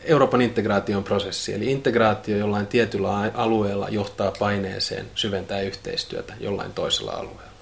Euroopan 0.07 0.43
integraatio 0.43 0.99
on 0.99 1.05
prosessi, 1.05 1.55
eli 1.55 1.71
integraatio 1.71 2.37
jollain 2.37 2.67
tietyllä 2.67 3.31
alueella 3.35 3.89
johtaa 3.89 4.33
paineeseen 4.39 5.07
syventää 5.15 5.61
yhteistyötä 5.61 6.35
jollain 6.41 6.73
toisella 6.73 7.13
alueella. 7.13 7.55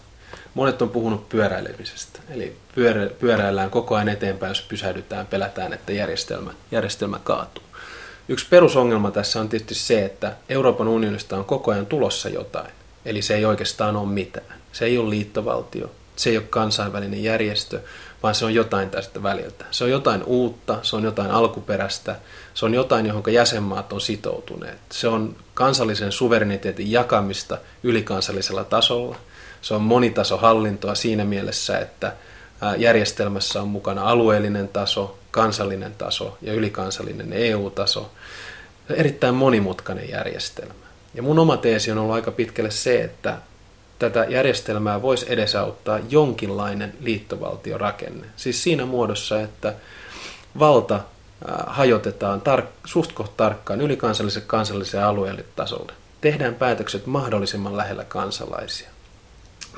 Monet 0.54 0.82
on 0.82 0.90
puhunut 0.90 1.28
pyöräilemisestä, 1.28 2.20
eli 2.30 2.56
pyörä, 2.74 3.10
pyöräillään 3.20 3.70
koko 3.70 3.94
ajan 3.94 4.08
eteenpäin, 4.08 4.50
jos 4.50 4.62
pysähdytään, 4.62 5.26
pelätään, 5.26 5.72
että 5.72 5.92
järjestelmä, 5.92 6.52
järjestelmä 6.70 7.18
kaatuu. 7.24 7.64
Yksi 8.28 8.46
perusongelma 8.50 9.10
tässä 9.10 9.40
on 9.40 9.48
tietysti 9.48 9.74
se, 9.74 10.04
että 10.04 10.32
Euroopan 10.48 10.88
unionista 10.88 11.36
on 11.36 11.44
koko 11.44 11.70
ajan 11.70 11.86
tulossa 11.86 12.28
jotain. 12.28 12.70
Eli 13.04 13.22
se 13.22 13.34
ei 13.34 13.44
oikeastaan 13.44 13.96
ole 13.96 14.08
mitään. 14.08 14.58
Se 14.72 14.84
ei 14.84 14.98
ole 14.98 15.10
liittovaltio, 15.10 15.90
se 16.16 16.30
ei 16.30 16.36
ole 16.36 16.46
kansainvälinen 16.50 17.22
järjestö, 17.22 17.80
vaan 18.22 18.34
se 18.34 18.44
on 18.44 18.54
jotain 18.54 18.90
tästä 18.90 19.22
väliltä. 19.22 19.64
Se 19.70 19.84
on 19.84 19.90
jotain 19.90 20.24
uutta, 20.24 20.78
se 20.82 20.96
on 20.96 21.02
jotain 21.02 21.30
alkuperäistä, 21.30 22.16
se 22.54 22.64
on 22.64 22.74
jotain, 22.74 23.06
johon 23.06 23.22
jäsenmaat 23.26 23.92
on 23.92 24.00
sitoutuneet. 24.00 24.78
Se 24.90 25.08
on 25.08 25.36
kansallisen 25.54 26.12
suvereniteetin 26.12 26.90
jakamista 26.90 27.58
ylikansallisella 27.82 28.64
tasolla. 28.64 29.16
Se 29.62 29.74
on 29.74 29.82
monitasohallintoa 29.82 30.94
siinä 30.94 31.24
mielessä, 31.24 31.78
että 31.78 32.12
järjestelmässä 32.78 33.62
on 33.62 33.68
mukana 33.68 34.02
alueellinen 34.02 34.68
taso, 34.68 35.18
kansallinen 35.30 35.94
taso 35.94 36.38
ja 36.42 36.52
ylikansallinen 36.52 37.32
EU-taso. 37.32 38.10
Erittäin 38.90 39.34
monimutkainen 39.34 40.08
järjestelmä. 40.08 40.74
Ja 41.14 41.22
mun 41.22 41.38
oma 41.38 41.56
teesi 41.56 41.90
on 41.90 41.98
ollut 41.98 42.14
aika 42.14 42.30
pitkälle 42.30 42.70
se, 42.70 43.02
että 43.02 43.36
tätä 44.10 44.26
järjestelmää 44.28 45.02
voisi 45.02 45.26
edesauttaa 45.28 46.00
jonkinlainen 46.10 46.94
liittovaltiorakenne. 47.00 48.26
Siis 48.36 48.62
siinä 48.62 48.86
muodossa, 48.86 49.40
että 49.40 49.74
valta 50.58 51.00
hajotetaan 51.66 52.40
tar- 52.40 52.66
suht 52.84 53.12
tarkkaan 53.36 53.80
ylikansalliselle 53.80 54.46
kansalliselle 54.46 55.04
alueelle 55.04 55.44
tasolle. 55.56 55.92
Tehdään 56.20 56.54
päätökset 56.54 57.06
mahdollisimman 57.06 57.76
lähellä 57.76 58.04
kansalaisia 58.04 58.88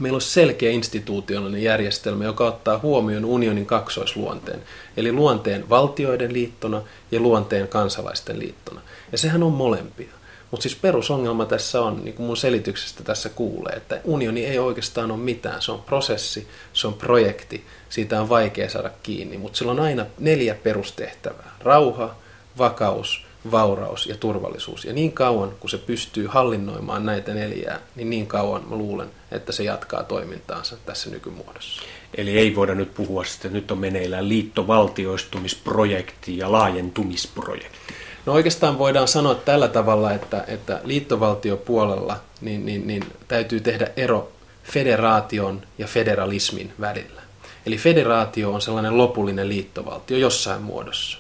meillä 0.01 0.17
on 0.17 0.21
selkeä 0.21 0.71
institutionaalinen 0.71 1.63
järjestelmä, 1.63 2.25
joka 2.25 2.47
ottaa 2.47 2.79
huomioon 2.79 3.25
unionin 3.25 3.67
kaksoisluonteen, 3.67 4.63
eli 4.97 5.13
luonteen 5.13 5.69
valtioiden 5.69 6.33
liittona 6.33 6.83
ja 7.11 7.21
luonteen 7.21 7.69
kansalaisten 7.69 8.39
liittona. 8.39 8.81
Ja 9.13 9.19
sehän 9.19 9.43
on 9.43 9.53
molempia. 9.53 10.13
Mutta 10.55 10.63
siis 10.63 10.77
perusongelma 10.77 11.45
tässä 11.45 11.83
on, 11.83 12.05
niin 12.05 12.15
kuin 12.15 12.27
mun 12.27 12.37
selityksestä 12.37 13.05
tässä 13.05 13.29
kuulee, 13.29 13.77
että 13.77 14.01
unioni 14.05 14.47
ei 14.47 14.59
oikeastaan 14.59 15.11
ole 15.11 15.21
mitään. 15.21 15.63
Se 15.63 15.73
on 15.73 15.83
prosessi, 15.83 16.49
se 16.73 16.87
on 16.87 16.95
projekti, 16.95 17.65
siitä 17.89 18.21
on 18.21 18.29
vaikea 18.29 18.71
saada 18.71 18.91
kiinni, 19.03 19.39
mutta 19.39 19.59
sillä 19.59 19.73
on 19.73 19.81
aina 19.81 20.07
neljä 20.19 20.55
perustehtävää. 20.55 21.57
Rauha, 21.61 22.15
vakaus, 22.59 23.27
vauraus 23.51 24.07
ja 24.07 24.17
turvallisuus. 24.17 24.85
Ja 24.85 24.93
niin 24.93 25.13
kauan, 25.13 25.53
kun 25.61 25.71
se 25.71 25.79
pystyy 25.79 26.27
hallinnoimaan 26.27 27.07
näitä 27.07 27.35
neljää, 27.35 27.81
niin 27.97 28.11
niin 28.11 28.27
kauan 28.27 28.69
mä 28.69 28.77
luulen, 28.77 29.11
että 29.31 29.53
se 29.53 29.65
jatkaa 29.65 30.03
toimintaansa 30.03 30.77
tässä 30.87 31.11
nykymuodossa. 31.11 31.83
Eli 32.17 32.39
ei 32.39 32.57
voida 32.57 32.75
nyt 32.75 32.95
puhua 32.95 33.23
että 33.37 33.49
nyt 33.49 33.71
on 33.71 33.79
meneillään 33.79 34.29
liittovaltioistumisprojekti 34.29 36.39
ja 36.39 36.53
laajentumisprojekti. 36.53 37.79
No 38.27 38.33
oikeastaan 38.33 38.79
voidaan 38.79 39.09
sanoa 39.09 39.35
tällä 39.35 39.69
tavalla, 39.69 40.13
että, 40.13 40.45
että 40.49 40.81
liittovaltiopuolella 40.85 42.17
niin, 42.41 42.67
niin, 42.67 42.87
niin 42.87 43.05
täytyy 43.29 43.61
tehdä 43.61 43.91
ero 43.97 44.33
federaation 44.65 45.63
ja 45.79 45.87
federalismin 45.87 46.73
välillä. 46.81 47.23
Eli 47.67 47.79
federaatio 47.79 48.53
on 48.53 48.63
sellainen 48.63 48.99
lopullinen 48.99 49.49
liittovaltio 49.49 50.19
jossain 50.19 50.63
muodossa. 50.63 51.19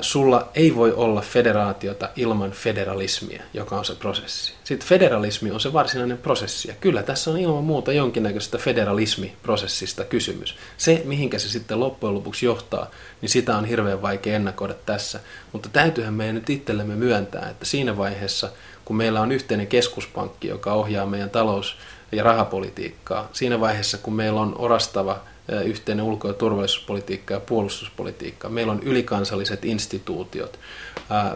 Sulla 0.00 0.48
ei 0.54 0.74
voi 0.74 0.92
olla 0.92 1.20
federaatiota 1.20 2.08
ilman 2.16 2.50
federalismia, 2.50 3.42
joka 3.54 3.78
on 3.78 3.84
se 3.84 3.94
prosessi. 3.94 4.52
Sitten 4.64 4.88
federalismi 4.88 5.50
on 5.50 5.60
se 5.60 5.72
varsinainen 5.72 6.18
prosessi. 6.18 6.68
Ja 6.68 6.74
kyllä 6.80 7.02
tässä 7.02 7.30
on 7.30 7.38
ilman 7.38 7.64
muuta 7.64 7.92
jonkinnäköisestä 7.92 8.58
federalismiprosessista 8.58 10.04
kysymys. 10.04 10.56
Se, 10.76 11.02
mihinkä 11.04 11.38
se 11.38 11.48
sitten 11.48 11.80
loppujen 11.80 12.14
lopuksi 12.14 12.46
johtaa, 12.46 12.90
niin 13.20 13.28
sitä 13.28 13.56
on 13.56 13.64
hirveän 13.64 14.02
vaikea 14.02 14.36
ennakoida 14.36 14.74
tässä. 14.86 15.20
Mutta 15.52 15.68
täytyyhän 15.68 16.14
meidän 16.14 16.34
nyt 16.34 16.50
itsellemme 16.50 16.94
myöntää, 16.94 17.48
että 17.50 17.64
siinä 17.64 17.96
vaiheessa, 17.96 18.50
kun 18.84 18.96
meillä 18.96 19.20
on 19.20 19.32
yhteinen 19.32 19.66
keskuspankki, 19.66 20.48
joka 20.48 20.72
ohjaa 20.72 21.06
meidän 21.06 21.30
talous- 21.30 21.76
ja 22.12 22.22
rahapolitiikkaa, 22.22 23.28
siinä 23.32 23.60
vaiheessa, 23.60 23.98
kun 23.98 24.14
meillä 24.14 24.40
on 24.40 24.54
orastava 24.58 25.20
yhteinen 25.64 26.04
ulko- 26.04 26.28
ja 26.28 26.34
turvallisuuspolitiikka 26.34 27.34
ja 27.34 27.40
puolustuspolitiikka. 27.40 28.48
Meillä 28.48 28.72
on 28.72 28.82
ylikansalliset 28.82 29.64
instituutiot. 29.64 30.58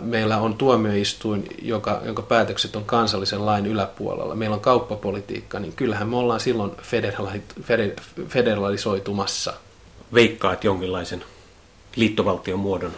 Meillä 0.00 0.38
on 0.38 0.54
tuomioistuin, 0.54 1.48
joka, 1.62 2.00
jonka 2.04 2.22
päätökset 2.22 2.76
on 2.76 2.84
kansallisen 2.84 3.46
lain 3.46 3.66
yläpuolella. 3.66 4.34
Meillä 4.34 4.54
on 4.54 4.60
kauppapolitiikka, 4.60 5.60
niin 5.60 5.72
kyllähän 5.72 6.08
me 6.08 6.16
ollaan 6.16 6.40
silloin 6.40 6.70
federali- 6.70 7.96
federalisoitumassa. 8.28 9.52
Veikkaat 10.14 10.64
jonkinlaisen 10.64 11.24
liittovaltion 11.96 12.58
muodon 12.58 12.92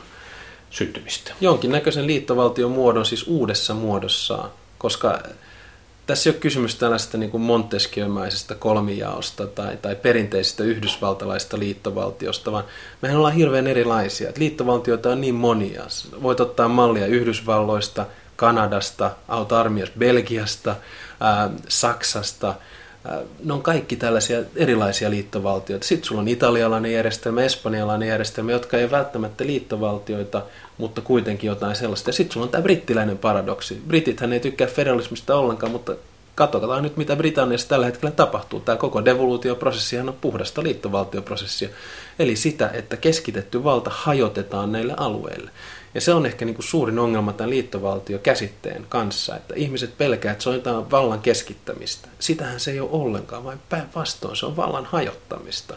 syntymistä. 0.71 1.33
Jonkinnäköisen 1.41 2.07
liittovaltion 2.07 2.71
muodon 2.71 3.07
siis 3.07 3.27
uudessa 3.27 3.75
muodossaan, 3.75 4.51
koska 4.79 5.23
tässä 6.09 6.31
ei 6.31 6.35
ole 6.35 6.41
kysymys 6.41 6.75
tällaista 6.75 7.19
niin 7.19 7.31
kuin 7.31 7.41
Montesquieumaisesta 7.41 8.55
kolmijaosta 8.55 9.47
tai, 9.47 9.77
tai 9.77 9.97
perinteisestä 9.97 10.65
yhdysvaltalaista 10.65 11.59
liittovaltiosta, 11.59 12.53
vaan 12.53 12.65
mehän 13.03 13.17
ollaan 13.17 13.35
hirveän 13.35 13.67
erilaisia. 13.67 14.29
Että 14.29 14.41
liittovaltioita 14.41 15.11
on 15.11 15.21
niin 15.21 15.35
monia. 15.35 15.85
Voit 16.23 16.41
ottaa 16.41 16.69
mallia 16.69 17.07
Yhdysvalloista, 17.07 18.07
Kanadasta, 18.37 19.11
auta 19.29 19.65
Belgiasta, 19.99 20.77
ää, 21.21 21.51
Saksasta. 21.69 22.55
Ää, 23.05 23.20
ne 23.44 23.53
on 23.53 23.62
kaikki 23.62 23.96
tällaisia 23.96 24.38
erilaisia 24.57 25.11
liittovaltioita. 25.11 25.86
Sitten 25.86 26.09
sulla 26.09 26.20
on 26.20 26.28
italialainen 26.28 26.92
järjestelmä, 26.92 27.42
espanjalainen 27.42 28.09
järjestelmä, 28.09 28.53
jotka 28.53 28.76
ei 28.76 28.90
välttämättä 28.90 29.46
liittovaltioita, 29.46 30.42
mutta 30.78 31.01
kuitenkin 31.01 31.49
jotain 31.49 31.76
sellaista. 31.76 32.09
Ja 32.09 32.12
sitten 32.12 32.32
sulla 32.32 32.46
on 32.46 32.51
tämä 32.51 32.62
brittiläinen 32.62 33.18
paradoksi. 33.18 33.82
Britithän 33.86 34.32
ei 34.32 34.40
tykkää 34.40 34.66
federalismista 34.66 35.36
ollenkaan, 35.36 35.72
mutta 35.72 35.94
katsotaan 36.34 36.82
nyt, 36.82 36.96
mitä 36.96 37.16
Britanniassa 37.16 37.68
tällä 37.68 37.86
hetkellä 37.86 38.11
tapahtuu. 38.11 38.61
Tämä 38.61 38.76
koko 38.76 39.05
devoluutioprosessihan 39.05 40.09
on 40.09 40.16
puhdasta 40.20 40.62
liittovaltioprosessia. 40.62 41.68
Eli 42.18 42.36
sitä, 42.36 42.70
että 42.72 42.96
keskitetty 42.96 43.64
valta 43.64 43.90
hajotetaan 43.94 44.72
näille 44.72 44.94
alueille. 44.96 45.51
Ja 45.99 46.03
se 46.03 46.14
on 46.14 46.26
ehkä 46.26 46.44
niin 46.44 46.55
kuin 46.55 46.66
suurin 46.66 46.99
ongelma 46.99 47.32
tämän 47.32 47.51
liittovaltiokäsitteen 47.51 48.86
kanssa, 48.88 49.36
että 49.36 49.55
ihmiset 49.57 49.99
pelkää, 49.99 50.32
että 50.32 50.42
se 50.42 50.49
on 50.49 50.55
jotain 50.55 50.90
vallan 50.90 51.20
keskittämistä. 51.20 52.09
Sitähän 52.18 52.61
se 52.61 52.70
ei 52.70 52.80
ole 52.80 52.90
ollenkaan, 52.92 53.44
vaan 53.44 53.61
päinvastoin 53.68 54.36
se 54.36 54.46
on 54.46 54.57
vallan 54.57 54.84
hajottamista. 54.84 55.74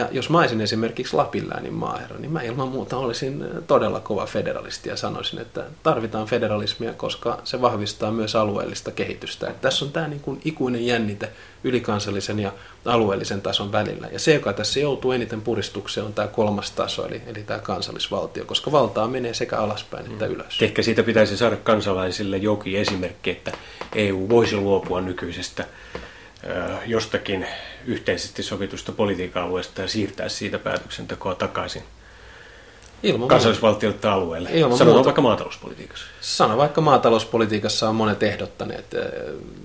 Ja 0.00 0.08
jos 0.12 0.30
mä 0.30 0.38
olisin 0.38 0.60
esimerkiksi 0.60 1.16
Lapinläänin 1.16 1.72
maaherra, 1.72 2.18
niin 2.18 2.32
mä 2.32 2.42
ilman 2.42 2.68
muuta 2.68 2.96
olisin 2.96 3.44
todella 3.66 4.00
kova 4.00 4.26
federalisti 4.26 4.88
ja 4.88 4.96
sanoisin, 4.96 5.38
että 5.38 5.64
tarvitaan 5.82 6.26
federalismia, 6.26 6.92
koska 6.92 7.38
se 7.44 7.60
vahvistaa 7.60 8.10
myös 8.10 8.36
alueellista 8.36 8.90
kehitystä. 8.90 9.46
Että 9.46 9.62
tässä 9.62 9.84
on 9.84 9.92
tämä 9.92 10.08
niin 10.08 10.20
kuin 10.20 10.40
ikuinen 10.44 10.86
jännite 10.86 11.32
ylikansallisen 11.64 12.38
ja 12.38 12.52
alueellisen 12.84 13.42
tason 13.42 13.72
välillä. 13.72 14.08
Ja 14.12 14.18
se, 14.18 14.34
joka 14.34 14.52
tässä 14.52 14.80
joutuu 14.80 15.12
eniten 15.12 15.40
puristukseen, 15.40 16.06
on 16.06 16.14
tämä 16.14 16.28
kolmas 16.28 16.70
taso, 16.70 17.06
eli, 17.06 17.22
eli 17.26 17.42
tämä 17.42 17.58
kansallisvaltio, 17.58 18.44
koska 18.44 18.72
valtaa 18.72 19.08
menee 19.08 19.34
sekä 19.34 19.58
alaspäin 19.58 20.06
että 20.06 20.26
mm. 20.26 20.32
ylös. 20.32 20.62
Ehkä 20.62 20.82
siitä 20.82 21.02
pitäisi 21.02 21.36
saada 21.36 21.56
kansalaisille 21.56 22.36
jokin 22.36 22.78
esimerkki, 22.78 23.30
että 23.30 23.52
EU 23.94 24.28
voisi 24.28 24.56
luopua 24.56 25.00
nykyisestä 25.00 25.64
jostakin 26.86 27.46
yhteisesti 27.86 28.42
sovitusta 28.42 28.92
politiikan 28.92 29.42
alueesta 29.42 29.82
ja 29.82 29.88
siirtää 29.88 30.28
siitä 30.28 30.58
päätöksentekoa 30.58 31.34
takaisin 31.34 31.82
Ilman 33.02 33.28
kansallisvaltioita 33.28 34.12
alueelle. 34.12 34.48
Ilman 34.52 34.78
Sano 34.78 34.90
muuta. 34.90 35.04
vaikka 35.04 35.22
maatalouspolitiikassa. 35.22 36.06
Sano 36.20 36.56
vaikka 36.56 36.80
maatalouspolitiikassa 36.80 37.88
on 37.88 37.94
monet 37.94 38.22
ehdottaneet. 38.22 38.84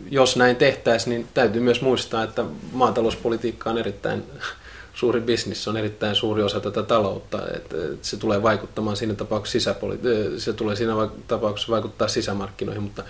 Jos 0.10 0.38
näin 0.38 0.56
tehtäisiin, 0.56 1.12
niin 1.12 1.28
täytyy 1.34 1.62
myös 1.62 1.82
muistaa, 1.82 2.24
että 2.24 2.46
maatalouspolitiikka 2.72 3.70
on 3.70 3.78
erittäin 3.78 4.24
suuri 4.94 5.22
bisnis, 5.22 5.68
on 5.68 5.78
erittäin 5.78 6.16
suuri 6.16 6.44
osa 6.44 6.60
tätä 6.60 6.84
taloutta. 6.84 7.40
Että 7.56 7.76
se 8.02 8.18
tulee 8.18 8.44
vaikuttamaan 8.44 8.98
siinä 8.98 9.14
tapauksessa 9.14 9.72
sisäpoli- 9.72 10.40
se 10.40 10.54
tulee 10.54 10.76
siinä 10.76 10.94
tapauksessa 11.28 11.72
vaikuttaa 11.72 12.08
sisämarkkinoihin, 12.08 12.84
mutta 12.84 13.04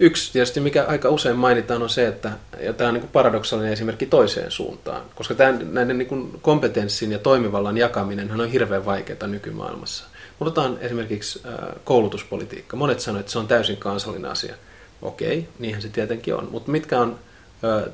Yksi 0.00 0.32
tietysti, 0.32 0.60
mikä 0.60 0.84
aika 0.84 1.08
usein 1.08 1.36
mainitaan, 1.36 1.82
on 1.82 1.90
se, 1.90 2.06
että 2.06 2.32
ja 2.60 2.72
tämä 2.72 2.88
on 2.88 2.94
niin 2.94 3.08
paradoksaalinen 3.08 3.72
esimerkki 3.72 4.06
toiseen 4.06 4.50
suuntaan, 4.50 5.02
koska 5.14 5.34
tämän, 5.34 5.74
näiden 5.74 5.98
niin 5.98 6.38
kompetenssin 6.42 7.12
ja 7.12 7.18
toimivallan 7.18 7.78
jakaminen 7.78 8.40
on 8.40 8.48
hirveän 8.48 8.84
vaikeaa 8.84 9.26
nykymaailmassa. 9.26 10.04
Otetaan 10.40 10.78
esimerkiksi 10.80 11.42
koulutuspolitiikka. 11.84 12.76
Monet 12.76 13.00
sanoivat, 13.00 13.20
että 13.20 13.32
se 13.32 13.38
on 13.38 13.48
täysin 13.48 13.76
kansallinen 13.76 14.30
asia. 14.30 14.54
Okei, 15.02 15.48
niinhän 15.58 15.82
se 15.82 15.88
tietenkin 15.88 16.34
on. 16.34 16.48
Mutta 16.50 16.70
mitkä 16.70 17.00
on 17.00 17.18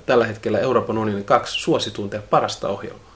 tällä 0.07 0.27
hetkellä 0.27 0.59
Euroopan 0.59 0.99
unionin 0.99 1.25
kaksi 1.25 1.61
suosituinta 1.61 2.17
ja 2.17 2.23
parasta 2.31 2.69
ohjelmaa? 2.69 3.12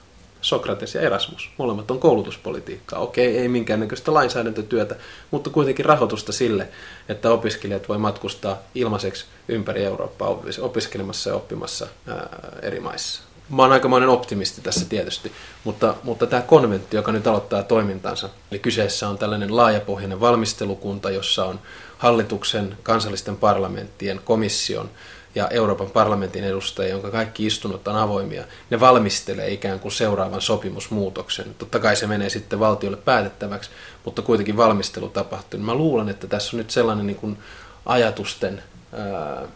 Sokrates 0.47 0.95
ja 0.95 1.01
Erasmus. 1.01 1.49
Molemmat 1.57 1.91
on 1.91 1.99
koulutuspolitiikkaa. 1.99 2.99
Okei, 2.99 3.37
ei 3.37 3.47
minkäännäköistä 3.47 4.13
lainsäädäntötyötä, 4.13 4.95
mutta 5.31 5.49
kuitenkin 5.49 5.85
rahoitusta 5.85 6.31
sille, 6.31 6.67
että 7.09 7.31
opiskelijat 7.31 7.89
voi 7.89 7.97
matkustaa 7.97 8.57
ilmaiseksi 8.75 9.25
ympäri 9.47 9.83
Eurooppaa 9.83 10.39
opiskelemassa 10.61 11.29
ja 11.29 11.35
oppimassa 11.35 11.87
ää, 12.07 12.29
eri 12.61 12.79
maissa. 12.79 13.21
Mä 13.49 13.61
oon 13.61 13.71
aikamoinen 13.71 14.09
optimisti 14.09 14.61
tässä 14.61 14.85
tietysti, 14.89 15.31
mutta, 15.63 15.95
mutta 16.03 16.27
tämä 16.27 16.41
konventti, 16.41 16.95
joka 16.95 17.11
nyt 17.11 17.27
aloittaa 17.27 17.63
toimintansa, 17.63 18.29
eli 18.51 18.59
kyseessä 18.59 19.09
on 19.09 19.17
tällainen 19.17 19.55
laajapohjainen 19.55 20.19
valmistelukunta, 20.19 21.11
jossa 21.11 21.45
on 21.45 21.59
hallituksen, 21.97 22.77
kansallisten 22.83 23.37
parlamenttien, 23.37 24.21
komission 24.23 24.89
ja 25.37 25.47
Euroopan 25.47 25.89
parlamentin 25.89 26.43
edustajia, 26.43 26.91
jonka 26.91 27.11
kaikki 27.11 27.45
istunnot 27.45 27.87
on 27.87 27.95
avoimia, 27.95 28.43
ne 28.69 28.79
valmistelee 28.79 29.51
ikään 29.51 29.79
kuin 29.79 29.91
seuraavan 29.91 30.41
sopimusmuutoksen. 30.41 31.55
Totta 31.57 31.79
kai 31.79 31.95
se 31.95 32.07
menee 32.07 32.29
sitten 32.29 32.59
valtiolle 32.59 32.97
päätettäväksi, 32.97 33.69
mutta 34.05 34.21
kuitenkin 34.21 34.57
valmistelu 34.57 35.09
tapahtuu. 35.09 35.59
Mä 35.59 35.73
luulen, 35.73 36.09
että 36.09 36.27
tässä 36.27 36.55
on 36.55 36.57
nyt 36.57 36.71
sellainen 36.71 37.07
niin 37.07 37.17
kuin 37.17 37.37
ajatusten 37.85 38.63
ää, 38.93 39.47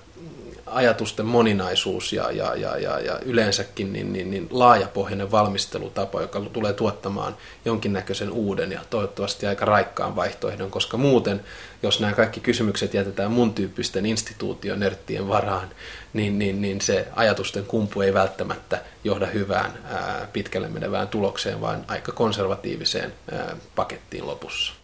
ajatusten 0.72 1.26
moninaisuus 1.26 2.14
ja, 2.14 2.32
ja, 2.32 2.56
ja, 2.56 2.78
ja, 2.78 3.00
ja 3.00 3.20
yleensäkin 3.26 3.94
niin, 3.94 4.14
niin, 4.14 4.32
niin 4.32 4.48
laajapohjainen 4.52 5.32
valmistelutapa, 5.32 6.22
joka 6.22 6.40
tulee 6.40 6.74
tuottamaan 6.74 7.38
jonkinnäköisen 7.66 8.32
uuden 8.32 8.72
ja 8.72 8.80
toivottavasti 8.90 9.48
aika 9.48 9.66
raikkaan 9.66 10.16
vaihtoehdon, 10.16 10.72
koska 10.72 10.98
muuten, 10.98 11.42
jos 11.84 12.00
nämä 12.00 12.14
kaikki 12.14 12.40
kysymykset 12.40 12.94
jätetään 12.94 13.32
mun 13.32 13.54
tyyppisten 13.54 14.06
instituutionörttien 14.06 15.28
varaan, 15.28 15.70
niin, 16.14 16.40
niin, 16.40 16.62
niin 16.62 16.82
se 16.82 17.08
ajatusten 17.16 17.66
kumpu 17.66 18.02
ei 18.02 18.14
välttämättä 18.14 18.82
johda 19.04 19.26
hyvään 19.26 19.72
ää, 19.84 20.28
pitkälle 20.34 20.70
menevään 20.70 21.08
tulokseen, 21.08 21.62
vaan 21.62 21.86
aika 21.88 22.12
konservatiiviseen 22.12 23.14
ää, 23.32 23.56
pakettiin 23.76 24.28
lopussa. 24.28 24.81